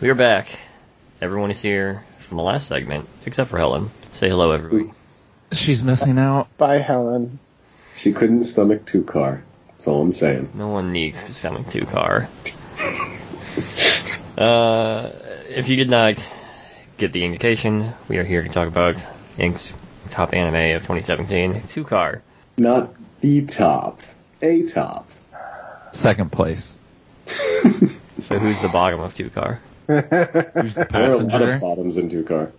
[0.05, 0.59] We are back.
[1.19, 3.89] Everyone is here from the last segment, except for Helen.
[4.13, 4.91] Say hello, everybody.
[5.51, 6.47] She's missing out.
[6.59, 7.39] Bye, Helen.
[7.97, 9.43] She couldn't stomach two car.
[9.69, 10.51] That's all I'm saying.
[10.53, 12.29] No one needs to stomach two car.
[14.37, 15.09] uh,
[15.49, 16.23] if you did not
[16.97, 19.03] get the indication, we are here to talk about
[19.39, 19.73] Ink's
[20.11, 22.21] top anime of 2017, Two Car.
[22.57, 24.01] Not the top.
[24.43, 25.09] A top.
[25.91, 26.77] Second place.
[28.21, 29.59] So who's the bottom of Two Car?
[29.87, 32.51] Who's the There are a lot of bottoms in two car.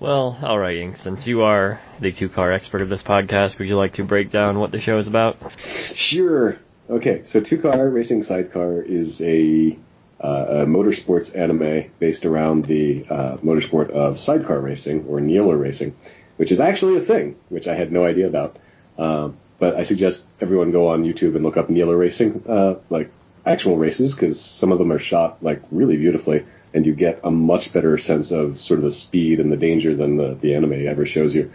[0.00, 0.96] Well, alright, Ink.
[0.96, 4.30] Since you are the Two Car expert of this podcast, would you like to break
[4.30, 5.36] down what the show is about?
[5.60, 6.56] Sure.
[6.88, 9.76] Okay, so Two Car Racing Sidecar is a,
[10.20, 15.96] uh, a motorsports anime based around the uh, motorsport of sidecar racing or kneeler racing,
[16.36, 18.56] which is actually a thing, which I had no idea about.
[18.98, 23.10] Um, but I suggest everyone go on YouTube and look up kneeler racing, uh, like
[23.48, 26.44] actual races, because some of them are shot like really beautifully,
[26.74, 29.96] and you get a much better sense of sort of the speed and the danger
[29.96, 31.50] than the, the anime ever shows you.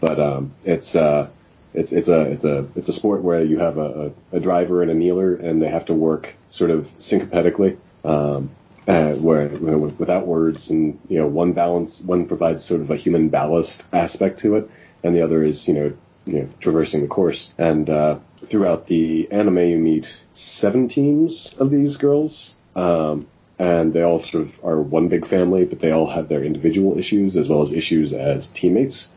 [0.00, 1.28] But um, it's uh,
[1.74, 4.90] it's it's a it's a it's a sport where you have a, a, driver and
[4.90, 8.50] a kneeler, and they have to work sort of syncopatically, um,
[8.86, 12.90] uh, where you know, without words, and you know one balance one provides sort of
[12.90, 14.70] a human ballast aspect to it,
[15.02, 15.92] and the other is you know
[16.28, 17.50] you know traversing the course.
[17.58, 22.54] And uh, throughout the anime, you meet seven teams of these girls.
[22.76, 23.26] Um,
[23.60, 26.96] and they all sort of are one big family, but they all have their individual
[26.96, 29.10] issues as well as issues as teammates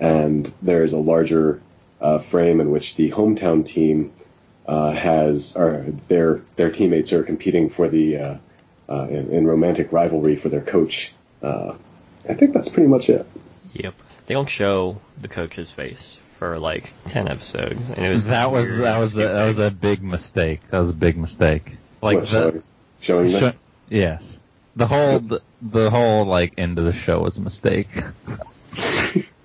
[0.00, 1.60] and there's a larger
[2.00, 4.12] uh, frame in which the hometown team
[4.66, 8.36] uh, has, or their their teammates are competing for the uh,
[8.88, 11.12] uh, in, in romantic rivalry for their coach.
[11.42, 11.74] Uh,
[12.28, 13.26] I think that's pretty much it.
[13.74, 13.94] Yep.
[14.26, 18.78] they don't show the coach's face for like ten episodes, and it was That was
[18.78, 20.62] that was a, that was a big mistake.
[20.70, 21.76] That was a big mistake.
[22.02, 22.62] Like What, the, showing,
[23.00, 23.38] showing that?
[23.38, 23.58] Sho-
[23.90, 24.40] yes.
[24.74, 27.88] The whole the, the whole like end of the show was a mistake.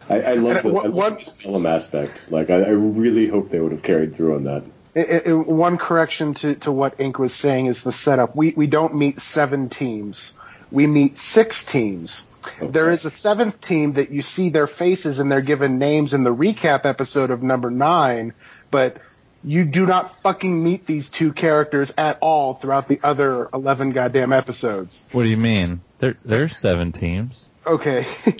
[0.09, 2.31] I, I love the, I love this Pelham aspect.
[2.31, 4.63] Like, I, I really hope they would have carried through on that.
[4.95, 8.35] I- I- one correction to, to what Ink was saying is the setup.
[8.37, 10.31] We we don't meet seven teams.
[10.71, 12.23] We meet six teams.
[12.61, 16.23] There is a seventh team that you see their faces and they're given names in
[16.23, 18.33] the recap episode of number nine,
[18.71, 18.97] but
[19.43, 24.33] you do not fucking meet these two characters at all throughout the other eleven goddamn
[24.33, 25.03] episodes.
[25.11, 25.81] what do you mean?
[25.99, 27.49] There there's seven teams.
[27.65, 28.07] Okay.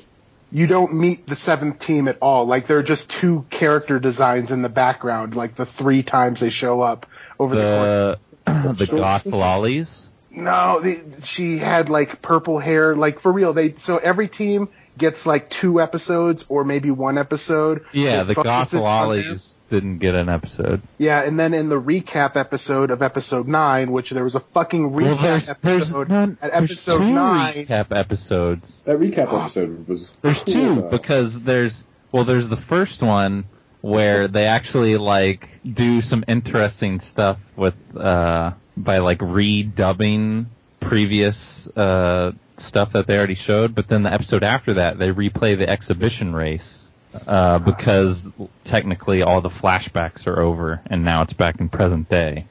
[0.51, 2.45] You don't meet the seventh team at all.
[2.45, 6.49] Like there are just two character designs in the background, like the three times they
[6.49, 7.07] show up
[7.37, 8.63] over the course.
[8.71, 10.04] Of the the goth lollies.
[10.35, 12.95] No, the, she had like purple hair.
[12.95, 17.85] Like for real, they so every team gets like two episodes or maybe one episode.
[17.91, 18.83] Yeah, the goth focuses on them.
[18.83, 20.81] lollies didn't get an episode.
[20.97, 24.91] Yeah, and then in the recap episode of episode nine, which there was a fucking
[24.91, 27.65] recap Well, there's there's episode none, at there's two nine.
[27.65, 28.81] recap episodes.
[28.81, 30.11] That recap episode was.
[30.21, 30.89] There's cool, two though.
[30.89, 33.45] because there's well there's the first one
[33.85, 40.47] where they actually like do some interesting stuff with uh by like redubbing
[40.79, 45.55] previous uh stuff that they already showed, but then the episode after that they replay
[45.55, 46.87] the exhibition race
[47.27, 48.27] uh because
[48.63, 52.45] technically all the flashbacks are over and now it's back in present day.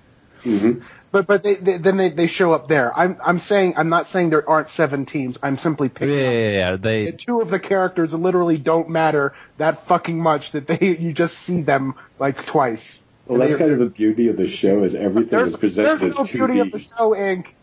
[0.45, 0.83] Mhm.
[1.15, 2.93] But but they, they, then they, they show up there.
[2.99, 5.39] I'm I'm saying I'm not saying there aren't seven teams.
[5.45, 6.77] I'm simply Yeah, picking yeah, yeah, yeah.
[6.77, 11.13] They And two of the characters literally don't matter that fucking much that they you
[11.13, 13.01] just see them like twice.
[13.27, 16.35] Well, that's kind of the beauty of the show is everything is presented there's as
[16.35, 16.99] no beauty of the 2D.
[16.99, 17.55] show, Ink.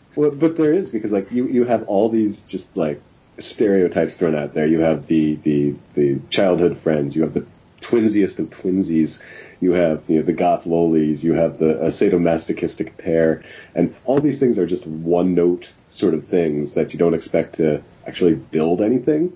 [0.16, 3.00] well, but there is because like you you have all these just like
[3.38, 4.66] stereotypes thrown out there.
[4.66, 7.14] You have the the the childhood friends.
[7.14, 7.46] You have the
[7.80, 9.22] twinsiest of twinsies.
[9.60, 11.24] You have you know the goth lolies.
[11.24, 13.42] You have the uh, sadomasochistic pair,
[13.74, 17.54] and all these things are just one note sort of things that you don't expect
[17.54, 19.32] to actually build anything.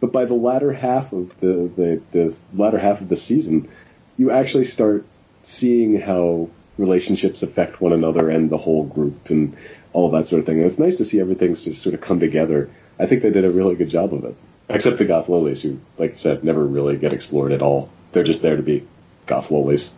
[0.00, 3.70] But by the latter half of the, the, the latter half of the season,
[4.18, 5.06] you actually start
[5.40, 9.56] seeing how relationships affect one another and the whole group and
[9.92, 10.58] all that sort of thing.
[10.58, 12.70] And it's nice to see everything sort of come together.
[12.98, 14.36] I think they did a really good job of it.
[14.68, 17.90] Except the goth lolies, who, like I said, never really get explored at all.
[18.12, 18.86] They're just there to be
[19.26, 19.92] goth lolies.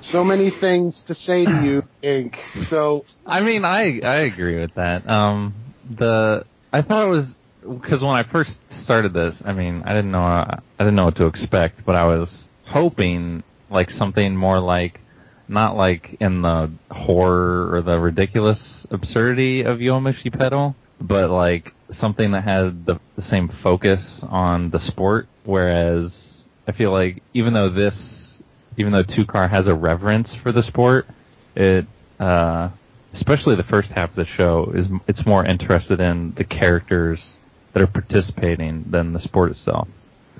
[0.00, 2.38] So many things to say to you, Ink.
[2.40, 5.08] So I mean, I I agree with that.
[5.08, 5.54] Um,
[5.88, 7.38] the I thought it was
[7.68, 11.16] because when I first started this, I mean, I didn't know I didn't know what
[11.16, 15.00] to expect, but I was hoping like something more like
[15.48, 22.32] not like in the horror or the ridiculous absurdity of Yowamushi Pedal, but like something
[22.32, 25.28] that had the, the same focus on the sport.
[25.44, 26.33] Whereas
[26.66, 28.38] I feel like even though this,
[28.76, 31.06] even though Two Car has a reverence for the sport,
[31.54, 31.86] it
[32.18, 32.70] uh,
[33.12, 37.36] especially the first half of the show is it's more interested in the characters
[37.72, 39.88] that are participating than the sport itself.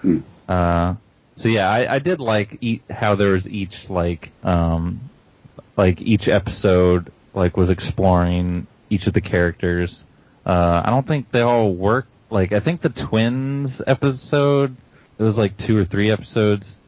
[0.01, 0.21] Hmm.
[0.49, 0.95] Uh,
[1.37, 5.01] so yeah, I, I did like eat how there was each like um
[5.77, 10.07] like each episode like was exploring each of the characters.
[10.47, 12.07] Uh, I don't think they all work.
[12.31, 14.77] Like I think the twins episode,
[15.19, 16.81] it was like two or three episodes.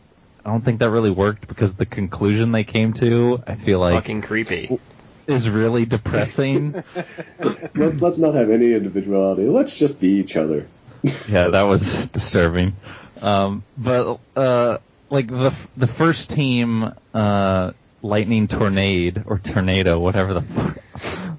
[0.44, 3.94] I don't think that really worked because the conclusion they came to, I feel like
[3.94, 4.78] fucking creepy.
[5.26, 6.84] is really depressing.
[7.74, 9.44] Let, let's not have any individuality.
[9.44, 10.68] Let's just be each other.
[11.28, 12.76] yeah, that was disturbing.
[13.20, 14.78] Um, but uh,
[15.10, 17.72] like the the first team, uh,
[18.02, 20.40] lightning tornado or tornado, whatever the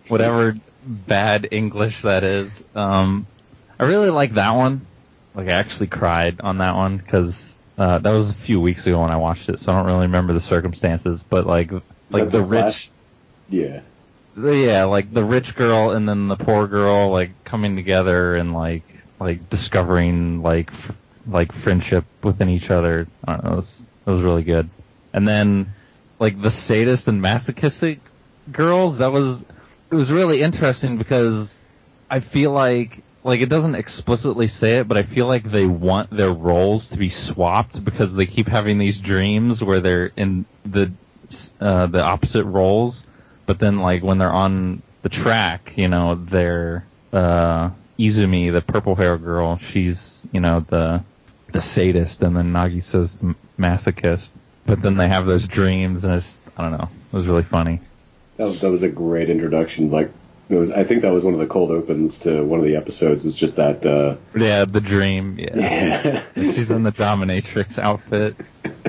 [0.08, 0.56] whatever
[0.86, 2.64] bad English that is.
[2.76, 3.28] Um,
[3.80, 4.86] I really like that one.
[5.38, 9.00] Like I actually cried on that one because uh, that was a few weeks ago
[9.00, 11.22] when I watched it, so I don't really remember the circumstances.
[11.22, 11.72] But like
[12.10, 12.90] like the the rich.
[13.48, 13.82] Yeah.
[14.36, 18.82] yeah, like the rich girl and then the poor girl like coming together and like
[19.20, 20.98] like discovering like f-
[21.28, 23.08] like friendship within each other.
[23.24, 24.70] I don't know, it was, it was really good.
[25.14, 25.74] And then
[26.18, 28.00] like the sadist and masochistic
[28.52, 31.64] girls, that was it was really interesting because
[32.10, 36.10] I feel like like it doesn't explicitly say it, but I feel like they want
[36.10, 40.92] their roles to be swapped because they keep having these dreams where they're in the
[41.60, 43.06] uh, the opposite roles
[43.48, 48.94] but then like when they're on the track, you know, they're uh Izumi, the purple
[48.94, 51.04] hair girl, she's, you know, the
[51.52, 54.36] the sadist and then Nagisa's the masochist.
[54.68, 56.90] But then they have those dreams and it's I don't know.
[57.12, 57.80] It was really funny.
[58.36, 59.90] That was, that was a great introduction.
[59.90, 60.12] Like
[60.56, 60.72] was.
[60.72, 63.24] I think that was one of the cold opens to one of the episodes.
[63.26, 63.86] Was just that.
[63.86, 65.38] Uh, Yeah, the dream.
[65.40, 65.56] Yeah.
[65.56, 66.24] yeah.
[66.36, 68.36] She's in the dominatrix outfit.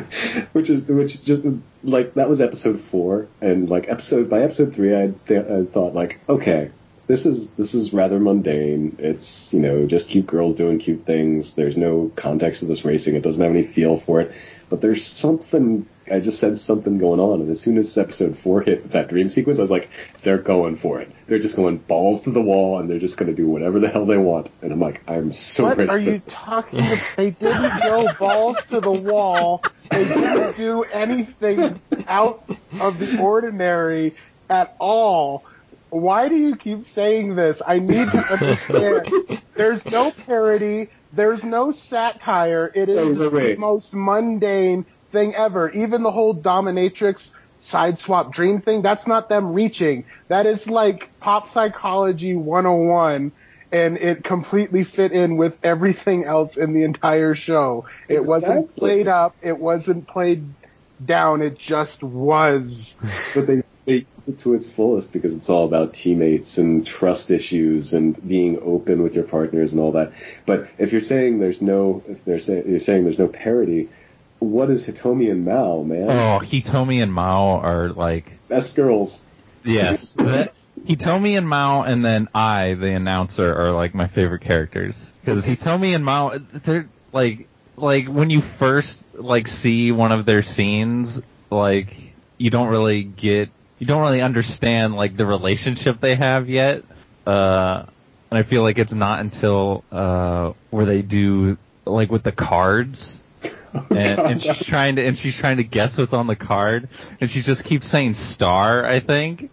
[0.52, 1.44] which is which just
[1.82, 5.94] like that was episode four, and like episode by episode three, I, th- I thought
[5.94, 6.70] like, okay,
[7.06, 8.97] this is this is rather mundane.
[8.98, 11.55] It's you know just cute girls doing cute things.
[11.55, 13.16] There's no context to this racing.
[13.16, 14.32] It doesn't have any feel for it.
[14.68, 15.86] But there's something.
[16.10, 19.09] I just said something going on, and as soon as episode four hit with that
[19.09, 19.89] dream sequence, I was like,
[20.22, 21.10] they're going for it.
[21.26, 23.89] They're just going balls to the wall, and they're just going to do whatever the
[23.89, 24.51] hell they want.
[24.62, 26.35] And I'm like, I'm so what ready are for you this.
[26.35, 26.98] talking about?
[27.16, 29.62] They didn't go balls to the wall.
[29.90, 32.44] They didn't do anything out
[32.80, 34.14] of the ordinary
[34.51, 35.44] at all.
[35.90, 37.62] Why do you keep saying this?
[37.66, 39.43] I need to understand.
[39.55, 40.90] There's no parody.
[41.12, 42.70] There's no satire.
[42.74, 45.70] It is Wait, wait, the most mundane thing ever.
[45.70, 47.30] Even the whole dominatrix
[47.60, 50.05] side swap dream thing, that's not them reaching.
[50.28, 53.32] That is like pop psychology 101
[53.70, 57.86] and it completely fit in with everything else in the entire show.
[58.09, 60.44] It wasn't played up, it wasn't played
[61.05, 62.94] down, it just was.
[63.35, 67.94] but they they it to its fullest because it's all about teammates and trust issues
[67.94, 70.12] and being open with your partners and all that.
[70.44, 73.89] But if you're saying there's no, if they're saying you're saying there's no parody,
[74.39, 76.10] what is Hitomi and Mao, man?
[76.10, 79.20] Oh, Hitomi and Mao are like Best girls.
[79.65, 80.15] yes.
[80.15, 80.55] That,
[80.86, 85.94] Hitomi and Mao, and then I, the announcer, are like my favorite characters because Hitomi
[85.94, 91.20] and Mao, they're like like when you first like see one of their scenes,
[91.51, 96.85] like you don't really get you don't really understand like the relationship they have yet.
[97.27, 97.85] Uh,
[98.31, 103.23] and I feel like it's not until uh where they do like with the cards
[103.74, 106.89] Oh and, and she's trying to and she's trying to guess what's on the card
[107.20, 109.51] and she just keeps saying star i think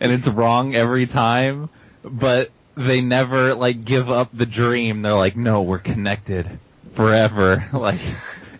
[0.00, 1.68] and it's wrong every time
[2.04, 5.02] but they never like give up the dream.
[5.02, 6.58] They're like no we're connected
[6.92, 7.66] forever.
[7.72, 8.00] Like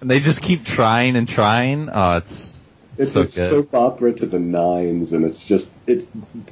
[0.00, 1.88] and they just keep trying and trying.
[1.92, 2.66] Oh it's,
[2.98, 3.50] It's, so it's good.
[3.50, 6.06] soap opera to the nines, and it's just it's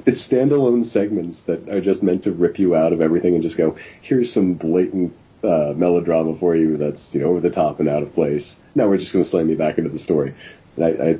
[0.05, 3.57] it's standalone segments that are just meant to rip you out of everything and just
[3.57, 5.13] go, here's some blatant
[5.45, 8.59] uh, melodrama for you that's you know over the top and out of place.
[8.73, 10.33] Now we're just going to slam you back into the story,
[10.75, 11.19] and I, I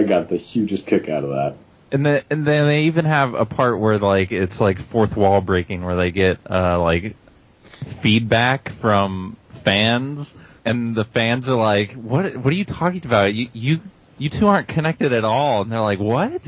[0.00, 1.56] I got the hugest kick out of that.
[1.92, 5.40] And then and then they even have a part where like it's like fourth wall
[5.40, 7.16] breaking where they get uh like
[7.62, 10.34] feedback from fans
[10.64, 13.34] and the fans are like, "What what are you talking about?
[13.34, 13.80] You you
[14.18, 16.42] you two aren't connected at all." And they're like, "What?"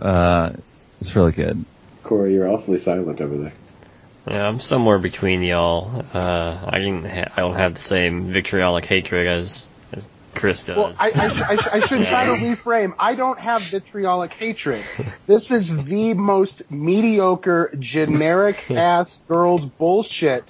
[0.00, 0.52] Uh
[1.00, 1.64] it's really good.
[2.04, 3.52] Corey, you're awfully silent over there.
[4.26, 6.04] Yeah, I'm somewhere between y'all.
[6.12, 6.18] Uh,
[6.66, 6.80] I.
[6.80, 10.76] Ha- I don't have the same vitriolic hatred as, as Chris does.
[10.76, 12.94] Well, I, I, sh- I, sh- I should try to reframe.
[12.98, 14.84] I don't have vitriolic hatred.
[15.26, 20.44] This is the most mediocre, generic ass girls bullshit.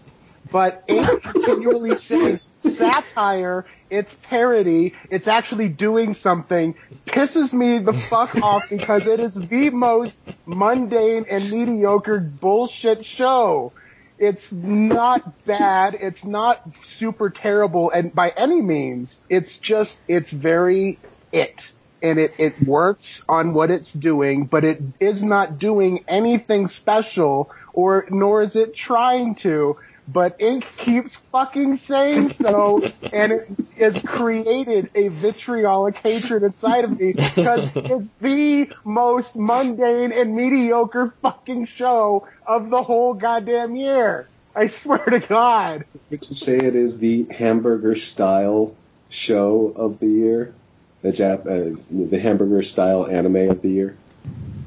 [0.50, 6.74] But ain't continually saying satire, it's parody, it's actually doing something,
[7.06, 13.72] pisses me the fuck off because it is the most mundane and mediocre bullshit show.
[14.18, 15.94] It's not bad.
[16.00, 21.02] It's not super terrible, and by any means, it's just it's very
[21.32, 26.68] it, and it it works on what it's doing, but it is not doing anything
[26.68, 29.76] special, or nor is it trying to.
[30.08, 36.98] But Ink keeps fucking saying so, and it has created a vitriolic hatred inside of
[36.98, 44.28] me because it's the most mundane and mediocre fucking show of the whole goddamn year.
[44.54, 45.84] I swear to God.
[46.10, 48.74] Would you say it is the hamburger style
[49.08, 50.54] show of the year?
[51.02, 53.96] The Jap, uh, the hamburger style anime of the year?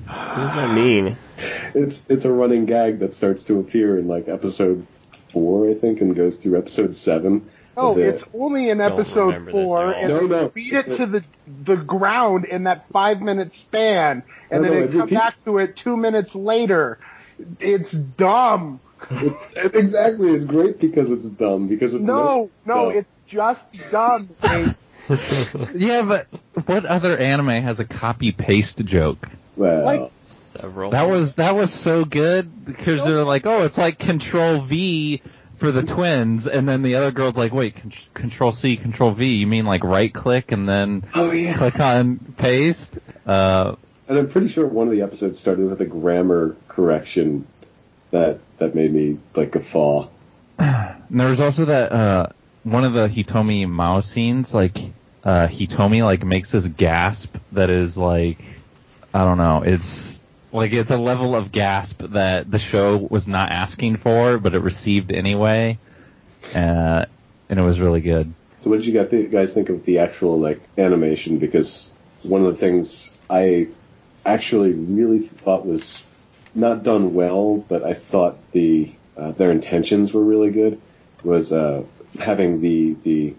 [0.05, 1.17] what does that mean?
[1.73, 4.85] It's it's a running gag that starts to appear in like episode
[5.31, 7.49] four, I think, and goes through episode seven.
[7.77, 10.47] Oh, the- it's only in episode four, and No, they no.
[10.49, 11.23] beat it to the
[11.65, 15.43] the ground in that five minute span, and No, then no, they come repeat- back
[15.45, 16.99] to it two minutes later.
[17.59, 18.81] It's dumb.
[19.11, 20.31] It- exactly.
[20.31, 21.67] It's great because it's dumb.
[21.69, 22.97] Because it's No, no, dumb.
[22.97, 24.29] it's just dumb.
[25.73, 26.27] Yeah, but
[26.67, 29.27] what other anime has a copy paste joke?
[29.55, 29.83] well.
[29.83, 30.11] like-
[30.53, 30.91] Several.
[30.91, 35.21] That was that was so good because they're like, oh, it's like Control V
[35.55, 39.35] for the twins, and then the other girl's like, wait, con- Control C, Control V,
[39.35, 41.55] you mean like right click and then oh yeah.
[41.57, 42.99] click on paste?
[43.25, 43.75] Uh,
[44.07, 47.45] And I'm pretty sure one of the episodes started with a grammar correction
[48.11, 50.07] that that made me like guffaw.
[50.57, 52.27] and there was also that uh,
[52.63, 54.77] one of the Hitomi Mao scenes, like
[55.23, 58.39] uh, Hitomi like makes this gasp that is like,
[59.13, 60.18] I don't know, it's
[60.51, 64.59] Like it's a level of gasp that the show was not asking for, but it
[64.59, 65.77] received anyway,
[66.55, 67.05] uh,
[67.49, 68.33] and it was really good.
[68.59, 71.37] So what did you guys think, of the actual like animation?
[71.37, 71.89] Because
[72.23, 73.67] one of the things I
[74.25, 76.03] actually really thought was
[76.55, 80.81] not done well, but I thought the uh, their intentions were really good.
[81.23, 81.83] Was uh,
[82.19, 83.35] having the the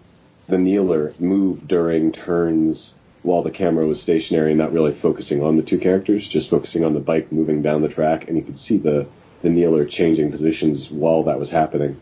[0.47, 5.57] the kneeler move during turns while the camera was stationary and not really focusing on
[5.57, 8.59] the two characters, just focusing on the bike moving down the track, and you could
[8.59, 9.07] see the
[9.41, 11.99] the kneeler changing positions while that was happening.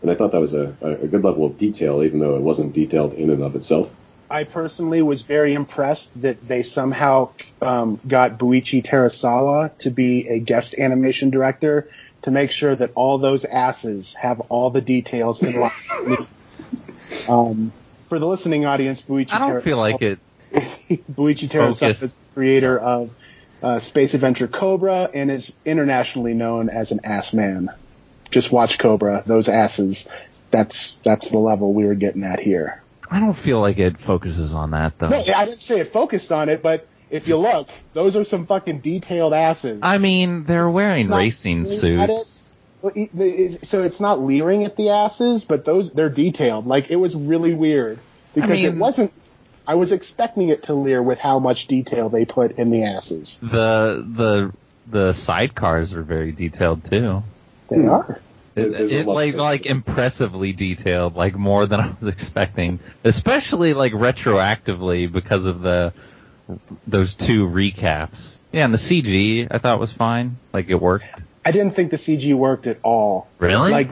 [0.00, 2.42] And I thought that was a, a a good level of detail, even though it
[2.42, 3.90] wasn't detailed in and of itself.
[4.30, 7.30] I personally was very impressed that they somehow
[7.62, 11.88] um, got Buichi Terasawa to be a guest animation director
[12.22, 16.26] to make sure that all those asses have all the details in line.
[17.28, 17.72] um,
[18.08, 20.18] for the listening audience, Buichi I don't feel like it.
[20.88, 22.02] Buichi Focus.
[22.02, 23.14] is the creator of
[23.62, 27.70] uh, Space Adventure Cobra and is internationally known as an ass man.
[28.30, 30.06] Just watch Cobra; those asses.
[30.50, 32.82] That's that's the level we were getting at here.
[33.10, 35.08] I don't feel like it focuses on that though.
[35.08, 38.46] No, I didn't say it focused on it, but if you look, those are some
[38.46, 39.80] fucking detailed asses.
[39.82, 42.50] I mean, they're wearing racing suits.
[42.94, 46.66] It- So it's not leering at the asses, but those they're detailed.
[46.66, 47.98] Like it was really weird
[48.34, 49.12] because it mean- wasn't.
[49.68, 53.38] I was expecting it to leer with how much detail they put in the asses.
[53.42, 54.52] The the
[54.90, 57.22] the sidecars are very detailed too.
[57.68, 58.18] They are.
[58.56, 63.74] It, There's it like of- like impressively detailed, like more than I was expecting, especially
[63.74, 65.92] like retroactively because of the
[66.86, 68.40] those two recaps.
[68.52, 71.04] Yeah, and the CG I thought was fine, like it worked.
[71.44, 73.28] I didn't think the CG worked at all.
[73.38, 73.70] Really?
[73.70, 73.90] Like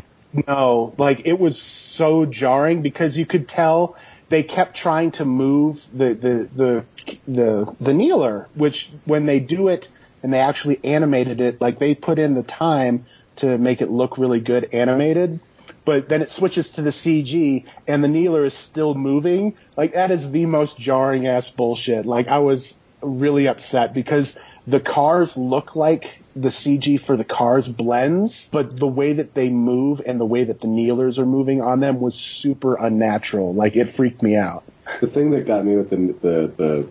[0.48, 3.96] no, like it was so jarring because you could tell
[4.28, 6.84] they kept trying to move the the the
[7.28, 9.88] the, the kneeler, which when they do it
[10.22, 14.18] and they actually animated it, like they put in the time to make it look
[14.18, 15.38] really good animated.
[15.84, 19.54] But then it switches to the CG and the kneeler is still moving.
[19.76, 22.06] Like that is the most jarring ass bullshit.
[22.06, 24.36] Like I was really upset because
[24.66, 29.48] the cars look like the CG for the cars blends, but the way that they
[29.48, 33.54] move and the way that the kneelers are moving on them was super unnatural.
[33.54, 34.64] Like it freaked me out.
[35.00, 36.88] The thing that got me with the the the,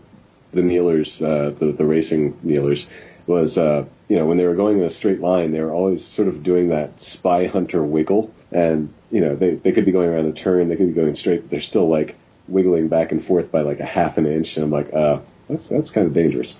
[0.51, 2.87] the kneelers, uh, the the racing kneelers,
[3.27, 6.03] was uh, you know when they were going in a straight line, they were always
[6.03, 10.09] sort of doing that spy hunter wiggle, and you know they they could be going
[10.09, 12.15] around a turn, they could be going straight, but they're still like
[12.47, 15.67] wiggling back and forth by like a half an inch, and I'm like, uh, that's
[15.67, 16.55] that's kind of dangerous.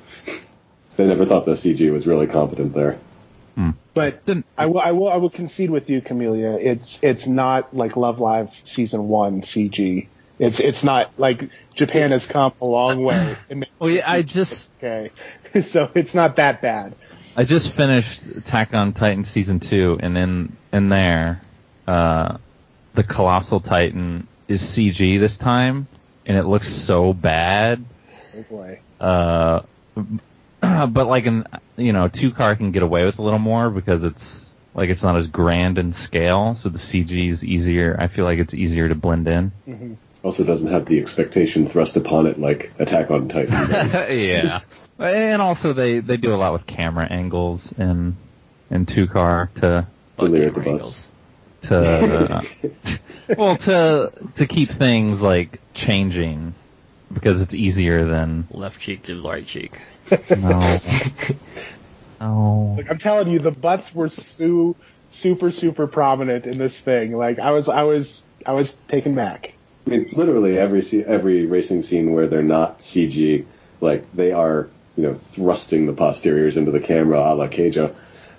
[0.95, 2.97] So I never thought the CG was really competent there.
[3.93, 6.57] But Then- I will, I will, I will concede with you, Camellia.
[6.59, 10.07] It's, it's not like Love Live season one CG.
[10.37, 13.37] It's, it's not like Japan has come a long way.
[13.49, 15.11] in Well, yeah, I just okay,
[15.61, 16.93] so it's not that bad.
[17.37, 21.41] I just finished Attack on Titan season two, and in in there,
[21.87, 22.37] uh,
[22.93, 25.87] the Colossal Titan is CG this time,
[26.25, 27.85] and it looks so bad.
[28.37, 28.79] Oh boy.
[28.99, 29.61] Uh,
[30.87, 31.45] but like in
[31.77, 35.03] you know, two car can get away with a little more because it's like it's
[35.03, 37.95] not as grand in scale, so the CG is easier.
[37.99, 39.51] I feel like it's easier to blend in.
[39.67, 39.93] Mm-hmm.
[40.23, 43.53] Also, doesn't have the expectation thrust upon it like Attack on Titan.
[44.09, 44.59] yeah,
[44.97, 48.17] and also they they do a lot with camera angles in
[48.71, 49.85] in two car to
[50.17, 51.07] To the butts.
[51.63, 52.41] to uh,
[53.37, 56.55] well to to keep things like changing
[57.11, 59.79] because it's easier than Left cheek to right cheek.
[60.37, 60.79] no
[62.21, 64.75] no Like I'm telling you, the butts were so
[65.09, 67.15] super super prominent in this thing.
[67.15, 69.55] Like I was I was I was taken back.
[69.87, 73.45] I mean, literally every every racing scene where they're not CG,
[73.81, 77.93] like they are, you know, thrusting the posteriors into the camera a la Keijo.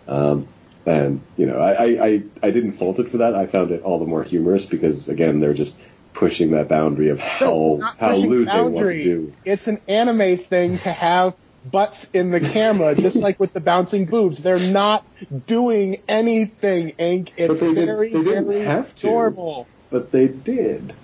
[0.09, 0.49] Um,
[0.85, 3.35] and you know, I, I, I, I didn't fault it for that.
[3.35, 5.77] I found it all the more humorous because again, they're just
[6.17, 9.03] pushing that boundary of how Not how pushing lewd they want to boundary.
[9.05, 9.33] do.
[9.45, 11.37] It's an anime thing to have
[11.71, 14.39] butts in the camera, just like with the bouncing boobs.
[14.39, 15.05] They're not
[15.47, 17.33] doing anything, Ink.
[17.37, 19.07] It's But they didn't- very, they didn't very have to.
[19.09, 19.67] normal.
[19.91, 20.95] But they did.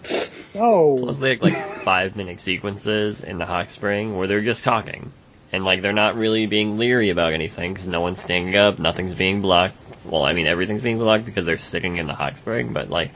[0.54, 0.96] No.
[1.00, 5.12] Plus they have like five minute sequences in the hot spring where they're just talking.
[5.52, 9.14] And like they're not really being leery about anything because no one's standing up, nothing's
[9.14, 9.76] being blocked.
[10.04, 13.12] Well, I mean everything's being blocked because they're sitting in the hot spring, but like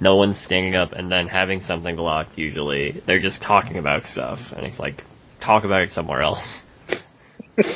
[0.00, 2.92] no one's standing up and then having something blocked usually.
[3.04, 5.04] They're just talking about stuff and it's like
[5.38, 6.64] talk about it somewhere else.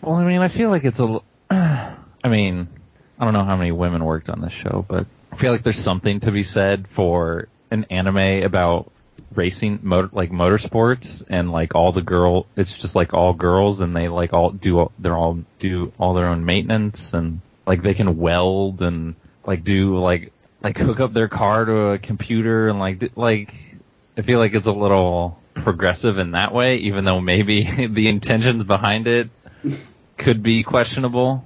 [0.00, 1.20] well i mean i feel like it's a.
[1.50, 2.68] I mean
[3.18, 5.78] i don't know how many women worked on this show but i feel like there's
[5.78, 8.92] something to be said for an anime about
[9.34, 13.96] racing motor like motorsports and like all the girl it's just like all girls and
[13.96, 18.18] they like all do they're all do all their own maintenance and like they can
[18.18, 19.14] weld and
[19.46, 23.54] like do like like hook up their car to a computer and like like
[24.16, 28.64] I feel like it's a little progressive in that way even though maybe the intentions
[28.64, 29.30] behind it
[30.16, 31.44] could be questionable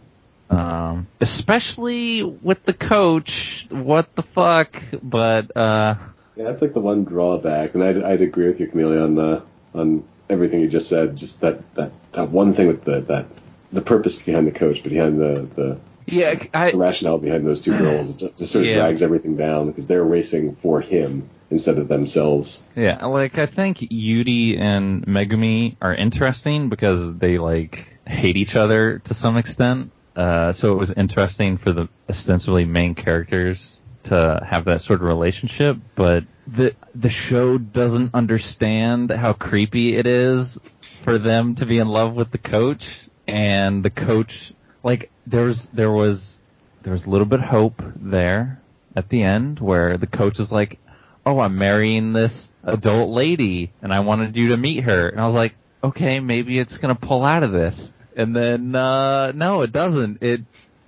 [0.51, 5.97] um especially with the coach what the fuck but uh
[6.37, 9.41] Yeah, that's like the one drawback, and I'd, I'd agree with you, Camille, on uh,
[9.73, 11.15] on everything you just said.
[11.17, 13.27] Just that, that, that one thing with the that
[13.73, 17.77] the purpose behind the coach, behind the the, yeah I the rationale behind those two
[17.77, 18.77] girls, just, just sort of Yeah.
[18.77, 22.63] drags everything down because they're racing for him instead of themselves.
[22.75, 28.99] Yeah, like I think Yuri and Megumi are interesting because they like hate each other
[29.01, 29.91] to some extent.
[30.17, 35.07] Uh, so it was interesting for the ostensibly main characters to have that sort of
[35.07, 40.61] relationship, but the the show doesn't understand how creepy it is
[41.01, 44.53] for them to be in love with the coach and the coach
[44.85, 46.41] like there was there was
[46.83, 48.61] there was a little bit of hope there
[48.95, 50.79] at the end where the coach is like
[51.27, 55.09] oh, I'm marrying this adult lady and I wanted you to meet her.
[55.09, 57.95] And I was like, okay, maybe it's going to pull out of this.
[58.17, 60.23] And then, uh, no, it doesn't.
[60.23, 60.43] It,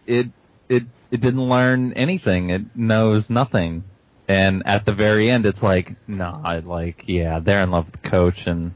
[0.06, 0.28] it,
[0.68, 2.51] it, it didn't learn anything.
[2.51, 3.85] It knows nothing.
[4.28, 8.02] And at the very end, it's like, no, I like, yeah, they're in love with
[8.02, 8.74] the coach and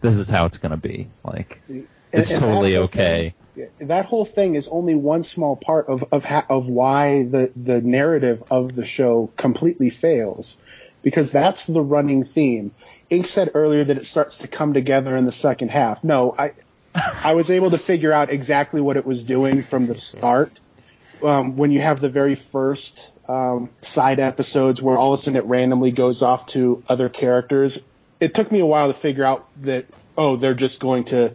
[0.00, 1.08] this is how it's going to be.
[1.24, 1.60] Like,
[2.12, 3.34] it's and totally that whole okay.
[3.78, 7.80] That whole thing is only one small part of of ha- of why the the
[7.80, 10.56] narrative of the show completely fails,
[11.02, 12.72] because that's the running theme.
[13.10, 16.02] Ink said earlier that it starts to come together in the second half.
[16.02, 16.52] No, I
[16.94, 20.58] I was able to figure out exactly what it was doing from the start.
[21.22, 25.36] Um, when you have the very first um, side episodes where all of a sudden
[25.36, 27.78] it randomly goes off to other characters,
[28.18, 31.34] it took me a while to figure out that oh they're just going to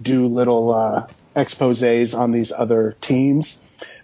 [0.00, 3.58] do little uh, exposés on these other teams.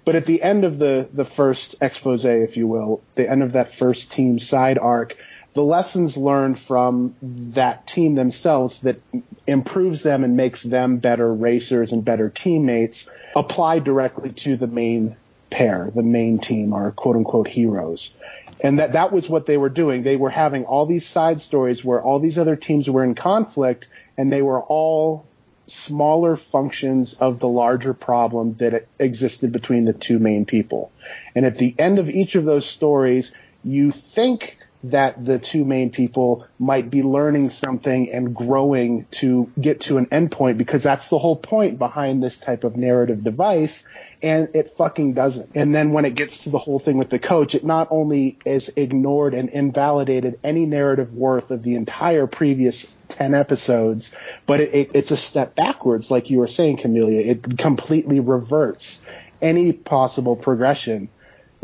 [0.05, 3.53] But at the end of the the first expose, if you will, the end of
[3.53, 5.17] that first team side arc,
[5.55, 9.01] the lessons learned from that team themselves that
[9.47, 15.17] improves them and makes them better racers and better teammates apply directly to the main
[15.49, 18.13] pair, the main team, our quote unquote heroes.
[18.61, 20.03] And that, that was what they were doing.
[20.03, 23.89] They were having all these side stories where all these other teams were in conflict
[24.17, 25.27] and they were all
[25.67, 30.93] smaller functions of the larger problem that existed between the two main people.
[31.35, 33.33] And at the end of each of those stories,
[33.63, 34.59] you think
[34.91, 40.07] that the two main people might be learning something and growing to get to an
[40.07, 43.83] endpoint because that's the whole point behind this type of narrative device
[44.23, 45.51] and it fucking doesn't.
[45.55, 48.39] And then when it gets to the whole thing with the coach, it not only
[48.45, 54.15] is ignored and invalidated any narrative worth of the entire previous 10 episodes,
[54.47, 57.21] but it, it, it's a step backwards, like you were saying, Camelia.
[57.21, 59.01] It completely reverts
[59.41, 61.09] any possible progression.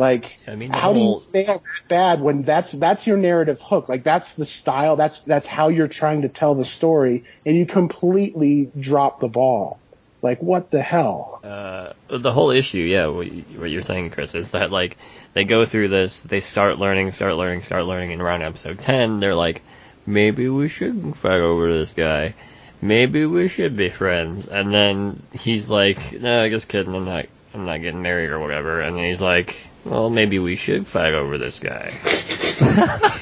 [0.00, 3.60] Like, I mean, how do you whole- fail that bad when that's that's your narrative
[3.60, 3.90] hook?
[3.90, 4.96] Like, that's the style.
[4.96, 9.78] That's that's how you're trying to tell the story, and you completely drop the ball.
[10.22, 11.40] Like, what the hell?
[11.44, 14.96] uh, the whole issue, yeah, what you're saying, Chris, is that like
[15.34, 19.20] they go through this, they start learning, start learning, start learning, and around episode ten,
[19.20, 19.60] they're like,
[20.06, 22.34] maybe we should fight over this guy,
[22.80, 27.26] maybe we should be friends, and then he's like, no, I just kidding, I'm not,
[27.52, 31.14] I'm not getting married or whatever, and then he's like, well, maybe we should fight
[31.14, 31.90] over this guy.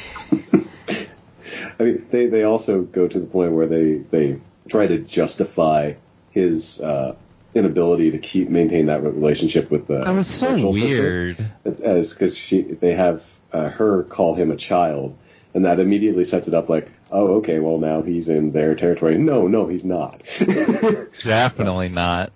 [1.81, 5.95] I mean, they, they also go to the point where they, they try to justify
[6.31, 7.15] his uh,
[7.55, 11.03] inability to keep maintain that relationship with the That was so virtual sister.
[11.03, 11.51] weird.
[11.65, 15.17] It's as because she they have uh, her call him a child,
[15.55, 19.17] and that immediately sets it up like, oh, okay, well now he's in their territory.
[19.17, 20.23] No, no, he's not.
[21.21, 22.33] Definitely not.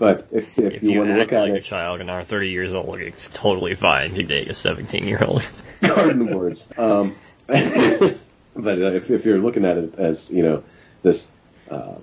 [0.00, 2.24] But if if, If you, you want to look at like a child and are
[2.24, 5.46] 30 years old, it's totally fine to date a 17 year old.
[5.82, 6.66] garden words.
[6.78, 7.16] Um,
[7.46, 10.64] but uh, if, if you're looking at it as you know
[11.02, 11.30] this
[11.70, 11.96] uh,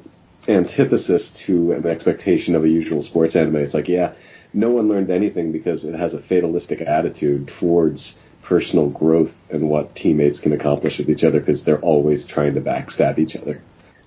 [0.48, 4.14] antithesis to an expectation of a usual sports anime, it's like yeah,
[4.54, 9.96] no one learned anything because it has a fatalistic attitude towards personal growth and what
[9.96, 13.60] teammates can accomplish with each other because they're always trying to backstab each other.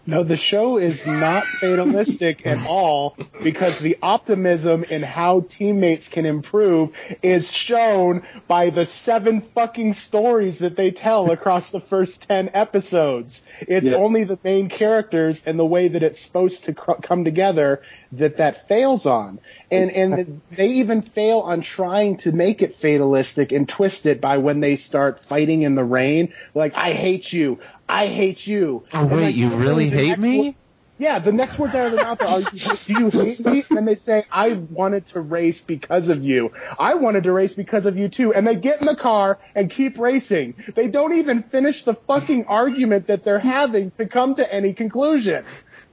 [0.06, 6.24] No, the show is not fatalistic at all because the optimism in how teammates can
[6.26, 12.50] improve is shown by the seven fucking stories that they tell across the first 10
[12.54, 13.42] episodes.
[13.60, 13.96] It's Yeah.
[13.96, 17.82] only the main characters and the way that it's supposed to cr- come together
[18.12, 19.38] that that fails on.
[19.70, 24.38] And, and they even fail on trying to make it fatalistic and twist it by
[24.38, 26.32] when they start fighting in the rain.
[26.54, 27.58] Like, I hate you.
[27.90, 28.84] I hate you.
[28.92, 30.38] Oh And, wait, like, you really hate me?
[30.38, 30.54] wo-
[30.98, 33.88] yeah, the next words out of their mouth are, oh, "Do you hate me?" And
[33.88, 36.52] they say, "I wanted to race because of you.
[36.78, 39.70] I wanted to race because of you too." And they get in the car and
[39.70, 40.56] keep racing.
[40.76, 45.44] They don't even finish the fucking argument that they're having to come to any conclusion.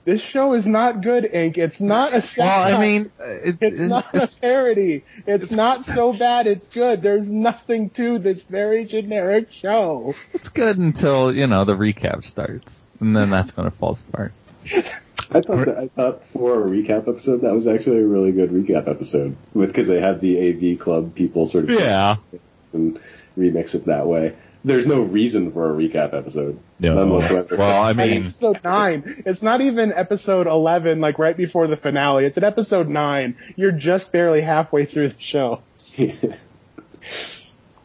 [0.08, 1.58] This show is not good, Ink.
[1.58, 5.04] It's not a Well, I mean, uh, it, It's it- not a parody.
[5.26, 6.48] It's not so bad.
[6.48, 7.02] It's good.
[7.02, 10.16] There's nothing to this very generic show.
[10.34, 14.32] it's good until you know the recap starts, and then that's when it falls apart.
[15.30, 18.52] I thought that, I thought for a recap episode that was actually a really good
[18.52, 20.40] recap episode with because they had the
[20.74, 22.16] AV club people sort of Yeah.
[22.72, 22.98] and
[23.38, 24.36] remix it that way.
[24.68, 26.60] There's no reason for a recap episode.
[26.80, 26.94] No.
[26.95, 27.57] None whatsoever.
[27.57, 29.23] Well, I At mean, episode nine.
[29.26, 32.26] It's not even episode eleven, like right before the finale.
[32.26, 33.35] It's at episode nine.
[33.56, 35.61] You're just barely halfway through the show.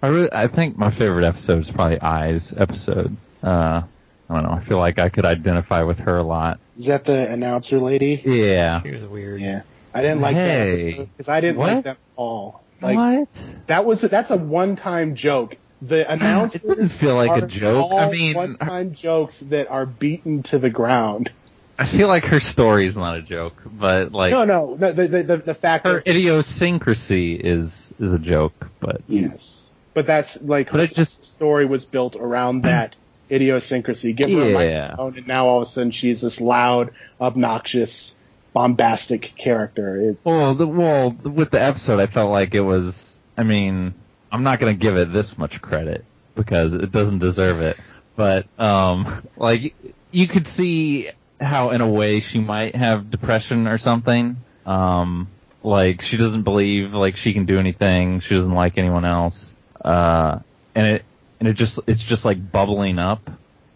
[0.02, 3.16] I really, I think my favorite episode is probably Eyes episode.
[3.42, 3.82] Uh,
[4.28, 4.50] I don't know.
[4.50, 6.59] I feel like I could identify with her a lot.
[6.76, 8.20] Is that the announcer lady?
[8.24, 8.82] Yeah.
[8.82, 9.40] She was weird.
[9.40, 9.62] Yeah.
[9.94, 10.92] I didn't like Hey.
[10.96, 11.74] that because I didn't What?
[11.74, 12.62] like them all.
[12.80, 13.28] Like what?
[13.68, 15.56] that was that's a one-time joke.
[15.84, 17.92] The announcers It didn't feel like a joke.
[17.92, 21.30] I mean, one-time jokes that are beaten to the ground.
[21.78, 24.92] I feel like her story is not a joke, but like No, no, no.
[24.92, 28.68] The the the, fact her idiosyncrasy is is a joke.
[28.78, 32.94] But yes, but that's like But her it just- story was built around that
[33.30, 34.12] idiosyncrasy.
[34.12, 34.80] Give her a Yeah.
[34.88, 38.14] microphone, and now all of a sudden she's this loud, obnoxious,
[38.52, 40.10] bombastic character.
[40.10, 43.20] It, well, the, well, with the episode, I felt like it was.
[43.36, 43.94] I mean,
[44.32, 46.04] I'm not gonna give it this much credit
[46.34, 47.76] because it doesn't deserve it.
[48.16, 49.74] But um, like
[50.10, 51.10] you could see
[51.40, 54.36] how, in a way, she might have depression or something.
[54.64, 55.28] Um,
[55.62, 58.20] like she doesn't believe like she can do anything.
[58.20, 59.56] She doesn't like anyone else.
[59.84, 60.40] Uh,
[60.74, 61.04] and it
[61.40, 63.30] and it just it's just like bubbling up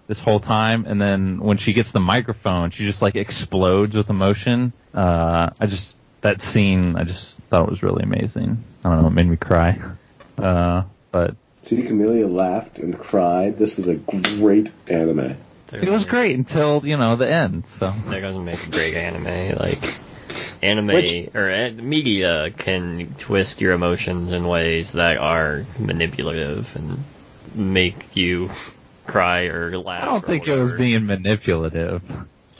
[0.06, 4.08] this whole time and then when she gets the microphone she just like explodes with
[4.08, 9.02] emotion uh i just that scene i just thought it was really amazing i don't
[9.02, 9.80] know it made me cry
[10.38, 10.82] uh
[11.12, 13.58] but See, Camellia laughed and cried.
[13.58, 15.36] This was a great anime.
[15.72, 19.58] it was great until you know the end so That doesn't make a great anime.
[19.58, 19.82] Like
[20.62, 27.04] anime Which- or media can twist your emotions in ways that are manipulative and
[27.54, 28.50] make you
[29.06, 30.02] cry or laugh.
[30.02, 32.02] i don't or think it was being manipulative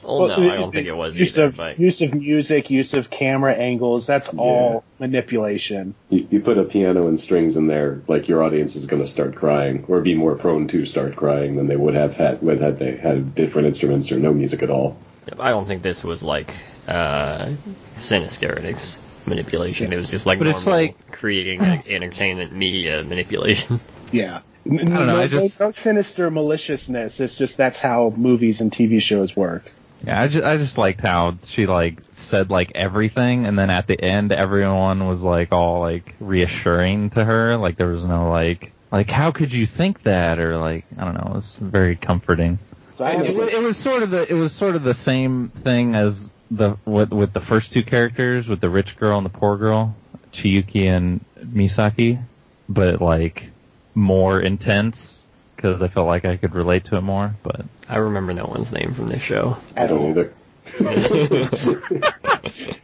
[0.07, 1.49] Well, no, Well, I don't think it was use either.
[1.49, 4.07] of But use of music, use of camera angles.
[4.07, 5.95] That's all manipulation.
[6.11, 9.09] You, you put a piano and strings in there, like your audience is going to
[9.09, 12.61] start crying, or be more prone to start crying than they would have had with
[12.61, 14.97] had they had different instruments or no music at all.
[15.41, 16.55] I don't think this was like
[16.87, 17.51] uh,
[17.95, 19.93] Sinisteric's manipulation.
[19.93, 23.81] It was just like But normal it's like- creating like, entertainment media manipulation.
[24.13, 24.41] Yeah.
[24.65, 27.19] I don't know, I just- no sinister maliciousness.
[27.21, 29.73] It's just that's how movies and TV shows work.
[30.05, 33.87] Yeah i just i just liked how she like said like everything and then at
[33.87, 38.73] the end everyone was like all like reassuring to her like there was no like
[38.91, 42.59] like how could you think that or like i don't know it was very comforting.
[42.97, 45.51] So I it, was, it was sort of the it was sort of the same
[45.51, 49.31] thing as the with with the first two characters with the rich girl and the
[49.31, 49.95] poor girl,
[50.33, 52.23] Chiyuki and Misaki,
[52.69, 53.51] but like
[53.95, 55.26] more intense
[55.67, 57.35] because I felt like I could relate to it more.
[57.43, 59.57] But I remember no one's name from this show.
[59.77, 60.33] I don't either.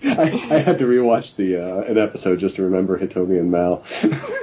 [0.05, 3.83] I, I had to rewatch the uh, an episode just to remember Hitomi and Mao.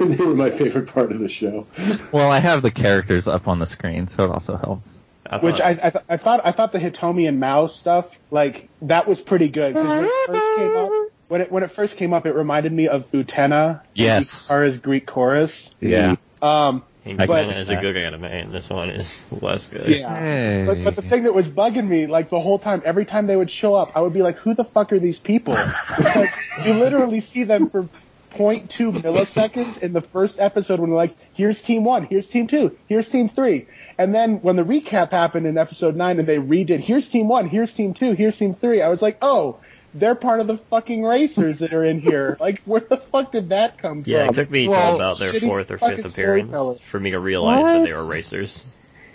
[0.16, 1.66] they were my favorite part of the show.
[2.12, 5.00] well, I have the characters up on the screen, so it also helps.
[5.26, 8.68] I Which I, I, th- I thought I thought the Hitomi and Mao stuff like
[8.82, 10.90] that was pretty good because when it first came up
[11.28, 14.48] when it when it first came up it reminded me of Utena Yes.
[14.48, 16.16] Ikuhara's Greek chorus Yeah.
[16.42, 16.82] um
[17.18, 19.88] Hangman but- is a good anime, and this one is less good.
[19.88, 20.64] yeah Hey.
[20.66, 23.36] but, but the thing that was bugging me like the whole time every time they
[23.36, 25.54] would show up I would be like who the fuck are these people
[25.96, 26.30] because
[26.64, 27.88] you literally see them for
[28.32, 32.76] 0.2 milliseconds in the first episode when they're like, here's team one, here's team two,
[32.86, 33.66] here's team three.
[33.98, 37.48] And then when the recap happened in episode nine and they redid, here's team one,
[37.48, 39.58] here's team two, here's team three, I was like, oh,
[39.94, 42.36] they're part of the fucking racers that are in here.
[42.50, 44.10] Like, where the fuck did that come from?
[44.10, 47.18] Yeah, it took me Well, till about their fourth or fifth appearance for me to
[47.18, 48.64] realize that they were racers.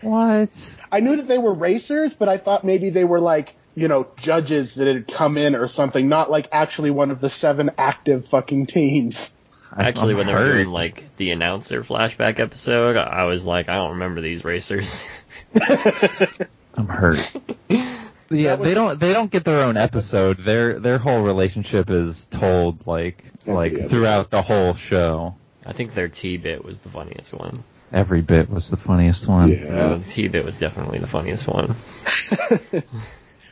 [0.01, 0.75] What?
[0.91, 4.07] I knew that they were racers, but I thought maybe they were like, you know,
[4.17, 8.27] judges that had come in or something, not like actually one of the seven active
[8.27, 9.31] fucking teams.
[9.75, 13.75] Actually, I'm when they were doing like the announcer flashback episode, I was like, I
[13.75, 15.03] don't remember these racers.
[16.75, 17.35] I'm hurt.
[18.29, 20.43] Yeah, was- they don't they don't get their own episode.
[20.43, 23.89] Their their whole relationship is told like like episode.
[23.89, 25.35] throughout the whole show.
[25.65, 27.63] I think their T bit was the funniest one.
[27.91, 29.49] Every bit was the funniest one.
[29.51, 29.69] Yeah.
[29.69, 31.75] No, the T bit was definitely the funniest one.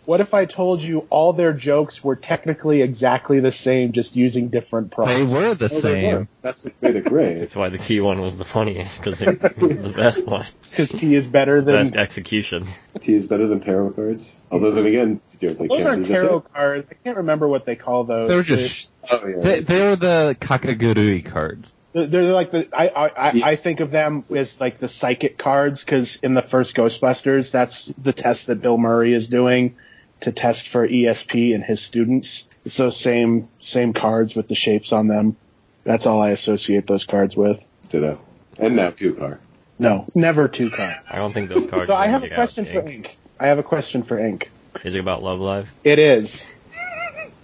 [0.05, 4.49] What if I told you all their jokes were technically exactly the same, just using
[4.49, 5.11] different props?
[5.11, 6.17] They were the Oh, they were.
[6.19, 6.27] same.
[6.41, 7.39] That's what made it great.
[7.39, 10.89] That's why the T one was the funniest because it was the best one, Because
[10.89, 11.75] T is better than.
[11.75, 12.67] best execution.
[12.99, 14.37] T is better than tarot cards.
[14.51, 16.21] Although then again, they those can't aren't be same.
[16.23, 16.87] tarot cards.
[16.91, 18.29] I can't remember what they call those.
[18.29, 19.41] They were just Oh yeah.
[19.41, 21.73] they, they were the Kakegurui cards.
[21.93, 23.43] They're, they're like the I I, I, Yes.
[23.43, 27.85] I think of them as like the psychic cards because in the first Ghostbusters, that's
[27.85, 29.77] the test that Bill Murray is doing
[30.23, 32.45] to test for ESP and his students.
[32.65, 35.35] It's those same same cards with the shapes on them.
[35.83, 37.63] That's all I associate those cards with.
[37.89, 38.19] Ditto.
[38.57, 39.39] And now two car.
[39.79, 40.95] No, never two card.
[41.09, 41.87] I don't think those cards.
[41.87, 42.87] So I have a question for Ink.
[42.87, 43.17] Ink.
[43.39, 44.49] I have a question for Ink.
[44.83, 45.73] Is it about Love Live?
[45.83, 46.45] It is.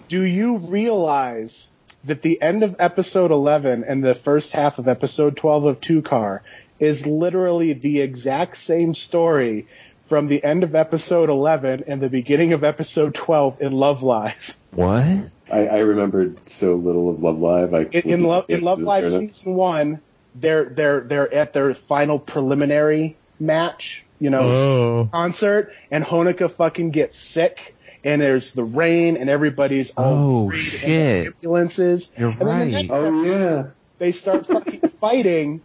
[0.08, 1.68] Do you realize
[2.04, 6.02] that the end of episode 11 and the first half of episode 12 of Two
[6.02, 6.42] Car
[6.78, 9.66] is literally the exact same story
[10.10, 14.56] from the end of episode 11 and the beginning of episode 12 in Love Live?
[14.72, 14.90] What?
[15.48, 17.72] I, I remembered so little of Love Live.
[17.74, 19.34] I In, in, Love, in Love Live tournament.
[19.36, 20.00] season one,
[20.34, 25.08] they're they're they're at their final preliminary match, you know, Oh.
[25.12, 30.58] concert, and Honoka fucking gets sick, and there's the rain, and everybody's all Oh, worried,
[30.58, 31.26] and shit.
[31.28, 32.10] ambulances.
[32.18, 32.70] You're and then the right.
[32.72, 33.66] next Oh yeah.
[33.98, 35.60] they start fucking fighting.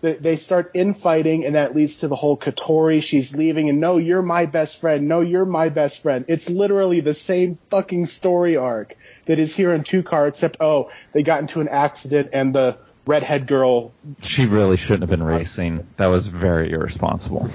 [0.00, 3.02] They- They start infighting, and that leads to the whole Kotori.
[3.02, 5.08] She's leaving, and no, you're my best friend.
[5.08, 6.24] No, you're my best friend.
[6.28, 8.94] It's literally the same fucking story arc
[9.26, 12.76] that is here in Two Car, except oh, they got into an accident, and the
[13.06, 13.92] redhead girl.
[14.22, 15.86] She really shouldn't have been racing.
[15.96, 17.48] That was very irresponsible.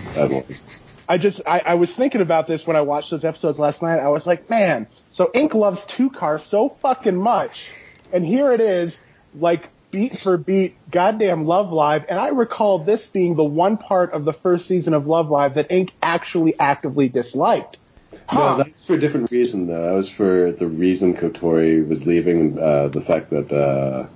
[1.08, 4.00] I just, I, I was thinking about this when I watched those episodes last night.
[4.00, 7.72] I was like, man, so Ink loves Two Car so fucking much,
[8.12, 8.98] and here it is,
[9.38, 12.06] like beat for beat, goddamn Love Live.
[12.10, 15.54] And I recall this being the one part of the first season of Love Live
[15.54, 17.78] that Ink actually actively disliked.
[18.28, 18.58] Huh.
[18.58, 19.82] No, that's for a different reason though.
[19.82, 22.58] That was for the reason Kotori was leaving.
[22.58, 24.08] Uh, the fact that uh,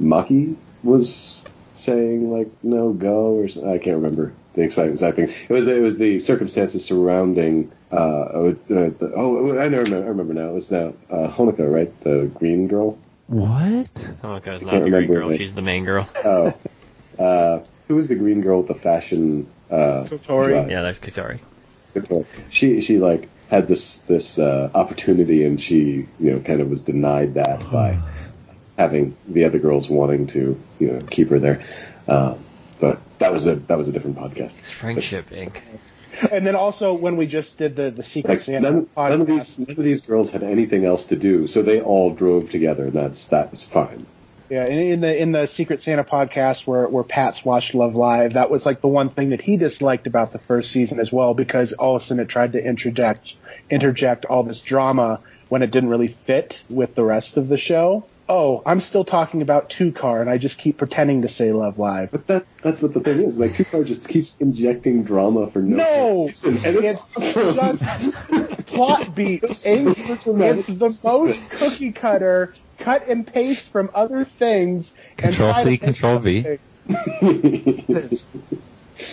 [0.00, 1.42] Maki was
[1.74, 3.70] saying like no go or something.
[3.70, 5.28] I can't remember the exact exact thing.
[5.28, 7.72] It was it was the circumstances surrounding.
[7.92, 9.78] Uh, uh, the, oh, I know.
[9.78, 10.56] Remember, I remember now.
[10.56, 12.00] It's now uh, Honoka, right?
[12.00, 12.98] The green girl.
[13.28, 13.92] What?
[14.22, 15.30] Honoka's I not can't the green girl.
[15.30, 15.36] it.
[15.36, 16.08] She's the main girl.
[16.24, 16.58] Oh,
[17.18, 19.48] uh, who was the green girl with the fashion?
[19.70, 20.48] Uh, Kotori.
[20.48, 20.70] drive?
[20.70, 21.40] Yeah, that's Kotori.
[22.48, 26.82] She she like had this this uh, opportunity and she you know kind of was
[26.82, 27.98] denied that by
[28.78, 31.62] having the other girls wanting to you know keep her there.
[32.06, 32.36] Uh,
[32.80, 34.56] but that was a that was a different podcast.
[34.58, 35.62] It's friendship, Ink.
[36.32, 39.20] And then also when we just did the the Secret Like Santa none, podcast, none
[39.20, 42.50] of these none of these girls had anything else to do, so they all drove
[42.50, 44.06] together, and that's that was fine.
[44.50, 48.34] Yeah, and in the in the Secret Santa podcast where where Pat's watched Love Live,
[48.34, 51.34] that was like the one thing that he disliked about the first season as well,
[51.34, 53.34] because all of a sudden it tried to interject
[53.70, 58.04] interject all this drama when it didn't really fit with the rest of the show.
[58.30, 61.78] Oh, I'm still talking about Two Car, and I just keep pretending to say Love
[61.78, 62.10] Live.
[62.10, 63.38] But that that's what the thing is.
[63.38, 67.78] Like Two Car just keeps injecting drama for no, No, reason, and it's, it's awesome.
[67.78, 69.64] just plot beats.
[69.64, 69.96] Ink.
[69.98, 74.92] It's the most cookie cutter, cut and paste from other things.
[75.16, 76.58] Control C, Control V.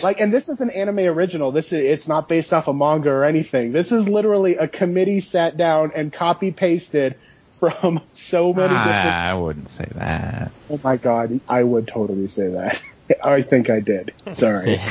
[0.02, 1.52] Like, and this is an anime original.
[1.52, 3.70] This is, it's not based off a manga or anything.
[3.72, 7.16] This is literally a committee sat down and copy pasted
[7.58, 8.88] from so many different.
[8.88, 10.52] Ah, I wouldn't say that.
[10.70, 12.80] Oh my god, I would totally say that.
[13.24, 14.12] I think I did.
[14.32, 14.78] Sorry.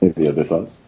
[0.00, 0.78] Any other thoughts?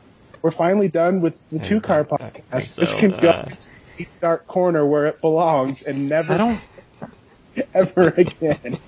[0.43, 2.75] We're finally done with the two car I think podcast.
[2.77, 2.99] This so.
[2.99, 6.61] can go Uh, into the dark corner where it belongs and I never don't.
[7.75, 8.79] ever again.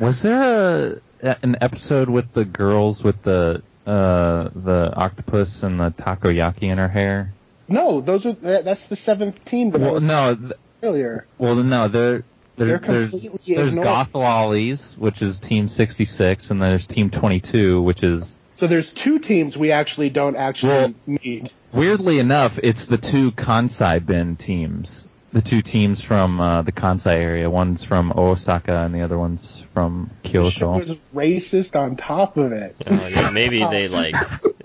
[0.00, 5.90] Was there a an episode with the girls with the uh the octopus and the
[5.92, 7.32] takoyaki in her hair?
[7.68, 10.34] No, those are that, that's the seventh team that I Well, was no.
[10.34, 11.26] Th- earlier.
[11.38, 11.88] well, no.
[11.88, 12.24] There,
[12.56, 13.84] there They're there's completely there's ignored.
[13.86, 19.18] goth lollies, which is Team 66, and there's Team 22, which is So there's two
[19.18, 21.52] teams we actually don't actually Well- meet.
[21.72, 27.50] weirdly enough, it's the two Kansai-ben teams the two teams from uh, the Kansai area.
[27.50, 30.78] One's from Osaka and the other one's from The show Kyoto.
[30.78, 32.76] is racist on top of it.
[32.86, 34.14] You know, yeah, maybe they like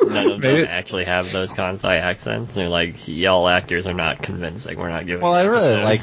[0.10, 2.54] none of Maybe- them actually have those Kansai accents.
[2.54, 4.78] They're like, y'all actors are not convincing.
[4.78, 5.22] We're not giving.
[5.24, 6.02] Well, I really like.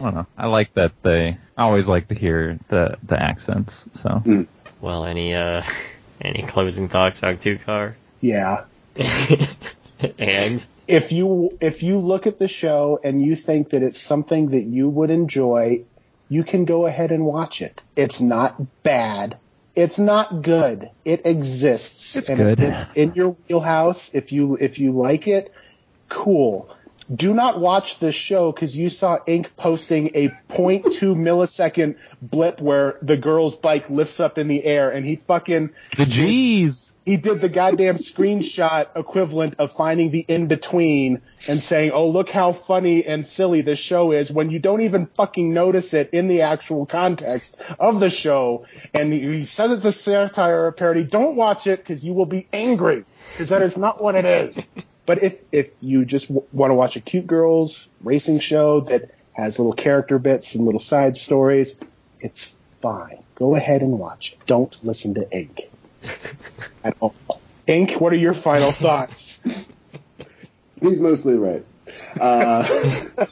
[0.00, 0.26] I don't know.
[0.36, 1.36] I like that they.
[1.56, 3.88] I always like to hear the the accents.
[3.94, 4.46] So
[4.80, 5.62] Well, any uh,
[6.20, 7.96] any closing thoughts on Two Car?
[8.20, 8.64] Yeah.
[10.18, 14.50] and if you if you look at the show and you think that it's something
[14.50, 15.84] that you would enjoy,
[16.28, 17.82] you can go ahead and watch it.
[17.96, 19.38] It's not bad.
[19.78, 20.90] It's not good.
[21.04, 22.16] It exists.
[22.16, 22.60] It's and good.
[22.60, 24.12] It's in your wheelhouse.
[24.12, 25.52] If you if you like it,
[26.08, 26.74] cool.
[27.14, 32.98] Do not watch this show because you saw Ink posting a 0.2 millisecond blip where
[33.00, 36.92] the girl's bike lifts up in the air and he fucking the G's.
[37.06, 42.28] he did the goddamn screenshot equivalent of finding the in between and saying, "Oh, look
[42.28, 46.28] how funny and silly this show is," when you don't even fucking notice it in
[46.28, 48.66] the actual context of the show.
[48.92, 51.04] And he says it's a satire or a parody.
[51.04, 54.58] Don't watch it because you will be angry because that is not what it is.
[55.08, 59.10] But if if you just w- want to watch a cute girls racing show that
[59.32, 61.80] has little character bits and little side stories,
[62.20, 63.16] it's fine.
[63.34, 64.46] Go ahead and watch it.
[64.46, 65.70] Don't listen to Ink
[66.84, 67.14] at all.
[67.66, 69.40] Ink, what are your final thoughts?
[70.78, 71.64] He's mostly right.
[72.20, 72.68] Uh,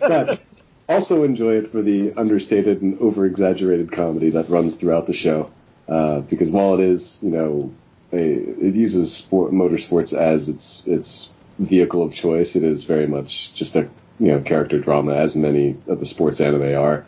[0.00, 0.40] but
[0.88, 5.48] also enjoy it for the understated and over-exaggerated comedy that runs throughout the show.
[5.86, 7.72] Uh, because while it is, you know,
[8.12, 13.54] a, it uses sport, motorsports as its its vehicle of choice, it is very much
[13.54, 17.06] just a you know character drama, as many of the sports anime are.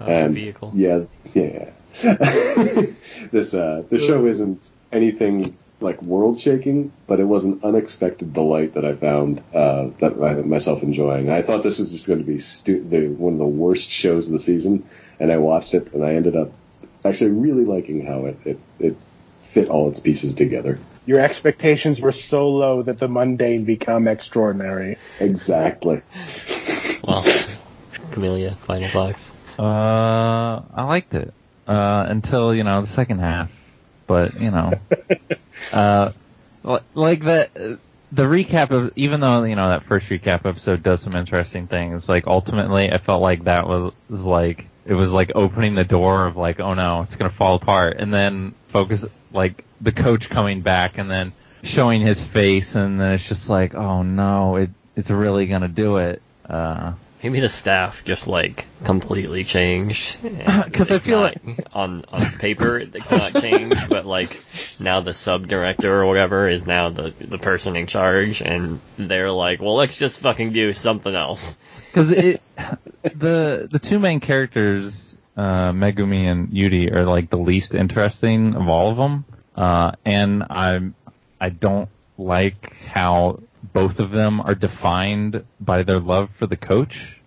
[0.00, 0.72] uh, and vehicle.
[0.74, 1.04] yeah,
[1.34, 1.70] yeah.
[3.32, 8.74] this uh, the show isn't anything like world shaking, but it was an unexpected delight
[8.74, 11.30] that I found uh, that I myself enjoying.
[11.30, 14.26] I thought this was just going to be stu- the one of the worst shows
[14.26, 14.86] of the season,
[15.20, 16.52] and I watched it, and I ended up
[17.04, 18.96] actually really liking how it it, it
[19.46, 20.78] fit all its pieces together.
[21.06, 24.98] Your expectations were so low that the mundane become extraordinary.
[25.20, 26.02] Exactly.
[27.04, 27.24] Well,
[28.10, 29.32] Camellia, final thoughts.
[29.58, 31.32] Uh, I liked it
[31.66, 33.50] uh, until you know the second half,
[34.06, 34.72] but you know,
[35.72, 36.12] uh,
[36.94, 37.78] like the
[38.12, 42.08] the recap of even though you know that first recap episode does some interesting things,
[42.08, 46.26] like ultimately I felt like that was, was like it was like opening the door
[46.26, 50.62] of like oh no it's gonna fall apart, and then focus like the coach coming
[50.62, 51.32] back and then
[51.62, 55.96] showing his face, and then it's just like oh no it it's really gonna do
[55.98, 56.22] it.
[56.48, 56.92] Uh,
[57.22, 60.16] Maybe the staff just like completely changed.
[60.22, 61.40] Because I feel like
[61.72, 64.40] on on paper they cannot change, but like
[64.78, 69.32] now the sub director or whatever is now the the person in charge, and they're
[69.32, 71.58] like, well, let's just fucking do something else.
[71.96, 72.42] Because it
[73.02, 78.68] the the two main characters uh, Megumi and Yuri are like the least interesting of
[78.68, 79.24] all of them,
[79.56, 80.80] uh, and I
[81.40, 83.40] I don't like how
[83.72, 87.18] both of them are defined by their love for the coach.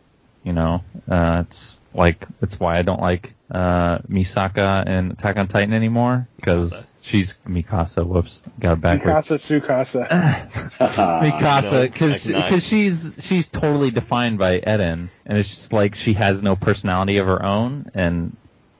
[0.43, 5.47] You know, uh, it's like it's why I don't like uh, Misaka and Attack on
[5.47, 8.05] Titan anymore because she's Mikasa.
[8.05, 9.29] Whoops, got it backwards.
[9.29, 10.07] Mikasa Sukasa.
[10.79, 15.95] Mikasa, no, because like because she's she's totally defined by Eren, and it's just like
[15.95, 18.35] she has no personality of her own, and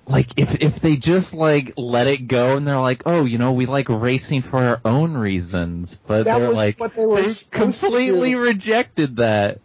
[0.10, 3.54] like if if they just like let it go and they're like, oh, you know,
[3.54, 7.22] we like racing for our own reasons, but That they're was like what they were
[7.22, 9.60] they to completely rejected that.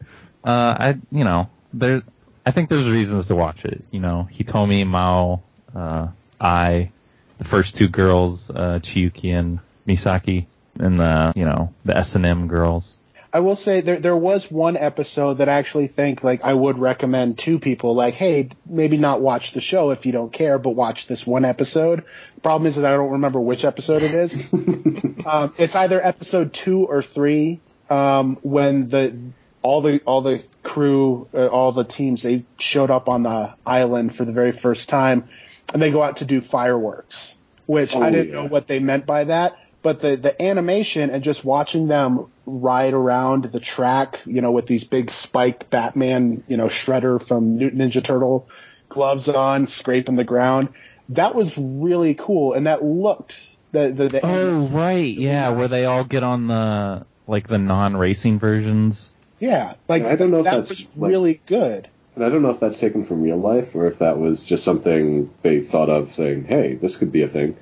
[0.44, 2.02] Uh, I you know there
[2.46, 3.84] I think there's reasons to watch it.
[3.90, 5.42] You know, Hitomi, Mao,
[5.74, 6.08] uh,
[6.40, 6.90] I,
[7.38, 10.46] the first two girls, uh, Chiyuki and Misaki,
[10.78, 12.98] and the you know the S and M girls.
[13.32, 16.78] I will say there there was one episode that I actually think like I would
[16.78, 20.70] recommend to people like, hey, maybe not watch the show if you don't care, but
[20.70, 22.04] watch this one episode.
[22.42, 24.52] Problem is that I don't remember which episode it is.
[25.26, 27.58] um, it's either episode two or three
[27.90, 29.16] um, when the
[29.64, 34.14] all the all the crew, uh, all the teams, they showed up on the island
[34.14, 35.28] for the very first time,
[35.72, 37.34] and they go out to do fireworks.
[37.66, 38.34] Which I Oh, didn't yeah.
[38.42, 42.92] know what they meant by that, but the the animation and just watching them ride
[42.92, 47.78] around the track, you know, with these big spiked Batman, you know, shredder from Newton
[47.78, 48.46] Ninja Turtle
[48.90, 50.68] gloves on, scraping the ground.
[51.08, 53.34] That was really cool, and that looked
[53.72, 58.38] the the, the Oh right, yeah, where they all get on the like the non-racing
[58.38, 59.10] versions.
[59.40, 61.88] Yeah, like I don't know if that that's, was like- really good.
[62.16, 64.62] And I don't know if that's taken from real life or if that was just
[64.62, 67.56] something they thought of saying, hey, this could be a thing.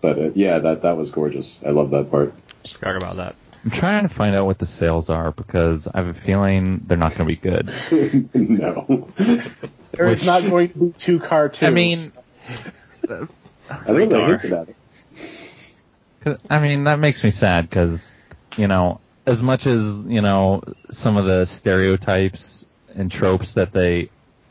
[0.00, 1.60] But uh, yeah, that, that was gorgeous.
[1.64, 2.34] I love that part.
[2.66, 3.36] Forgot about that.
[3.64, 6.96] I'm trying to find out what the sales are because I have a feeling they're
[6.98, 8.28] not going to be good.
[8.34, 9.08] no.
[9.92, 11.68] There is Which- not going to be two cartoons.
[11.68, 12.12] I mean,
[13.04, 13.28] I don't
[13.86, 14.28] know they Radar.
[14.30, 14.76] hinted at it.
[16.24, 18.18] 'cause- I mean that makes me sad because
[18.56, 24.10] you know, as much as you know some of the stereotypes and tropes that they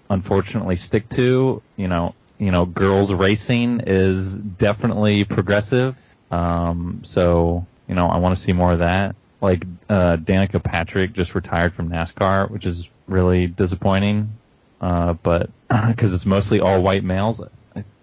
[0.10, 5.95] unfortunately stick to, you know, you know, girls racing is definitely progressive.
[6.31, 9.15] Um, so you know, I want to see more of that.
[9.41, 14.34] Like uh, Danica Patrick just retired from NASCAR, which is really disappointing.
[14.80, 15.49] Uh, but
[15.88, 17.41] because it's mostly all white males.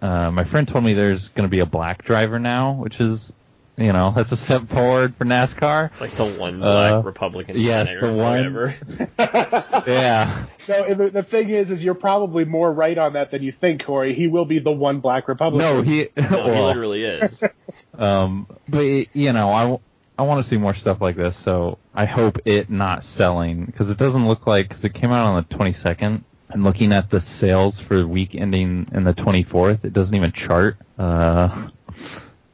[0.01, 3.33] Uh, my friend told me there's going to be a black driver now, which is,
[3.79, 5.97] you know, that's a step forward for NASCAR.
[5.99, 6.65] Like the one Uh,
[6.99, 8.73] black Republican yes, the one-
[9.87, 10.45] Yeah.
[10.67, 13.85] No, the, the thing is, is you're probably more right on that than you think,
[13.85, 14.13] Corey.
[14.13, 15.75] He will be the one black Republican.
[15.77, 16.09] No, he.
[16.17, 17.43] No, he literally is.
[17.97, 19.77] Um, but you know, I,
[20.17, 21.35] I want to see more stuff like this.
[21.35, 25.25] So I hope it not selling because it doesn't look like because it came out
[25.25, 26.21] on the 22nd.
[26.51, 30.31] And looking at the sales for the week ending in the 24th, it doesn't even
[30.31, 30.77] chart.
[30.97, 31.67] Uh,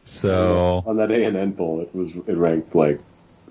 [0.05, 2.99] so On that ANN poll, it was it ranked like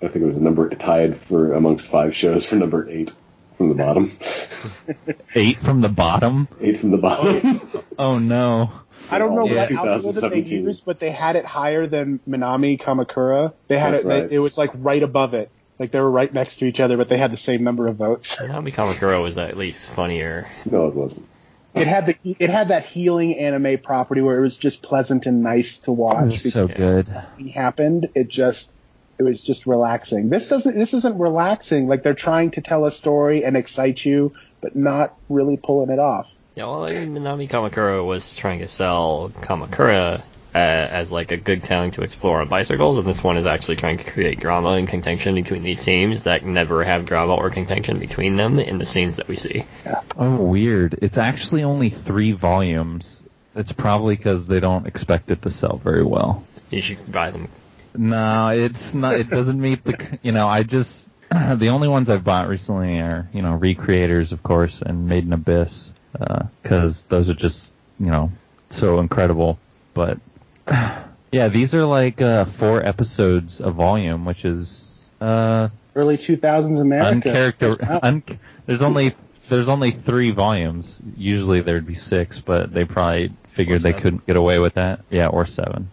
[0.03, 3.13] I think it was number tied for amongst five shows for number eight
[3.59, 4.11] from the bottom.
[5.35, 6.49] eight from the bottom.
[6.61, 7.61] eight from the bottom.
[7.75, 8.73] Oh, oh no.
[9.11, 10.65] I don't know Yeah, what algorithm they 2017.
[10.65, 13.53] used, but they had it higher than Minami Kamakura.
[13.69, 14.09] They had That's it.
[14.09, 14.29] right.
[14.31, 15.51] They, it was like right above it.
[15.79, 17.97] Like they were right next to each other, but they had the same number of
[17.97, 18.37] votes.
[18.41, 20.49] Nami Kamakura was at least funnier.
[20.65, 21.27] no, it wasn't.
[21.75, 25.43] It had the it had that healing anime property where it was just pleasant and
[25.43, 26.45] nice to It watch.
[26.45, 27.09] was so good.
[27.09, 28.09] Nothing happened.
[28.15, 28.71] It just
[29.19, 30.29] it was just relaxing.
[30.29, 31.89] This doesn't this isn't relaxing.
[31.89, 35.99] Like they're trying to tell a story and excite you, but not really pulling it
[35.99, 36.33] off.
[36.55, 40.23] Yeah, well, I mean, Nami Kamakura was trying to sell Kamakura
[40.55, 43.77] uh, as like a good town to explore on bicycles, and this one is actually
[43.77, 47.99] trying to create drama and contention between these teams that never have drama or contention
[47.99, 49.65] between them in the scenes that we see.
[50.17, 50.99] Oh, weird.
[51.03, 53.25] It's actually only three volumes.
[53.57, 56.45] It's probably because they don't expect it to sell very well.
[56.71, 57.49] You should buy them.
[57.97, 59.17] No, it's not.
[59.17, 60.19] It doesn't meet the.
[60.23, 64.43] You know, I just the only ones I've bought recently are you know Re:Creators, of
[64.43, 65.93] course, and Made in Abyss,
[66.63, 68.31] because those are just you know
[68.71, 69.59] so incredible.
[69.95, 70.19] But
[71.33, 77.29] yeah, these are like uh, four episodes a volume, which is uh Early 2000s America.
[77.29, 78.01] uncharacter.
[78.03, 78.23] Un-
[78.67, 79.15] there's only
[79.49, 80.99] there's only three volumes.
[81.17, 85.01] Usually there'd be six, but they probably figured they couldn't get away with that.
[85.11, 85.91] Yeah, or seven.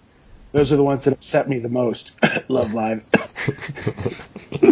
[0.53, 2.13] Those are the ones that upset me the most.
[2.49, 3.03] Love Live.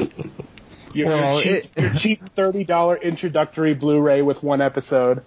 [0.94, 5.24] your, Well, your cheap, it- your cheap thirty dollar introductory Blu-ray with one episode.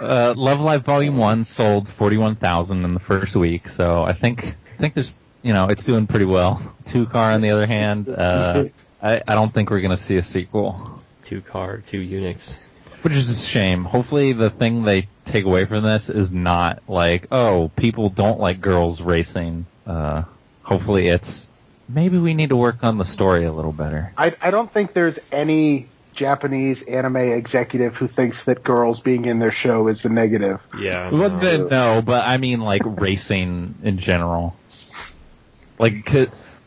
[0.00, 4.12] Uh, Love Live Volume One sold forty one thousand in the first week, so I
[4.12, 4.44] think
[4.74, 5.12] I think there's
[5.42, 6.60] you know it's doing pretty well.
[6.84, 8.64] Two Car on the other hand, uh,
[9.02, 12.58] I I don't think we're gonna see a sequel, Two car, two Unix.
[13.02, 13.84] which is a shame.
[13.84, 18.60] Hopefully the thing they take away from this is not like oh people don't like
[18.60, 19.66] girls racing.
[19.86, 20.24] Uh,
[20.62, 21.48] hopefully it's
[21.88, 24.12] maybe we need to work on the story a little better.
[24.18, 29.38] I I don't think there's any Japanese anime executive who thinks that girls being in
[29.38, 30.66] their show is the negative.
[30.76, 31.10] Yeah.
[31.10, 34.56] Well, then, no, but I mean like racing in general.
[35.78, 36.06] Like,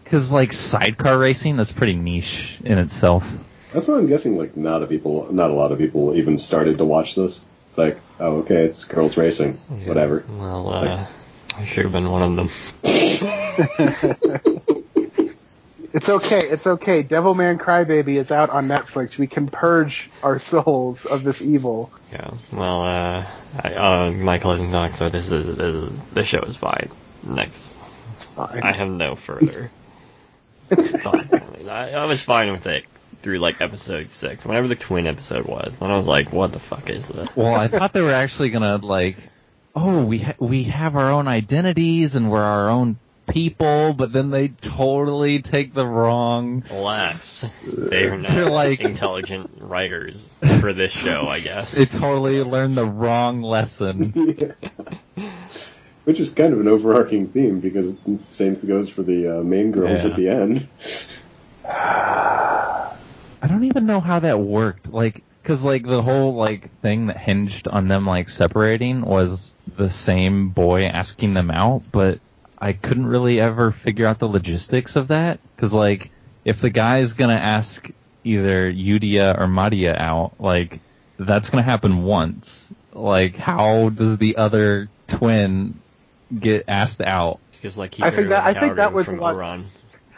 [0.06, 3.30] cause like sidecar racing, that's pretty niche in itself.
[3.74, 6.78] That's why I'm guessing like not a people, not a lot of people even started
[6.78, 7.44] to watch this.
[7.70, 9.54] It's like, oh, okay, it's girls racing,
[9.86, 10.24] whatever.
[10.30, 11.06] Well, uh,
[11.56, 12.50] I should have been one of them.
[15.94, 16.48] It's okay.
[16.48, 17.04] It's okay.
[17.04, 19.18] Devilman Crybaby is out on Netflix.
[19.18, 21.92] We can purge our souls of this evil.
[22.12, 22.32] Yeah.
[22.52, 23.26] Well, uh,
[23.64, 26.90] I, uh, my closing thoughts are this is, this is the show is fine.
[27.24, 27.76] Next,
[28.36, 28.62] Fine.
[28.62, 29.72] I have no further
[30.70, 31.34] thoughts.
[31.68, 32.86] I, I was fine with it
[33.22, 35.76] through like episode six, whenever the twin episode was.
[35.76, 37.28] Then I was like, what the fuck is this?
[37.36, 39.18] Well, I thought they were actually gonna like,
[39.76, 42.98] oh, we ha- we have our own identities and we're our own
[43.30, 46.64] people, but then they totally take the wrong.
[46.70, 50.28] Alas, they're not They're like- intelligent writers
[50.60, 51.74] for this show, I guess.
[51.74, 54.54] They totally learned the wrong lesson.
[56.06, 59.72] Which is kind of an overarching theme because the same goes for the uh, main
[59.72, 60.10] girls Yeah.
[60.10, 60.68] at the end.
[63.42, 64.92] I don't even know how that worked.
[64.92, 69.90] Like, cause like the whole like thing that hinged on them like separating was the
[69.90, 72.20] same boy asking them out, but
[72.62, 75.40] I couldn't really ever figure out the logistics of that.
[75.58, 76.12] Cause like,
[76.46, 77.90] if the guy's gonna ask
[78.24, 80.80] either Yudia or Madia out, like,
[81.18, 82.74] that's gonna happen once.
[82.94, 85.80] Like, how does the other twin
[86.38, 87.40] get asked out?
[87.52, 89.66] Because like he I think that- I think that was a lot- Oran.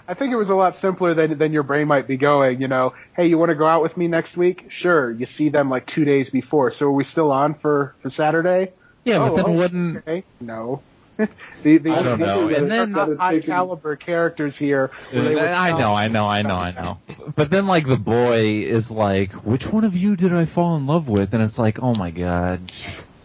[0.07, 2.59] I think it was a lot simpler than than your brain might be going.
[2.59, 4.65] You know, hey, you want to go out with me next week?
[4.69, 5.09] Sure.
[5.11, 6.69] You see them like two days before.
[6.71, 8.73] So are we still on for for Saturday?
[9.05, 10.23] Yeah, but Oh, then oh, wouldn't Okay.
[10.41, 10.81] No.
[11.63, 12.49] the the I don't know.
[12.49, 14.91] And then- not high caliber characters here.
[15.11, 16.97] where I know, I know, I know, I know.
[17.35, 20.87] But then like the boy is like, which one of you did I fall in
[20.87, 21.33] love with?
[21.33, 22.71] And it's like, oh my god,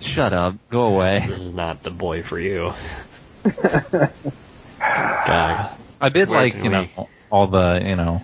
[0.00, 1.24] shut up, go away.
[1.26, 2.72] This is not the boy for you.
[4.78, 5.70] God.
[6.00, 8.22] I did Where like, can you know, all the, you know,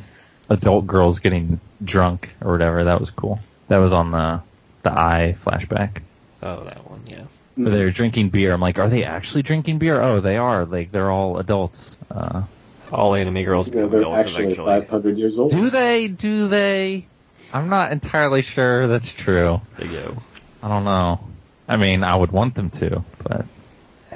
[0.48, 2.84] adult girls getting drunk or whatever.
[2.84, 3.40] That was cool.
[3.68, 4.42] That was on the
[4.82, 6.02] the eye flashback.
[6.42, 7.24] Oh, that one, yeah.
[7.56, 8.52] Where they were drinking beer.
[8.52, 10.00] I'm like, are they actually drinking beer?
[10.00, 10.64] Oh, they are.
[10.64, 11.98] Like they're all adults.
[12.10, 12.42] Uh,
[12.90, 14.80] All anime girls You know, become they're adults actually eventually.
[14.82, 15.50] 500 years old.
[15.52, 16.08] do they?
[16.08, 17.06] Do they?
[17.52, 19.60] I'm not entirely sure that's true.
[19.78, 20.16] They go.
[20.62, 21.20] I don't know.
[21.68, 23.44] I mean, I would want them to, but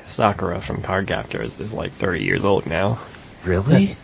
[0.05, 2.99] Sakura from Cardcaptors is like 30 years old now.
[3.45, 3.97] really?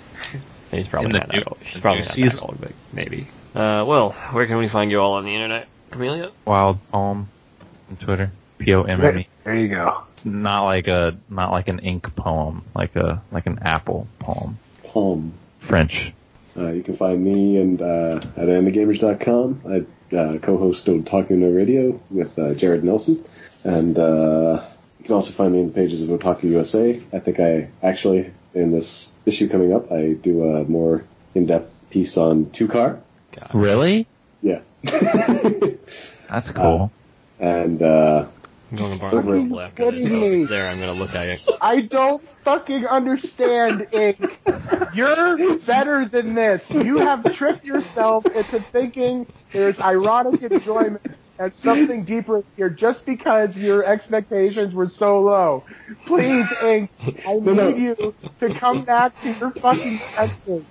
[0.71, 1.59] He's probably In the not that old.
[1.67, 2.37] She's probably new not season?
[2.37, 3.27] that old, but maybe.
[3.55, 5.69] Uh, well, where can we find you all on the internet?
[5.91, 6.31] Camellia?
[6.47, 7.29] Wild poem
[7.91, 8.31] on Twitter.
[8.65, 9.29] P O M M E.
[9.45, 10.05] There you go.
[10.15, 14.59] It's not like a not like an ink poem, like a like an apple poem.
[14.85, 15.35] Palm.
[15.59, 16.13] French.
[16.57, 19.63] Uh, you can find me and uh, at animegamers.com.
[20.13, 23.25] I uh, co-host of Talking No Radio with uh, Jared Nelson,
[23.65, 24.63] and uh,
[24.99, 27.03] you can also find me in the pages of Otaku USA.
[27.13, 32.17] I think I actually in this issue coming up, I do a more in-depth piece
[32.17, 33.01] on two car.
[33.55, 34.07] Really?
[34.43, 34.61] Yeah,
[36.29, 36.91] That's cool.
[37.39, 38.27] and uh,
[38.73, 40.95] I'm going to Barnes Are you Noble after this, so if it's there, I'm going
[40.95, 41.47] to look at it.
[41.61, 44.41] I don't fucking understand, Ink.
[44.95, 46.71] You're better than this.
[46.71, 51.07] You have tricked yourself into thinking there's ironic enjoyment
[51.39, 55.65] at something deeper here just because your expectations were so low.
[56.07, 56.91] Please, Ink,
[57.27, 57.69] I need no.
[57.69, 60.65] you to come back to your fucking senses.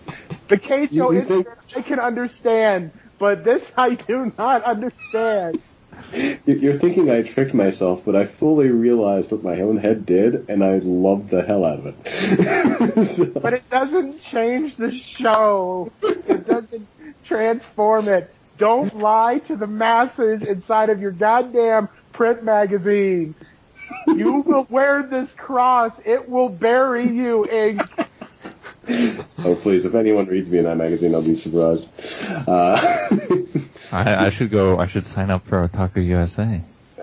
[0.47, 5.61] The Keicho You- you think- incident I can understand, but this I do not understand.
[6.13, 10.45] You- you're thinking I tricked myself, but I fully realized what my own head did,
[10.49, 12.07] and I loved the hell out of it.
[13.05, 15.91] So- But it doesn't change the show.
[16.03, 16.87] It doesn't
[17.23, 18.33] transform it.
[18.57, 23.33] Don't lie to the masses inside of your goddamn print magazine.
[24.07, 25.99] You will wear this cross.
[26.05, 27.81] It will bury you, Ink.
[29.39, 31.89] Oh, please, if anyone reads me in that magazine, I'll be surprised.
[32.47, 33.07] Uh,
[33.93, 34.79] I, I should go.
[34.79, 36.61] I should sign up for Otaku USA.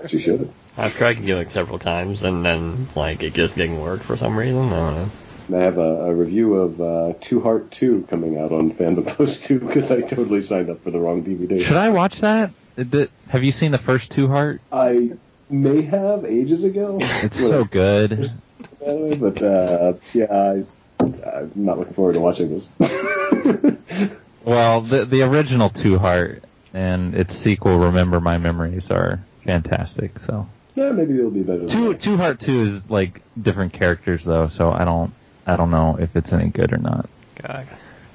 [0.08, 0.50] you should.
[0.76, 4.16] I've tried to do it several times, and then, like, it just didn't work for
[4.16, 4.66] some reason.
[4.66, 5.10] I don't know.
[5.48, 9.06] And I have a, a review of uh, To Heart 2 coming out on Fandom
[9.06, 11.60] Post 2 because I totally signed up for the wrong DVD.
[11.60, 12.50] Should I watch that?
[12.76, 14.60] Did- have you seen the first To Heart?
[14.70, 15.12] I
[15.50, 16.98] may have ages ago.
[17.00, 18.28] It's so good.
[18.80, 20.64] But uh, yeah, I,
[21.00, 22.70] I'm not looking forward to watching this.
[24.44, 26.44] Well, the the original To Heart
[26.78, 30.20] and its sequel, Remember My Memories, are fantastic.
[30.20, 31.66] So yeah, maybe it'll be better.
[31.66, 35.12] than two To Heart 2 is like different characters though, so I don't
[35.44, 37.08] I don't know if it's any good or not.
[37.42, 37.66] God.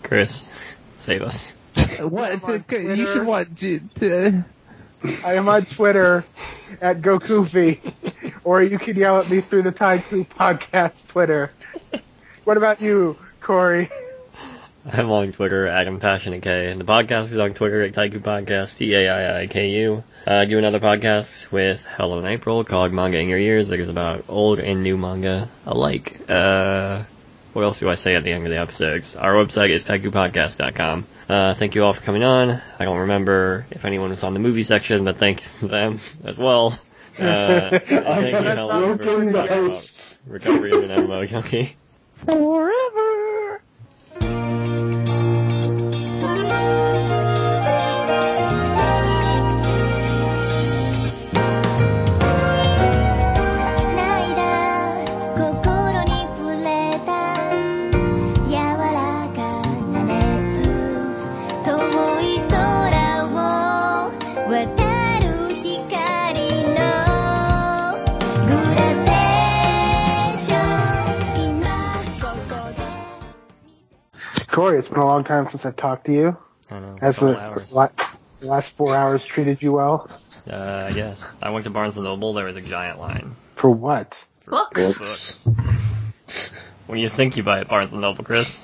[0.01, 0.45] Chris,
[0.97, 1.51] save us.
[1.99, 2.31] What?
[2.31, 2.95] on Twitter.
[2.95, 3.47] You should watch.
[3.55, 4.43] To,
[5.25, 6.23] I am on Twitter
[6.81, 7.79] at Gokufi,
[8.43, 11.51] or you can yell at me through the Taiiku Podcast Twitter.
[12.45, 13.89] What about you, Corey?
[14.85, 18.77] I'm on Twitter, Adam Passionate K, and the podcast is on Twitter at Taiiku Podcast,
[18.77, 20.03] T-A-I-I-K-U.
[20.27, 23.71] Uh, do another podcast with Helen and April called Manga in Your Ears.
[23.71, 26.29] It is about old and new manga alike.
[26.29, 27.03] Uh,
[27.53, 29.15] what else do I say at the end of the episodes?
[29.15, 31.05] Our website is taiikupodcast.com.
[31.29, 32.61] Uh, thank you all for coming on.
[32.77, 36.77] I don't remember if anyone was on the movie section, but thank them as well.
[37.17, 40.19] Uh, thank you, Helen, for broken the talking about hosts.
[40.27, 40.91] Recovery of an
[42.15, 43.02] forever.
[74.73, 76.37] Corey, it's been a long time since I've talked to you.
[76.71, 76.97] I know.
[76.99, 77.89] Has the la-
[78.39, 80.09] the last four hours treated you well?
[80.49, 81.23] Uh, yes.
[81.43, 83.35] I went to Barnes & Noble, there was a giant line.
[83.53, 84.15] For what?
[84.45, 85.45] for Books.
[85.45, 86.69] books.
[86.87, 88.59] What do you think you buy at Barnes & Noble, Chris?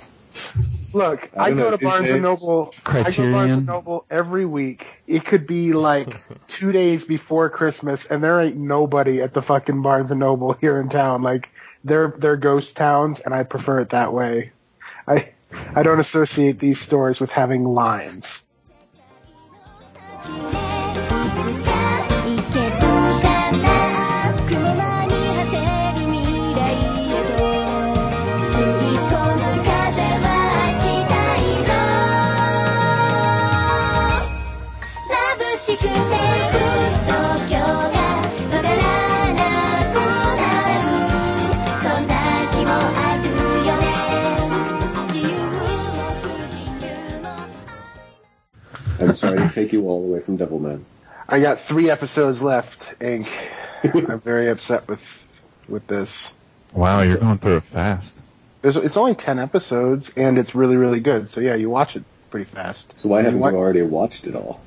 [0.94, 2.73] Look, I I, go know, to Barnes and Noble.
[2.88, 4.88] I go to Barnes and Noble every week.
[5.06, 6.15] It could be like
[6.48, 10.81] two days before Christmas, and there ain't nobody at the fucking Barnes and Noble here
[10.81, 11.22] in town.
[11.22, 11.49] Like
[11.84, 14.53] they're they're ghost towns, and I prefer it that way.
[15.07, 18.43] I I don't associate these stories with having lines.
[49.20, 50.84] Sorry to take you all away from Devilman.
[51.28, 53.32] I got three episodes left, Ink.
[53.84, 55.02] I'm very upset with
[55.68, 56.32] with this.
[56.74, 58.18] Wow, you're going through it fast.
[58.62, 61.30] There's, it's only ten episodes, and it's really, really good.
[61.30, 62.94] So yeah, you watch it pretty fast.
[62.98, 63.54] So why haven't What?
[63.54, 64.60] you already watched it all?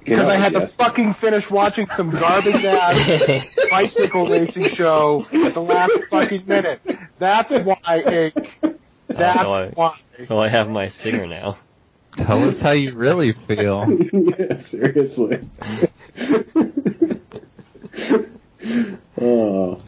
[0.00, 5.60] Because I had to fucking finish watching some garbage ass bicycle racing show at the
[5.60, 6.80] last fucking minute.
[7.18, 8.50] That's why, Ink.
[8.62, 8.74] Oh,
[9.08, 9.98] That's so I- why.
[10.26, 11.58] So I have my stinger now.
[12.16, 13.86] Tell us how you really feel.
[14.12, 15.48] yeah, seriously.
[19.20, 19.82] oh.